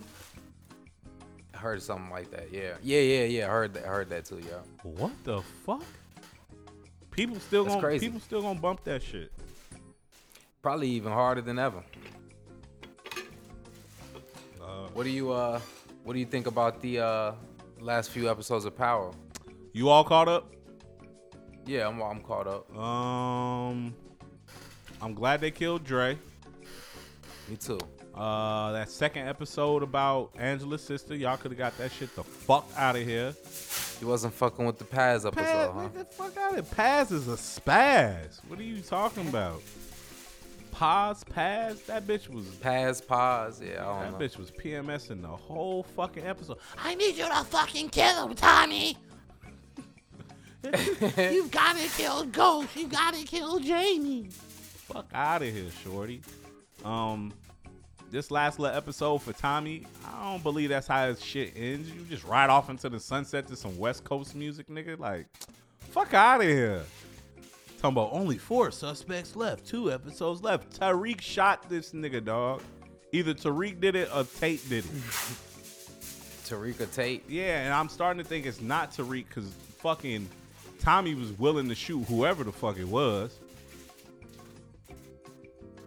[1.54, 2.52] I heard something like that.
[2.52, 3.46] Yeah, yeah, yeah, yeah.
[3.46, 3.84] I heard that.
[3.84, 4.62] I heard that too, yo.
[4.82, 5.84] What the fuck?
[7.10, 8.06] People still That's gonna crazy.
[8.06, 9.32] people still gonna bump that shit.
[10.62, 11.82] Probably even harder than ever.
[14.60, 15.60] Uh, What do you uh
[16.02, 17.32] What do you think about the uh
[17.84, 19.12] last few episodes of Power?
[19.72, 20.52] You all caught up?
[21.66, 22.76] Yeah, I'm I'm caught up.
[22.76, 23.94] Um,
[25.00, 26.18] I'm glad they killed Dre.
[27.48, 27.78] Me too.
[28.14, 32.68] Uh, that second episode about Angela's sister, y'all could have got that shit the fuck
[32.76, 33.34] out of here.
[33.98, 35.88] He wasn't fucking with the Paz episode, Paz, huh?
[35.88, 36.74] get the fuck out of here.
[36.74, 38.40] Paz is a spaz.
[38.48, 39.62] What are you talking about?
[40.74, 43.62] Paz, Paz, that bitch was Paz, Paz.
[43.64, 44.26] Yeah, I that don't know.
[44.26, 46.58] bitch was PMS in the whole fucking episode.
[46.76, 48.96] I need you to fucking kill him, Tommy.
[51.16, 52.74] You've got to kill Ghost.
[52.76, 54.28] You got to kill Jamie.
[54.30, 56.22] fuck out of here, shorty.
[56.84, 57.32] Um,
[58.10, 61.88] this last little episode for Tommy, I don't believe that's how his shit ends.
[61.90, 64.98] You just ride off into the sunset to some West Coast music, nigga.
[64.98, 65.26] Like,
[65.90, 66.82] fuck out of here.
[67.84, 70.80] Talking about only four suspects left, two episodes left.
[70.80, 72.62] Tariq shot this nigga, dog.
[73.12, 74.90] Either Tariq did it or Tate did it.
[76.46, 77.28] Tariq or Tate.
[77.28, 80.30] Yeah, and I'm starting to think it's not Tariq because fucking
[80.78, 83.38] Tommy was willing to shoot whoever the fuck it was.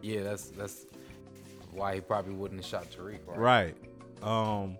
[0.04, 0.86] Yeah, that's that's
[1.72, 3.22] why he probably wouldn't have shot Tariq.
[3.26, 3.74] Right.
[4.22, 4.22] Right.
[4.22, 4.78] Um,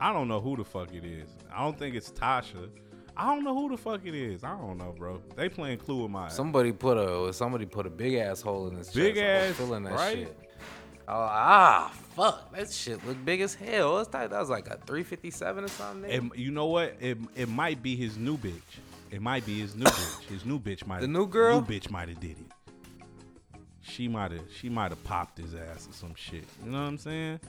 [0.00, 1.28] I don't know who the fuck it is.
[1.52, 2.70] I don't think it's Tasha.
[3.16, 4.44] I don't know who the fuck it is.
[4.44, 5.22] I don't know, bro.
[5.36, 8.90] They playing Clue with my Somebody put a somebody put a big asshole in his
[8.90, 9.50] Big chest.
[9.52, 10.16] Ass, feeling that right?
[10.18, 10.38] shit.
[11.08, 12.52] Oh, ah, fuck.
[12.54, 14.04] That shit looked big as hell.
[14.04, 14.30] That?
[14.30, 16.10] That was like a 357 or something.
[16.10, 16.96] It, you know what?
[17.00, 18.60] It it might be his new bitch.
[19.10, 20.22] It might be his new bitch.
[20.24, 21.00] His new bitch might.
[21.02, 21.60] The new girl?
[21.60, 22.46] New bitch might have did it.
[23.80, 24.42] She might have.
[24.54, 26.44] She might have popped his ass or some shit.
[26.64, 27.40] You know what I'm saying?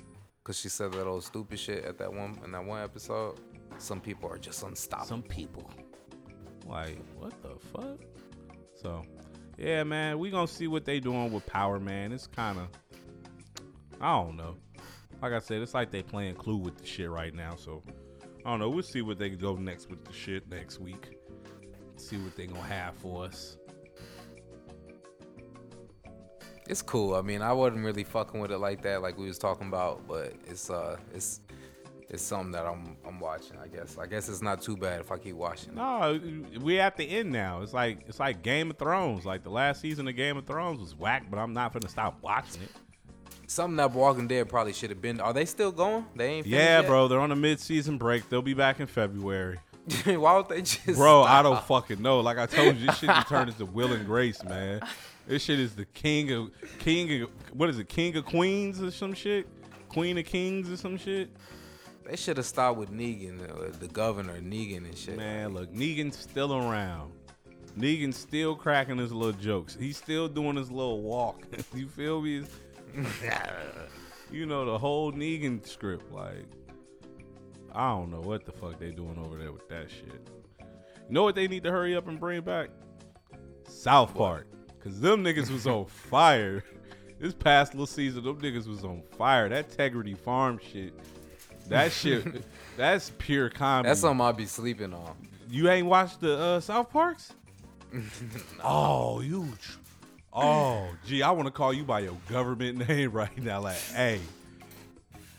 [0.44, 3.38] Cause she said that old stupid shit at that one in that one episode.
[3.78, 5.08] Some people are just unstoppable.
[5.08, 5.72] Some people.
[6.66, 7.99] Like, what the fuck?
[8.76, 9.04] So,
[9.58, 12.12] yeah, man, we gonna see what they doing with Power Man.
[12.12, 12.68] It's kind of,
[14.02, 14.58] I don't know.
[15.22, 17.56] Like I said, it's like they playing Clue with the shit right now.
[17.56, 17.84] So,
[18.45, 18.70] I don't know.
[18.70, 21.18] We'll see what they go next with the shit next week.
[21.95, 23.58] See what they gonna have for us.
[26.70, 27.16] It's cool.
[27.16, 30.06] I mean, I wasn't really fucking with it like that, like we was talking about,
[30.08, 31.40] but it's uh, it's
[32.09, 33.57] it's something that I'm I'm watching.
[33.57, 33.97] I guess.
[33.97, 35.69] I guess it's not too bad if I keep watching.
[35.69, 35.75] it.
[35.75, 36.19] No,
[36.61, 37.61] we at the end now.
[37.61, 39.25] It's like it's like Game of Thrones.
[39.25, 42.17] Like the last season of Game of Thrones was whack, but I'm not gonna stop
[42.21, 42.71] watching it.
[43.47, 45.21] Something that Walking Dead probably should have been.
[45.21, 46.05] Are they still going?
[46.15, 46.47] They ain't.
[46.47, 46.88] Yeah, yet?
[46.88, 48.29] bro, they're on a mid-season break.
[48.29, 49.59] They'll be back in February.
[50.05, 50.97] Why would they just?
[50.97, 52.19] Bro, I don't fucking know.
[52.19, 54.81] Like I told you, this shit turned into Will and Grace, man.
[55.27, 57.88] This shit is the king of king of what is it?
[57.89, 59.47] King of Queens or some shit?
[59.89, 61.29] Queen of Kings or some shit?
[62.07, 65.17] They should have stopped with Negan, uh, the governor Negan and shit.
[65.17, 67.11] Man, look, Negan's still around.
[67.77, 69.75] Negan's still cracking his little jokes.
[69.77, 71.43] He's still doing his little walk.
[71.75, 72.45] you feel me?
[74.31, 76.09] you know the whole Negan script.
[76.13, 76.45] Like,
[77.73, 80.29] I don't know what the fuck they doing over there with that shit.
[80.59, 82.69] You know what they need to hurry up and bring back?
[83.67, 84.47] South Park.
[84.81, 86.63] Cause them niggas was on fire.
[87.19, 89.49] This past little season, them niggas was on fire.
[89.49, 90.93] That Integrity Farm shit.
[91.69, 92.26] That shit.
[92.77, 93.89] that's pure comedy.
[93.89, 95.15] That's something I'll be sleeping on.
[95.49, 97.34] You ain't watched the uh, South Parks?
[98.64, 99.48] Oh, you.
[99.61, 99.80] tr-
[100.34, 103.61] Oh, gee, I want to call you by your government name right now.
[103.61, 104.19] Like, hey,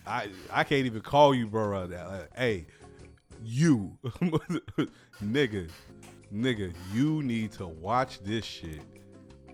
[0.07, 1.87] I I can't even call you bro.
[1.87, 2.09] Now.
[2.09, 2.67] Like, hey,
[3.45, 3.97] you,
[5.23, 5.71] nigga,
[6.35, 8.81] nigga, you need to watch this shit.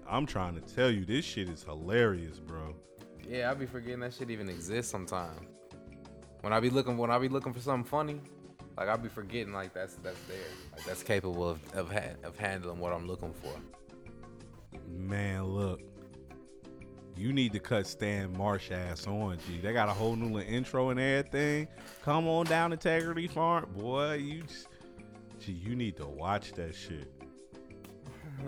[0.08, 2.74] I'm trying to tell you, this shit is hilarious, bro.
[3.28, 5.40] Yeah, I'll be forgetting that shit even exists sometimes.
[6.44, 8.20] When I be looking, when I be looking for something funny,
[8.76, 10.36] like I be forgetting like that's that's there,
[10.74, 13.54] like that's capable of of, ha- of handling what I'm looking for.
[14.86, 15.80] Man, look.
[17.16, 19.58] You need to cut Stan Marsh ass on, G.
[19.62, 21.66] They got a whole new intro and everything.
[22.02, 23.66] Come on down Integrity Farm.
[23.74, 24.68] Boy, you just,
[25.38, 27.10] Gee, you need to watch that shit.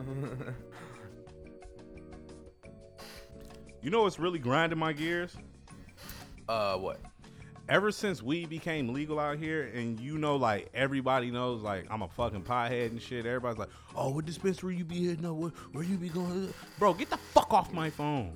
[3.80, 5.34] you know what's really grinding my gears?
[6.46, 7.00] Uh, what?
[7.68, 12.02] Ever since weed became legal out here, and you know, like everybody knows, like I'm
[12.02, 13.26] a fucking pothead and shit.
[13.26, 15.34] Everybody's like, "Oh, what dispensary you be hitting up?
[15.34, 18.32] Where, where you be going?" Bro, get the fuck off my phone.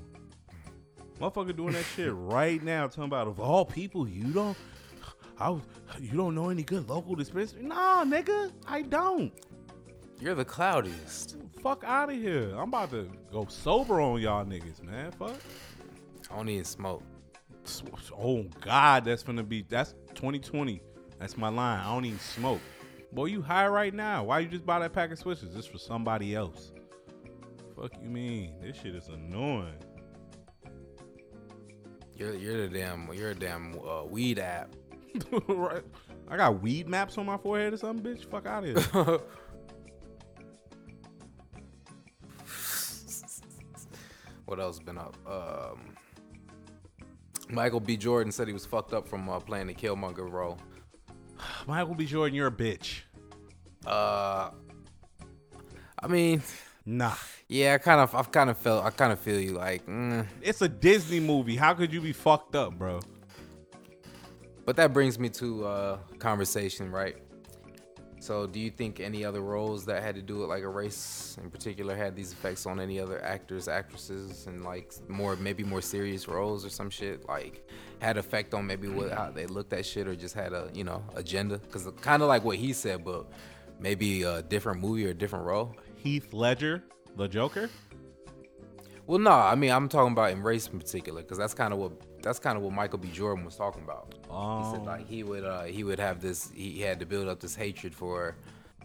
[1.20, 4.56] Motherfucker doing that shit right now, talking about of all people, you don't,
[5.38, 5.62] I, was-
[6.00, 7.62] you don't know any good local dispensary?
[7.62, 9.32] Nah, nigga, I don't.
[10.18, 11.36] You're the cloudiest.
[11.62, 12.50] Fuck out of here.
[12.56, 15.12] I'm about to go sober on y'all niggas, man.
[15.12, 15.36] Fuck.
[16.30, 17.02] I don't even smoke.
[18.18, 20.82] Oh God, that's gonna be that's 2020.
[21.18, 21.80] That's my line.
[21.80, 22.60] I don't even smoke.
[23.12, 24.24] Boy, you high right now.
[24.24, 25.54] Why you just buy that pack of switches?
[25.54, 26.72] This for somebody else.
[27.76, 28.54] Fuck you mean?
[28.62, 29.74] This shit is annoying.
[32.16, 34.74] You're you're the damn you're a damn uh, weed app.
[35.48, 35.82] right?
[36.28, 38.24] I got Weedmaps on my forehead or something, bitch.
[38.30, 39.18] Fuck out of here.
[44.50, 45.16] What else been up?
[45.28, 45.94] Um,
[47.50, 47.96] Michael B.
[47.96, 50.58] Jordan said he was fucked up from uh, playing the Killmonger role.
[51.66, 52.06] Michael B.
[52.06, 53.00] Jordan, you're a bitch.
[53.86, 54.50] Uh,
[56.02, 56.42] I mean,
[56.86, 57.14] Nah.
[57.48, 60.26] yeah, I kind of, I've kind of felt, I kind of feel you like, mm.
[60.42, 61.56] It's a Disney movie.
[61.56, 63.00] How could you be fucked up, bro?
[64.66, 67.16] but that brings me to uh, conversation, right?
[68.20, 71.38] So, do you think any other roles that had to do with like a race
[71.42, 75.80] in particular had these effects on any other actors, actresses, and like more, maybe more
[75.80, 77.26] serious roles or some shit?
[77.26, 77.66] Like,
[77.98, 80.84] had effect on maybe what how they looked at shit, or just had a you
[80.84, 81.56] know agenda?
[81.56, 83.26] Because kind of like what he said, but
[83.80, 85.74] maybe a different movie or a different role.
[85.96, 86.84] Heath Ledger,
[87.16, 87.70] the Joker.
[89.06, 91.78] Well, no, I mean I'm talking about in race in particular, because that's kind of
[91.78, 91.92] what
[92.22, 93.08] that's kind of what Michael B.
[93.10, 94.14] Jordan was talking about.
[94.64, 97.40] He said like he would uh, he would have this he had to build up
[97.40, 98.36] this hatred for,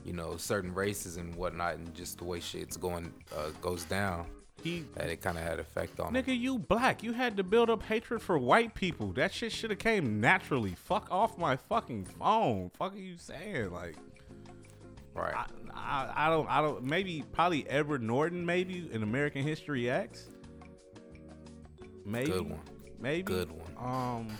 [0.04, 4.28] you know, certain races and whatnot, and just the way shit's going uh, goes down.
[4.64, 6.24] he That it kind of had effect on him.
[6.24, 7.04] Nigga, you black.
[7.04, 9.12] You had to build up hatred for white people.
[9.14, 10.76] That shit should have came naturally.
[10.76, 12.72] Fuck off my fucking phone.
[12.78, 13.72] Fuck are you saying?
[13.72, 13.96] Like,
[15.16, 15.34] Right.
[15.34, 16.84] I, I, I don't, I don't.
[16.84, 18.46] Maybe, probably Edward Norton.
[18.46, 20.26] Maybe in American History X.
[22.06, 22.32] Maybe.
[22.32, 22.60] Good one.
[23.06, 23.22] Maybe.
[23.22, 23.78] Good one.
[23.78, 24.38] Um,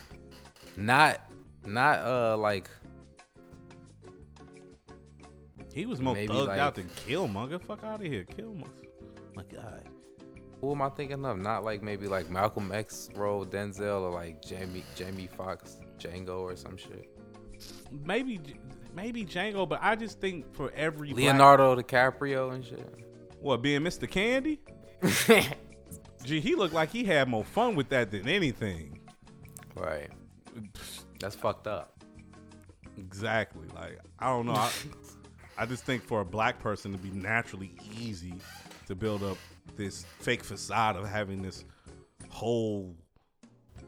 [0.76, 1.22] Not
[1.68, 2.68] not uh like
[5.72, 7.62] he was more thugged like- out than Killmonger.
[7.62, 8.70] Fuck out of here, Killmonger.
[9.36, 9.84] My God.
[10.62, 11.38] who am I thinking of?
[11.38, 16.56] Not like maybe like Malcolm X role Denzel or like Jamie Jamie Foxx Django or
[16.56, 17.08] some shit.
[18.04, 18.40] maybe
[18.96, 22.90] maybe Django, but I just think for every black- Leonardo DiCaprio and shit.
[23.42, 24.10] what being Mr.
[24.10, 24.60] Candie.
[26.26, 29.00] Gee, he looked like he had more fun with that than anything.
[29.76, 30.10] right.
[31.20, 32.04] That's fucked up.
[32.98, 33.68] Exactly.
[33.76, 34.54] Like I don't know.
[34.54, 34.72] I,
[35.58, 38.34] I just think for a black person to be naturally easy
[38.88, 39.38] to build up
[39.76, 41.66] this fake facade of having this
[42.30, 42.96] whole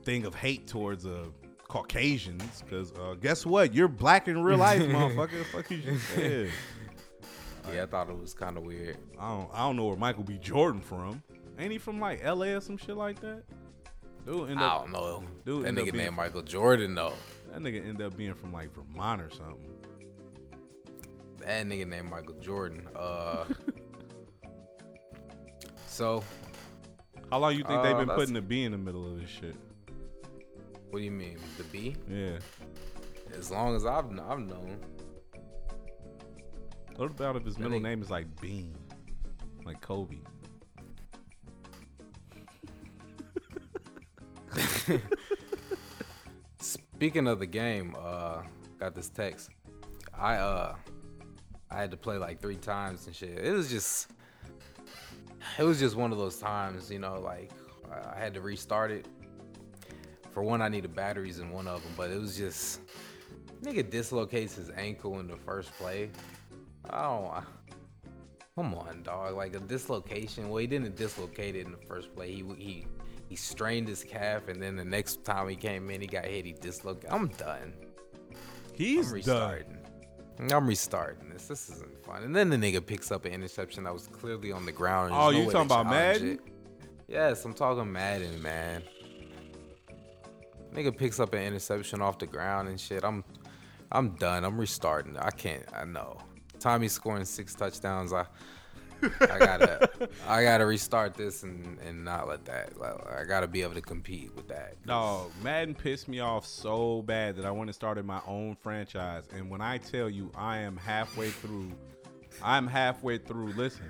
[0.03, 1.25] thing of hate towards uh,
[1.67, 2.61] Caucasians.
[2.61, 3.73] Because uh, guess what?
[3.73, 5.39] You're black in real life, motherfucker.
[5.39, 6.49] The fuck you just said.
[7.73, 8.97] Yeah, I thought it was kind of weird.
[9.19, 9.49] I don't.
[9.53, 10.37] I don't know where Michael B.
[10.37, 11.21] Jordan from.
[11.59, 12.53] Ain't he from like L.A.
[12.53, 13.43] or some shit like that?
[14.25, 15.23] Dude, end I don't know.
[15.45, 17.13] Dude, that nigga named Michael Jordan though.
[17.51, 19.57] that nigga end up being from like Vermont or something.
[21.39, 22.87] That nigga named Michael Jordan.
[22.95, 23.45] Uh.
[25.87, 26.23] so,
[27.31, 29.29] How long you think they've Uh, been putting the B in the middle of this
[29.29, 29.55] shit?
[30.89, 31.95] what do you mean the B?
[32.09, 32.37] Yeah.
[33.37, 34.79] As long as I've I've known.
[36.95, 38.75] What about if his middle name is like Bean,
[39.65, 40.17] like Kobe?
[46.59, 48.41] Speaking of the game, uh,
[48.79, 49.49] got this text.
[50.17, 50.75] I uh,
[51.69, 53.37] I had to play like three times and shit.
[53.37, 54.09] It was just,
[55.59, 57.51] it was just one of those times, you know, like
[57.91, 59.05] I- had to restart it.
[60.31, 62.81] For one, I needed batteries in one of them, but it was just,
[63.63, 66.09] nigga dislocates his ankle in the first play.
[66.91, 67.43] Oh,
[68.55, 69.35] come on, dog.
[69.35, 70.49] Like a dislocation.
[70.49, 72.31] Well, he didn't dislocate it in the first play.
[72.31, 72.87] He he
[73.27, 76.45] he strained his calf, and then the next time he came in, he got hit.
[76.45, 77.09] He dislocated.
[77.11, 77.73] I'm done.
[78.73, 79.13] He's I'm done.
[79.13, 79.77] restarting.
[80.51, 81.47] I'm restarting this.
[81.47, 82.23] This isn't fun.
[82.23, 85.11] And then the nigga picks up an interception that was clearly on the ground.
[85.13, 86.33] Oh, no you talking about Madden?
[86.33, 86.39] it.
[87.07, 88.83] Yes, I'm talking Madden, man.
[90.73, 93.03] Nigga picks up an interception off the ground and shit.
[93.03, 93.23] I'm,
[93.91, 94.45] I'm done.
[94.45, 95.17] I'm restarting.
[95.17, 95.65] I can't.
[95.75, 96.17] I know.
[96.59, 98.13] Tommy's scoring six touchdowns.
[98.13, 98.25] I,
[99.21, 102.79] I gotta, I gotta restart this and and not let that.
[102.79, 104.75] like, I gotta be able to compete with that.
[104.85, 109.23] No, Madden pissed me off so bad that I went and started my own franchise.
[109.35, 111.71] And when I tell you I am halfway through,
[112.43, 113.53] I'm halfway through.
[113.53, 113.85] Listen,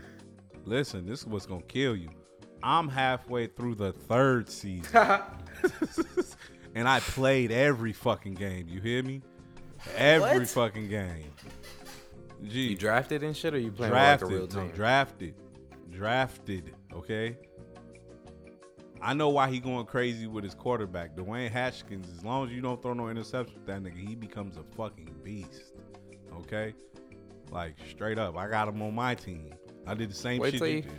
[0.66, 2.10] listen, this is what's gonna kill you.
[2.64, 4.90] I'm halfway through the third season.
[6.76, 8.68] and I played every fucking game.
[8.68, 9.22] You hear me?
[9.96, 10.48] Every What?
[10.50, 11.32] fucking game.
[12.44, 14.72] Gee, You drafted and shit, or you playing drafted, like a real no, team?
[14.76, 15.36] drafted,
[15.92, 16.74] drafted.
[16.94, 17.38] Okay.
[19.02, 22.08] I know why he going crazy with his quarterback, Dwayne Haskins.
[22.18, 25.74] As long as you don't throw no interceptions that nigga, he becomes a fucking beast.
[26.40, 26.74] Okay,
[27.52, 29.52] like straight up, I got him on my team.
[29.86, 30.92] I did the same Wait shit you- did.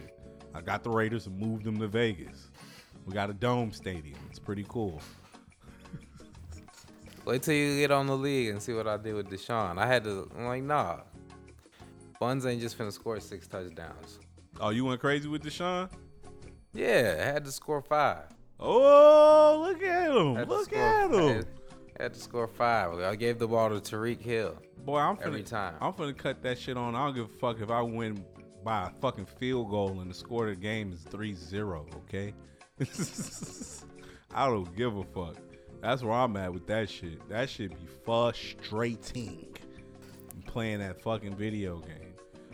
[0.54, 2.50] I got the Raiders and moved them to Vegas.
[3.04, 4.18] We got a dome stadium.
[4.30, 5.00] It's pretty cool.
[7.24, 9.76] Wait till you get on the league and see what I did with Deshaun.
[9.78, 10.30] I had to.
[10.36, 11.00] I'm like, nah.
[12.20, 14.18] Buns ain't just finna score six touchdowns.
[14.60, 15.88] Oh, you went crazy with Deshaun?
[16.72, 18.24] Yeah, I had to score five.
[18.60, 20.34] Oh, look at him!
[20.48, 21.36] Look score- at him!
[21.36, 21.46] Had,
[21.98, 22.98] had to score five.
[22.98, 24.56] I gave the ball to Tyreek Hill.
[24.84, 25.74] Boy, I'm finna, Every time.
[25.80, 26.94] I'm finna cut that shit on.
[26.94, 28.24] I don't give a fuck if I win
[28.64, 32.34] by a fucking field goal and the score of the game is 3-0, okay?
[34.34, 35.36] I don't give a fuck.
[35.80, 37.28] That's where I'm at with that shit.
[37.28, 39.56] That shit be frustrating.
[40.46, 42.07] Playing that fucking video game.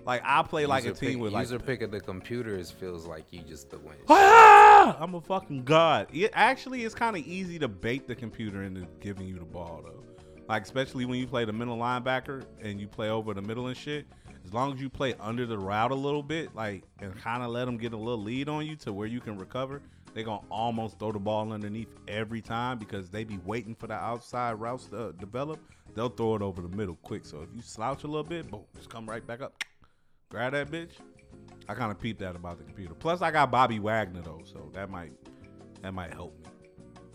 [0.04, 3.06] Like I play like a team pick, with like user pick of the computers feels
[3.06, 3.96] like you just the win.
[4.08, 4.96] Ah!
[5.00, 6.08] I'm a fucking god.
[6.12, 9.82] It actually it's kind of easy to bait the computer into giving you the ball
[9.82, 10.04] though.
[10.46, 13.76] Like especially when you play the middle linebacker and you play over the middle and
[13.76, 14.06] shit.
[14.44, 17.50] As long as you play under the route a little bit, like and kind of
[17.50, 19.80] let them get a little lead on you to where you can recover,
[20.12, 23.94] they're gonna almost throw the ball underneath every time because they be waiting for the
[23.94, 25.60] outside routes to uh, develop.
[25.94, 27.24] They'll throw it over the middle quick.
[27.24, 29.64] So if you slouch a little bit, boom, just come right back up,
[30.34, 30.90] grab that bitch.
[31.68, 32.92] I kind of peeped that about the computer.
[32.94, 35.12] Plus, I got Bobby Wagner though, so that might
[35.82, 36.50] that might help me.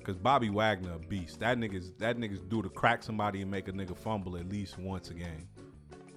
[0.03, 1.39] Cause Bobby Wagner a beast.
[1.41, 4.79] That nigga's that nigga's due to crack somebody and make a nigga fumble at least
[4.79, 5.47] once a game.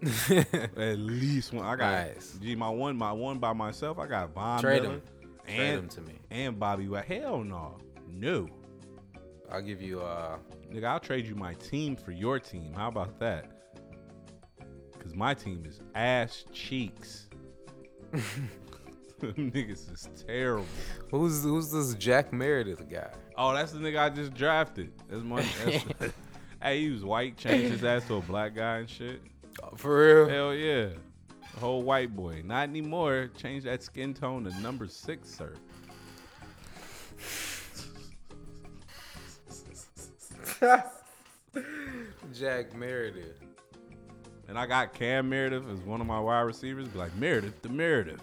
[0.77, 1.65] at least one.
[1.67, 2.39] I got Nice.
[2.41, 3.99] gee my one my one by myself.
[3.99, 5.03] I got Von Trade Miller him.
[5.47, 6.15] and Trade him to me.
[6.31, 7.17] and Bobby Wagner.
[7.21, 8.49] Hell no, no.
[9.51, 10.39] I'll give you uh
[10.73, 12.73] Nigga, I'll trade you my team for your team.
[12.75, 13.62] How about that?
[15.03, 17.29] Cause my team is ass cheeks.
[19.21, 20.67] Niggas is terrible.
[21.11, 23.11] who's who's this Jack Meredith guy?
[23.37, 24.93] Oh, that's the nigga I just drafted.
[25.09, 25.43] That's my.
[25.65, 26.13] That's,
[26.63, 29.21] hey, he was white, changed his ass to a black guy and shit.
[29.63, 30.29] Oh, for real?
[30.29, 30.89] Hell yeah,
[31.59, 32.43] whole white boy.
[32.45, 33.31] Not anymore.
[33.37, 35.55] Change that skin tone to number six, sir.
[42.33, 43.52] Jack Meredith.
[44.53, 46.87] And I got Cam Meredith as one of my wide receivers.
[46.87, 48.21] Be like Meredith, the Meredith.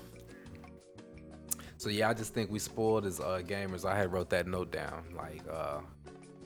[1.77, 3.84] So yeah, I just think we spoiled as uh, gamers.
[3.84, 5.80] I had wrote that note down, like, uh,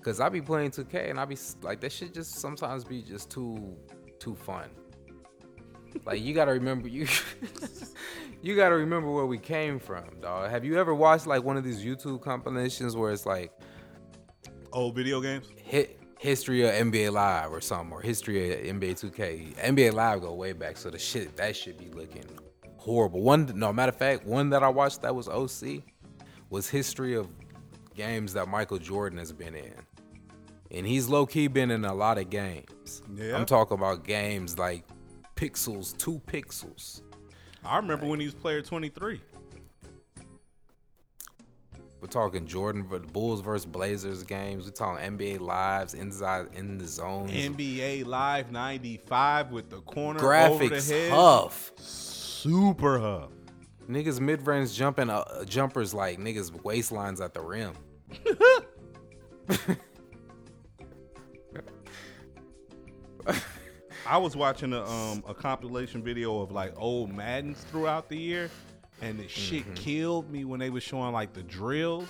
[0.01, 3.29] cause I be playing 2K and I be like, that shit just sometimes be just
[3.29, 3.75] too,
[4.19, 4.69] too fun.
[6.05, 7.05] like you gotta remember you,
[8.41, 10.49] you gotta remember where we came from, dog.
[10.49, 13.51] Have you ever watched like one of these YouTube compilations where it's like
[14.71, 15.49] Old video games.
[15.61, 19.55] hit history of NBA Live or something, or history of NBA 2K.
[19.57, 22.23] NBA Live go way back, so the shit that should be looking
[22.77, 23.21] horrible.
[23.21, 25.83] One, no matter of fact, one that I watched that was OC
[26.49, 27.27] was history of
[27.93, 29.73] games that Michael Jordan has been in,
[30.71, 33.03] and he's low key been in a lot of games.
[33.13, 33.35] Yeah.
[33.35, 34.85] I'm talking about games like
[35.35, 37.01] pixels, two pixels.
[37.65, 39.19] I remember when he was player 23.
[42.03, 44.65] We're talking Jordan, the Bulls versus Blazers games.
[44.65, 47.31] We're talking NBA Lives, inside in the zones.
[47.31, 51.11] NBA Live 95 with the corner Graphics head.
[51.11, 51.71] tough.
[51.77, 53.29] Super huff.
[53.89, 57.71] Niggas mid range jumping uh, jumpers like niggas waistlines at the rim.
[64.05, 68.49] I was watching a um a compilation video of like old Maddens throughout the year,
[69.03, 69.73] and the shit Mm-hmm.
[69.75, 72.07] killed me when they was showing like the drills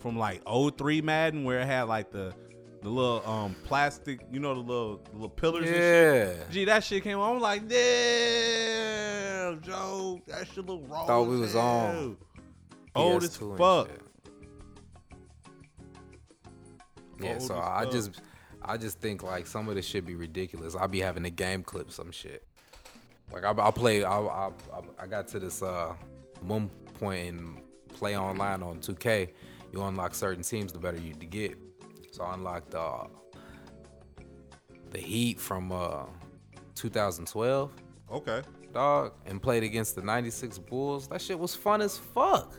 [0.00, 2.34] from like 03 Madden where it had like the
[2.82, 5.66] the little um plastic, you know, the little the little pillars.
[5.66, 6.36] And shit.
[6.38, 6.44] Yeah.
[6.50, 7.36] Gee, that shit came on.
[7.36, 11.06] I'm like, damn, Joe, that shit look wrong.
[11.06, 12.16] Thought we was hell." on
[12.94, 13.88] Old as PS2 and fuck.
[17.20, 17.92] Yeah, Old so I fuck.
[17.92, 18.20] just
[18.62, 20.74] I just think like some of this shit be ridiculous.
[20.74, 22.44] I'll be having the game clip some shit.
[23.32, 24.50] Like I I play I I
[24.98, 25.94] I got to this uh
[26.42, 26.68] one
[27.00, 29.30] point in play online on 2K.
[29.72, 31.56] You unlock certain teams the better you get.
[32.12, 33.04] So I unlocked uh
[34.90, 36.04] the Heat from uh
[36.74, 37.72] 2012
[38.12, 38.42] Okay.
[38.72, 41.08] dog, and played against the 96 Bulls.
[41.08, 42.54] That shit was fun as fuck.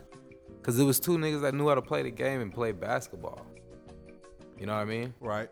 [0.64, 3.46] Cause it was two niggas that knew how to play the game and play basketball.
[4.60, 5.14] You know what I mean?
[5.20, 5.50] Right.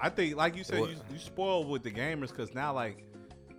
[0.00, 3.04] I think, like you said, you, you spoiled with the gamers because now, like,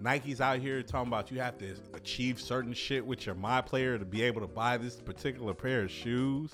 [0.03, 3.97] Nike's out here talking about you have to achieve certain shit with your my player
[3.97, 6.51] to be able to buy this particular pair of shoes.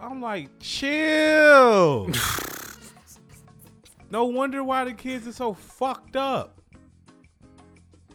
[0.00, 2.08] I'm like, chill.
[4.10, 6.60] no wonder why the kids are so fucked up.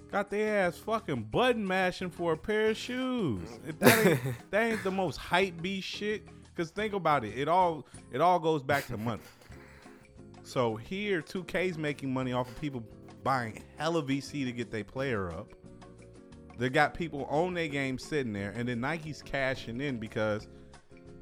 [0.09, 3.41] Got their ass fucking button mashing for a pair of shoes.
[3.79, 4.19] That ain't,
[4.51, 6.29] that ain't the most hype beast shit.
[6.55, 9.21] Cause think about it, it all it all goes back to money.
[10.43, 12.83] So here, 2K's making money off of people
[13.23, 15.53] buying hella VC to get their player up.
[16.57, 20.47] They got people on their game sitting there, and then Nike's cashing in because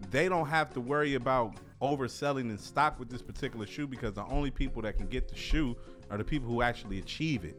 [0.09, 4.26] they don't have to worry about overselling in stock with this particular shoe because the
[4.26, 5.76] only people that can get the shoe
[6.09, 7.55] are the people who actually achieve it.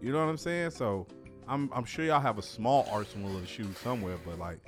[0.00, 0.70] You know what I'm saying?
[0.70, 1.06] So
[1.46, 4.58] I'm I'm sure y'all have a small arsenal of shoes somewhere, but like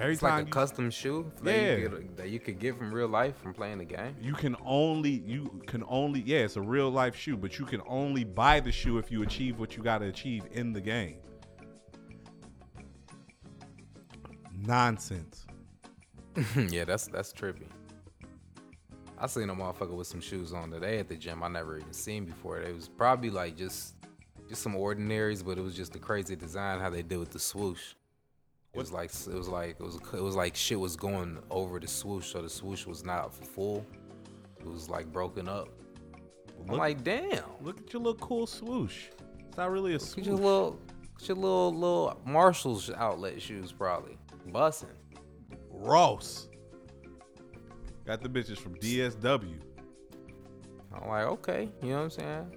[0.00, 1.76] every It's time like a you- custom shoe that, Yeah.
[1.76, 4.16] you get, that you could get from real life from playing the game.
[4.20, 7.82] you can only you can only yeah it's a real life shoe but you can
[7.86, 11.16] only buy the shoe if you achieve what you got to achieve in the game
[14.56, 15.46] nonsense
[16.70, 17.66] yeah, that's that's trippy.
[19.18, 21.92] I seen a motherfucker with some shoes on today at the gym I never even
[21.92, 22.60] seen before.
[22.60, 23.96] It was probably like just
[24.48, 27.40] just some ordinaries, but it was just a crazy design how they did with the
[27.40, 27.94] swoosh.
[28.72, 31.80] It was like it was like it was it was like shit was going over
[31.80, 33.84] the swoosh, so the swoosh was not full.
[34.60, 35.68] It was like broken up.
[36.68, 37.42] I'm like, damn.
[37.62, 39.06] look at your little cool swoosh
[39.50, 40.80] it's not really a Look at your swoosh little,
[41.18, 44.16] look your little little Marshalls outlet shoes, probably
[44.52, 44.88] busting.
[45.70, 46.48] ross
[48.06, 49.54] got the bitches from dsw
[50.92, 52.56] I'm like, okay, you know what I'm saying?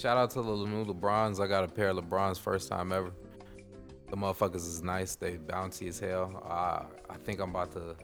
[0.00, 1.40] Shout out to the new LeBrons.
[1.40, 3.12] I got a pair of LeBrons first time ever.
[4.08, 5.14] The motherfuckers is nice.
[5.14, 6.42] They bouncy as hell.
[6.42, 7.96] Uh, I think I'm about to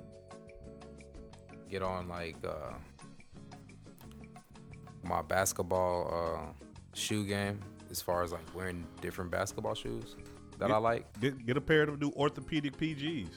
[1.70, 2.74] get on like uh,
[5.02, 6.64] my basketball uh,
[6.94, 7.60] shoe game
[7.90, 10.16] as far as like wearing different basketball shoes
[10.58, 11.06] that I like.
[11.18, 13.28] get, get a pair of new orthopedic pgs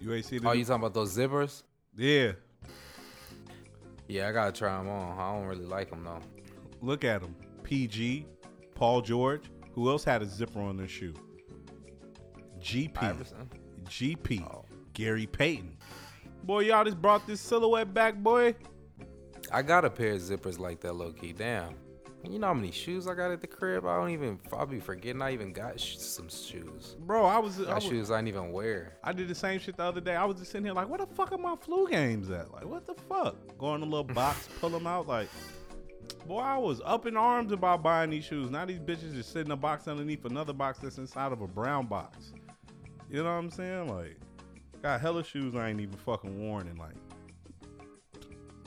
[0.00, 1.62] you ain't see the Oh, you talking about those zippers?
[1.96, 2.32] yeah
[4.08, 5.18] Yeah, I gotta try them on.
[5.18, 6.20] I don't really like them though.
[6.80, 7.34] Look at them.
[7.62, 8.26] PG,
[8.74, 9.50] Paul George.
[9.72, 11.14] Who else had a zipper on their shoe?
[12.60, 13.02] GP.
[13.02, 13.50] Iverson.
[13.84, 14.42] GP.
[14.42, 14.64] Oh.
[14.92, 15.76] Gary Payton.
[16.44, 18.54] Boy, y'all just brought this silhouette back, boy.
[19.52, 21.32] I got a pair of zippers like that, low key.
[21.32, 21.74] Damn.
[22.30, 23.84] You know how many shoes I got at the crib?
[23.84, 24.38] I don't even.
[24.52, 26.96] I'll be forgetting I even got sh- some shoes.
[27.00, 28.96] Bro, I was, I Got was shoes I didn't even wear.
[29.04, 30.16] I did the same shit the other day.
[30.16, 32.50] I was just sitting here like, where the fuck are my flu games at?
[32.52, 33.36] Like, what the fuck?
[33.58, 35.06] Go in a little box, pull them out.
[35.06, 35.28] Like,
[36.26, 38.50] boy, I was up in arms about buying these shoes.
[38.50, 41.46] Now these bitches just sitting in a box underneath another box that's inside of a
[41.46, 42.32] brown box.
[43.10, 43.94] You know what I'm saying?
[43.94, 44.16] Like,
[44.82, 46.94] got hella shoes I ain't even fucking worn in like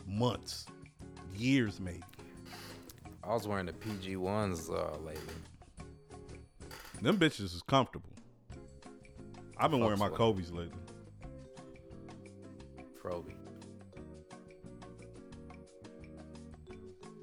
[0.07, 0.67] months,
[1.35, 2.03] years maybe.
[3.27, 5.33] I was wearing the PG ones uh, lately.
[7.01, 8.09] Them bitches is comfortable.
[9.57, 10.79] I've been wearing my with- Kobe's lately.
[13.03, 13.33] Proby.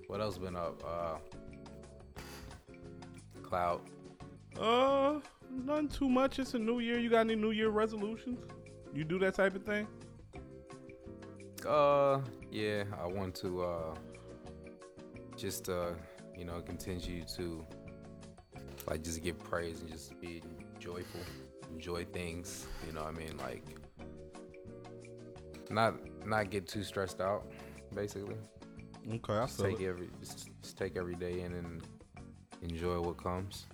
[0.08, 0.82] What else been up?
[0.86, 1.16] Uh,
[3.42, 3.80] Cloud.
[4.60, 5.20] Uh,
[5.50, 6.38] nothing too much.
[6.38, 6.98] It's a new year.
[6.98, 8.44] You got any New Year resolutions?
[8.94, 9.86] You do that type of thing?
[11.66, 12.20] Uh,
[12.50, 13.94] yeah, I want to uh,
[15.36, 15.90] just uh,
[16.36, 17.64] you know, continue to
[18.88, 20.42] like just give praise and just be
[20.78, 21.20] joyful,
[21.72, 22.66] enjoy things.
[22.86, 23.64] You know, what I mean, like
[25.70, 25.94] not
[26.26, 27.50] not get too stressed out,
[27.94, 28.36] basically.
[29.08, 29.88] Okay, I Just feel take it.
[29.88, 31.82] every just, just take every day in and
[32.62, 33.66] enjoy what comes.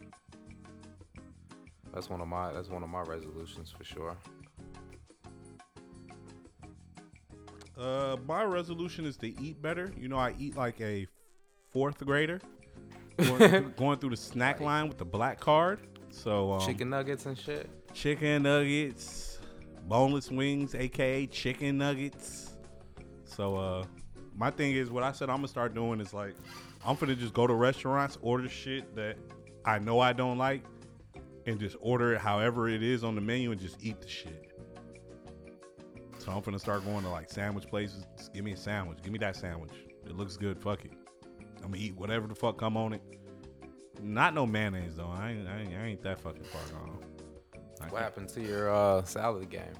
[1.93, 4.16] That's one of my that's one of my resolutions for sure.
[7.78, 9.93] Uh, my resolution is to eat better.
[9.97, 11.07] You know, I eat like a
[11.73, 12.41] fourth grader,
[13.19, 15.81] going, through, going through the snack line with the black card.
[16.11, 17.69] So um, Chicken nuggets and shit.
[17.95, 19.39] chicken nuggets,
[19.87, 22.55] boneless wings, aka chicken nuggets.
[23.25, 23.85] So uh,
[24.37, 26.35] my thing is, what I said I'm gonna start doing is like,
[26.85, 29.17] I'm gonna just go to restaurants, order shit that
[29.65, 30.65] I know I don't like,
[31.47, 34.47] and just order it however it is on the menu and just eat the shit.
[36.19, 38.05] So I'm gonna start going to like sandwich places.
[38.17, 38.99] Just give me a sandwich.
[39.03, 39.73] Give me that sandwich.
[40.05, 40.59] It looks good.
[40.61, 40.93] Fuck it.
[41.62, 43.03] I'm gonna eat whatever the fuck come on it.
[44.03, 45.11] Not no mayonnaise though.
[45.11, 46.99] I ain't, I ain't, I ain't that fucking far gone.
[47.55, 49.74] I What can't- happened to your uh, salad game?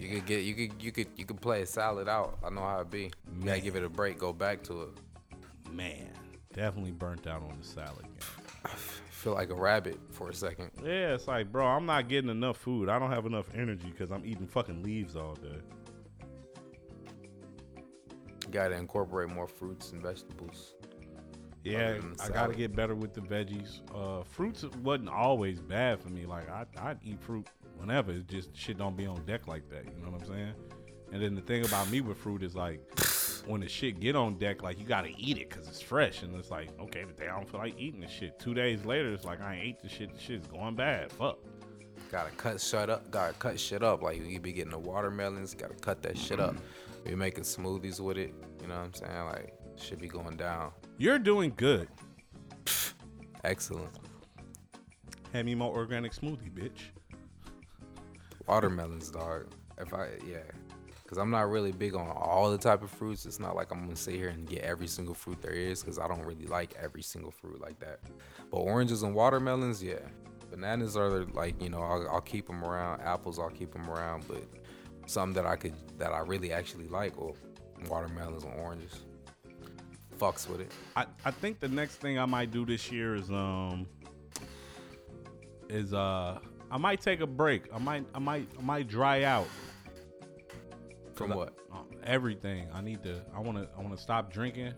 [0.00, 2.38] You could get you could you could you could play a salad out.
[2.44, 3.10] I know how it be.
[3.38, 4.18] You gotta give it a break.
[4.18, 4.88] Go back to it.
[5.72, 6.10] Man,
[6.52, 8.72] definitely burnt out on the salad game.
[9.10, 10.72] Feel like a rabbit for a second.
[10.82, 12.88] Yeah, it's like, bro, I'm not getting enough food.
[12.88, 15.60] I don't have enough energy because I'm eating fucking leaves all day.
[18.56, 20.76] You gotta incorporate more fruits and vegetables.
[21.62, 23.80] Yeah, I gotta get better with the veggies.
[23.94, 26.24] Uh, fruits wasn't always bad for me.
[26.24, 27.46] Like I, I'd eat fruit
[27.76, 28.12] whenever.
[28.12, 29.84] It's just shit don't be on deck like that.
[29.84, 30.54] You know what I'm saying?
[31.12, 32.80] And then the thing about me with fruit is like,
[33.46, 36.22] when the shit get on deck, like you gotta eat it because it's fresh.
[36.22, 38.38] And it's like, okay, today I don't feel like eating this shit.
[38.38, 40.14] Two days later, it's like I ain't ate the shit.
[40.14, 41.12] The shit's going bad.
[41.12, 41.40] Fuck.
[42.10, 43.10] Gotta cut shut up.
[43.10, 44.00] Gotta cut shit up.
[44.00, 45.54] Like you be getting the watermelons.
[45.54, 46.56] Gotta cut that shit up.
[47.06, 48.34] Be making smoothies with it.
[48.60, 49.24] You know what I'm saying?
[49.26, 50.72] Like should be going down.
[50.98, 51.88] You're doing good.
[53.44, 53.90] Excellent.
[55.32, 56.90] Hand me more organic smoothie, bitch.
[58.46, 59.46] Watermelons, dog.
[59.78, 60.38] If I yeah,
[61.02, 63.26] because I'm not really big on all the type of fruits.
[63.26, 65.98] It's not like I'm gonna sit here and get every single fruit there is, because
[65.98, 68.00] I don't really like every single fruit like that.
[68.50, 70.00] But oranges and watermelons, yeah.
[70.50, 73.02] Bananas are like you know I'll, I'll keep them around.
[73.02, 74.42] Apples I'll keep them around, but
[75.06, 77.34] something that I could that I really actually like, or
[77.88, 79.00] watermelons and oranges.
[80.18, 80.72] Fucks with it.
[80.96, 83.86] I, I think the next thing I might do this year is um
[85.68, 86.38] is uh
[86.70, 87.64] I might take a break.
[87.72, 89.46] I might I might I might dry out
[91.14, 91.54] From Cause I- what?
[91.72, 92.68] uh, everything.
[92.72, 94.72] I need to I want to I want to stop drinking.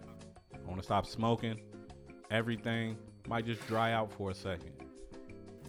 [0.55, 1.61] I want to stop smoking.
[2.31, 2.97] Everything
[3.27, 4.73] might just dry out for a second.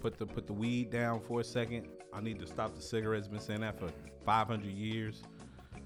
[0.01, 1.87] Put the put the weed down for a second.
[2.19, 3.29] I need to stop the cigarettes.
[3.29, 3.87] Been saying that for
[4.25, 5.23] 500 years,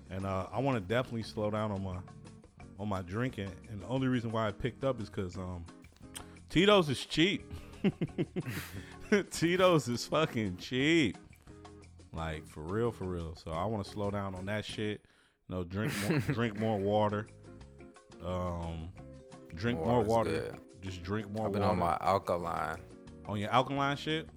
[0.10, 1.98] and uh, I want to definitely slow down on my
[2.80, 3.52] on my drinking.
[3.70, 5.64] And the only reason why I picked up is because um,
[6.50, 7.46] Tito's is cheap.
[9.30, 11.18] Tito's is fucking cheap.
[12.12, 13.36] Like for real, for real.
[13.36, 15.02] So I want to slow down on that shit.
[15.50, 17.28] You know, drink more, drink more water.
[18.26, 18.90] Um,
[19.54, 20.32] drink more water.
[20.32, 20.56] good.
[20.82, 21.74] Just drink more I've been water.
[21.74, 22.80] on my alkaline.
[23.28, 24.28] on your alkaline shit.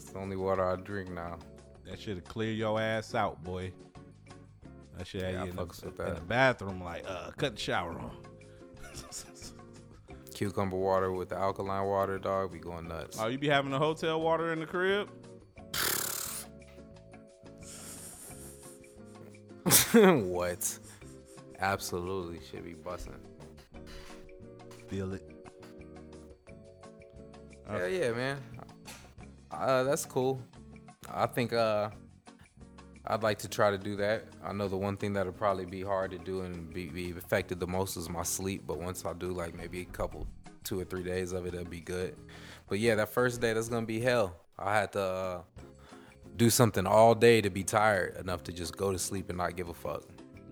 [0.00, 1.38] That's the only water I drink now.
[1.84, 3.70] That shit'll clear your ass out, boy.
[4.96, 7.98] That should have Yeah, you in, the, in the bathroom, like, uh, cut the shower
[7.98, 8.16] on.
[10.34, 12.50] Cucumber water with the alkaline water, dog.
[12.50, 13.18] Be going nuts.
[13.20, 15.10] oh, you be having the hotel water in the crib?
[20.24, 20.78] what?
[21.60, 23.20] Absolutely should be busting.
[24.88, 25.30] Feel it.
[27.70, 28.38] Yeah, yeah, man.
[29.50, 30.40] Uh, that's cool.
[31.08, 31.90] I think uh,
[33.06, 34.28] I'd like to try to do that.
[34.44, 37.58] I know the one thing that'll probably be hard to do and be, be affected
[37.58, 38.64] the most is my sleep.
[38.66, 40.26] But once I do like maybe a couple,
[40.64, 42.16] two or three days of it, it'll be good.
[42.68, 44.36] But yeah, that first day that's gonna be hell.
[44.58, 45.42] I had to uh,
[46.36, 49.56] do something all day to be tired enough to just go to sleep and not
[49.56, 50.04] give a fuck.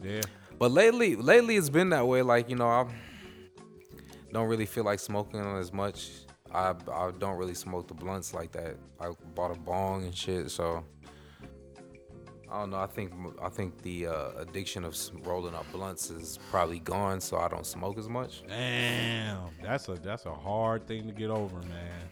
[0.02, 0.22] Yeah.
[0.58, 2.22] But lately, lately it's been that way.
[2.22, 2.86] Like you know, I
[4.32, 6.10] don't really feel like smoking as much.
[6.52, 8.76] I I don't really smoke the blunts like that.
[9.00, 10.84] I bought a bong and shit, so
[12.50, 12.78] I don't know.
[12.78, 13.12] I think
[13.42, 14.96] I think the uh, addiction of
[15.26, 18.42] rolling up blunts is probably gone, so I don't smoke as much.
[18.48, 19.48] Damn.
[19.62, 22.08] That's a that's a hard thing to get over, man.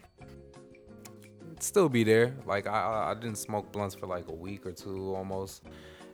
[1.47, 2.35] It'd still be there.
[2.45, 5.63] Like I I- didn't smoke blunts for like a week or two almost,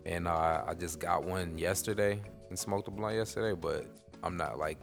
[0.07, 3.59] and uh, I just got one yesterday and smoked a blunt yesterday.
[3.61, 3.86] But
[4.23, 4.78] I'm not like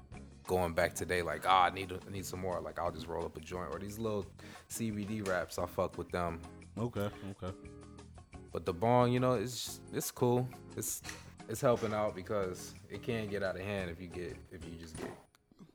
[0.49, 1.21] going back today.
[1.21, 2.59] Like ah, I need I need some more.
[2.59, 4.25] Like I'll just roll up a joint or these little
[4.69, 5.59] CBD wraps.
[5.59, 6.41] I fuck with them.
[6.77, 7.07] Okay.
[7.31, 7.55] Okay.
[8.51, 10.49] But the bong, you know, it's it's cool.
[10.75, 11.03] It's
[11.47, 14.71] it's helping out because it can get out of hand if you get if you
[14.79, 15.11] just get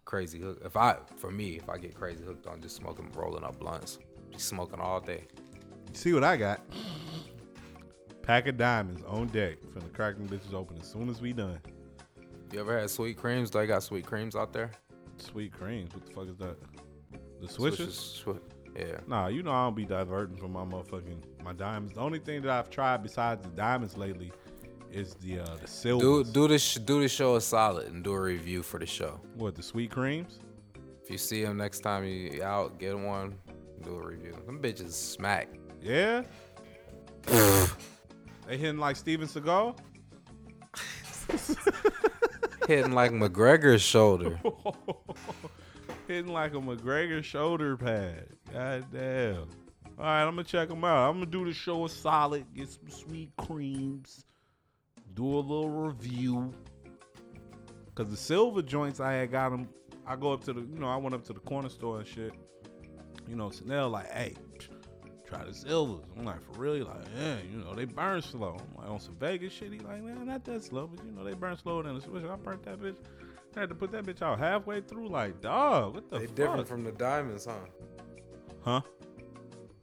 [0.05, 0.66] crazy hooked.
[0.66, 4.01] If I for me, if I get crazy hooked on just smoking rolling up blunts,
[4.32, 5.22] just smoking all day.
[5.92, 6.60] See what I got?
[8.22, 9.59] Pack of diamonds on deck.
[9.72, 11.60] Finna crack them bitches open as soon as we done.
[12.53, 13.51] You ever had sweet creams?
[13.51, 14.71] They got sweet creams out there.
[15.19, 15.93] Sweet creams.
[15.95, 16.57] What the fuck is that?
[17.41, 18.23] The switches?
[18.25, 18.41] Swi-
[18.77, 18.99] Yeah.
[19.07, 21.95] Nah, you know I don't be diverting from my motherfucking my diamonds.
[21.95, 24.33] The only thing that I've tried besides the diamonds lately
[24.91, 26.05] is the uh the silver.
[26.05, 29.21] Do do this do the show a solid and do a review for the show.
[29.35, 30.39] What the sweet creams?
[31.03, 33.35] If you see him next time you out, get one,
[33.83, 34.33] do a review.
[34.47, 35.49] Them bitches smack.
[35.83, 36.23] Yeah.
[37.27, 39.77] they hitting like Steven Seagal.
[42.66, 44.41] Hitting like McGregor's shoulder.
[46.09, 48.27] hitting like a McGregor shoulder pad.
[48.53, 49.49] God damn.
[49.97, 51.09] All right, I'm gonna check them out.
[51.09, 54.24] I'm gonna do the show a solid, get some sweet creams,
[55.15, 56.53] do a little review.
[57.95, 59.69] Cause the silver joints I had got them.
[60.07, 62.07] I go up to the, you know, I went up to the corner store and
[62.07, 62.32] shit.
[63.28, 64.35] You know, Chanel like, hey,
[65.26, 66.05] try the silvers.
[66.16, 66.74] I'm like, for real?
[66.74, 68.59] He like, yeah, you know, they burn slow.
[68.60, 69.72] I'm like, on some Vegas shit.
[69.72, 72.24] He like, man, not that slow, but you know, they burn slower than the switch.
[72.24, 72.96] I burnt that bitch.
[73.56, 75.09] I had to put that bitch out halfway through.
[75.09, 76.34] Like, dog, what the They fuck?
[76.34, 77.55] different from the diamonds, huh?
[78.62, 78.80] huh?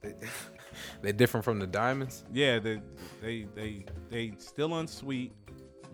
[0.02, 0.14] They,
[1.02, 2.24] they different from the diamonds.
[2.32, 2.80] Yeah, they
[3.22, 5.32] they they they still unsweet,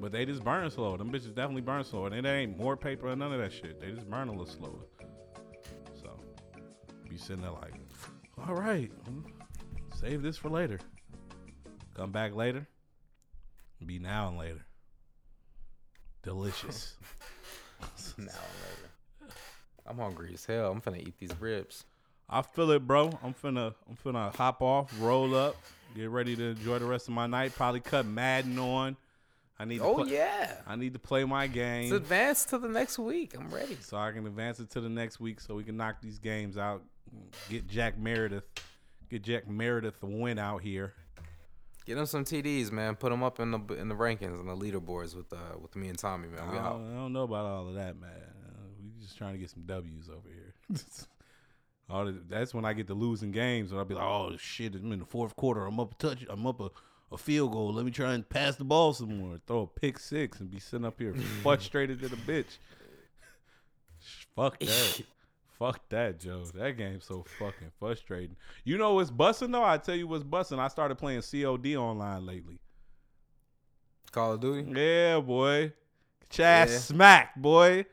[0.01, 0.97] but they just burn slow.
[0.97, 2.09] Them bitches definitely burn slower.
[2.09, 3.81] And it ain't more paper or none of that shit.
[3.81, 4.87] They just burn a little slower.
[5.95, 6.19] So
[7.09, 7.75] be sitting there like,
[8.47, 8.91] all right,
[10.01, 10.79] save this for later.
[11.95, 12.67] Come back later.
[13.85, 14.65] Be now and later.
[16.23, 16.97] Delicious.
[18.17, 19.35] Now and later.
[19.87, 20.73] I'm hungry as hell.
[20.73, 21.85] I'm finna eat these ribs.
[22.29, 23.17] I feel it, bro.
[23.23, 25.55] I'm finna I'm finna hop off, roll up,
[25.95, 27.55] get ready to enjoy the rest of my night.
[27.55, 28.97] Probably cut Madden on.
[29.61, 29.79] I need.
[29.79, 30.55] To Oh play, yeah.
[30.67, 33.35] I need to play my game advance to the next week.
[33.39, 33.79] I'm ready.
[33.81, 36.59] so I can advance it to the next week, so we can knock these games
[36.59, 36.83] out.
[37.49, 38.45] Get Jack Meredith,
[39.11, 40.95] get Jack Meredith a win out here.
[41.87, 42.97] Get him some TDs, man.
[42.97, 45.89] Put him up in the in the rankings and the leaderboards with uh with me
[45.89, 46.41] and Tommy, man.
[46.41, 48.11] I don't, I don't know about all of that, man.
[48.83, 50.55] We just trying to get some W's over here.
[51.91, 54.75] all the, that's when I get to losing games, and I'll be like, "Oh shit,
[54.75, 55.65] I'm in the fourth quarter.
[55.65, 56.27] I'm up a touch.
[56.29, 56.71] I'm up a,
[57.11, 57.73] a field goal.
[57.73, 59.39] Let me try and pass the ball some more.
[59.47, 62.59] Throw a pick six and be sitting up here frustrated to the bitch.
[64.37, 65.03] Fuck that.
[65.59, 66.45] Fuck that, Joe.
[66.55, 68.37] That game's so fucking frustrating.
[68.65, 69.65] You know what's busting though?
[69.65, 70.59] I tell you what's busting.
[70.59, 72.61] I started playing COD online lately.
[74.13, 74.71] Call of Duty.
[74.73, 75.73] Yeah, boy.
[76.31, 77.87] Get your ass smacked, boy.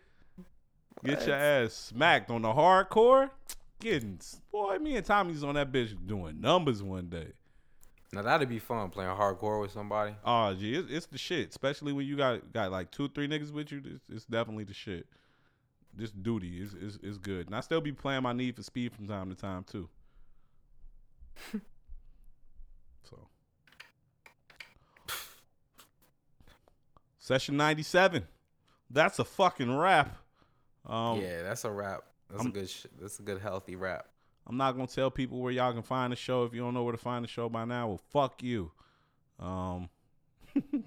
[1.04, 3.32] Get your ass smacked on the hardcore.
[3.80, 4.20] Getting
[4.52, 7.34] boy, me and Tommy's on that bitch doing numbers one day.
[8.14, 10.16] Now that'd be fun playing hardcore with somebody.
[10.24, 11.50] Oh, gee, it's, it's the shit.
[11.50, 13.82] Especially when you got got like two, three niggas with you.
[13.84, 15.08] It's, it's definitely the shit.
[15.98, 18.94] This duty is, is is good, and I still be playing my Need for Speed
[18.94, 19.88] from time to time too.
[23.10, 23.18] so,
[27.20, 28.28] session ninety seven.
[28.90, 30.16] That's a fucking wrap.
[30.86, 32.04] Um, yeah, that's a wrap.
[32.30, 32.70] That's I'm- a good.
[32.70, 34.08] Sh- that's a good healthy wrap.
[34.48, 36.84] I'm not gonna tell people where y'all can find the show if you don't know
[36.84, 37.88] where to find the show by now.
[37.88, 38.72] Well, fuck you.
[39.40, 39.90] Um,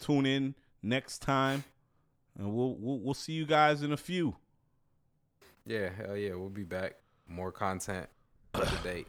[0.00, 1.64] tune in next time,
[2.38, 4.36] and we'll, we'll we'll see you guys in a few.
[5.66, 6.94] Yeah, hell yeah, we'll be back.
[7.26, 8.06] More content
[8.54, 9.06] up to date.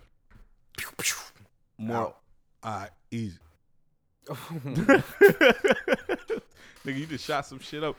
[1.77, 2.17] More, Out.
[2.63, 3.37] all right, easy.
[6.85, 7.95] Nigga, you just shot some shit up.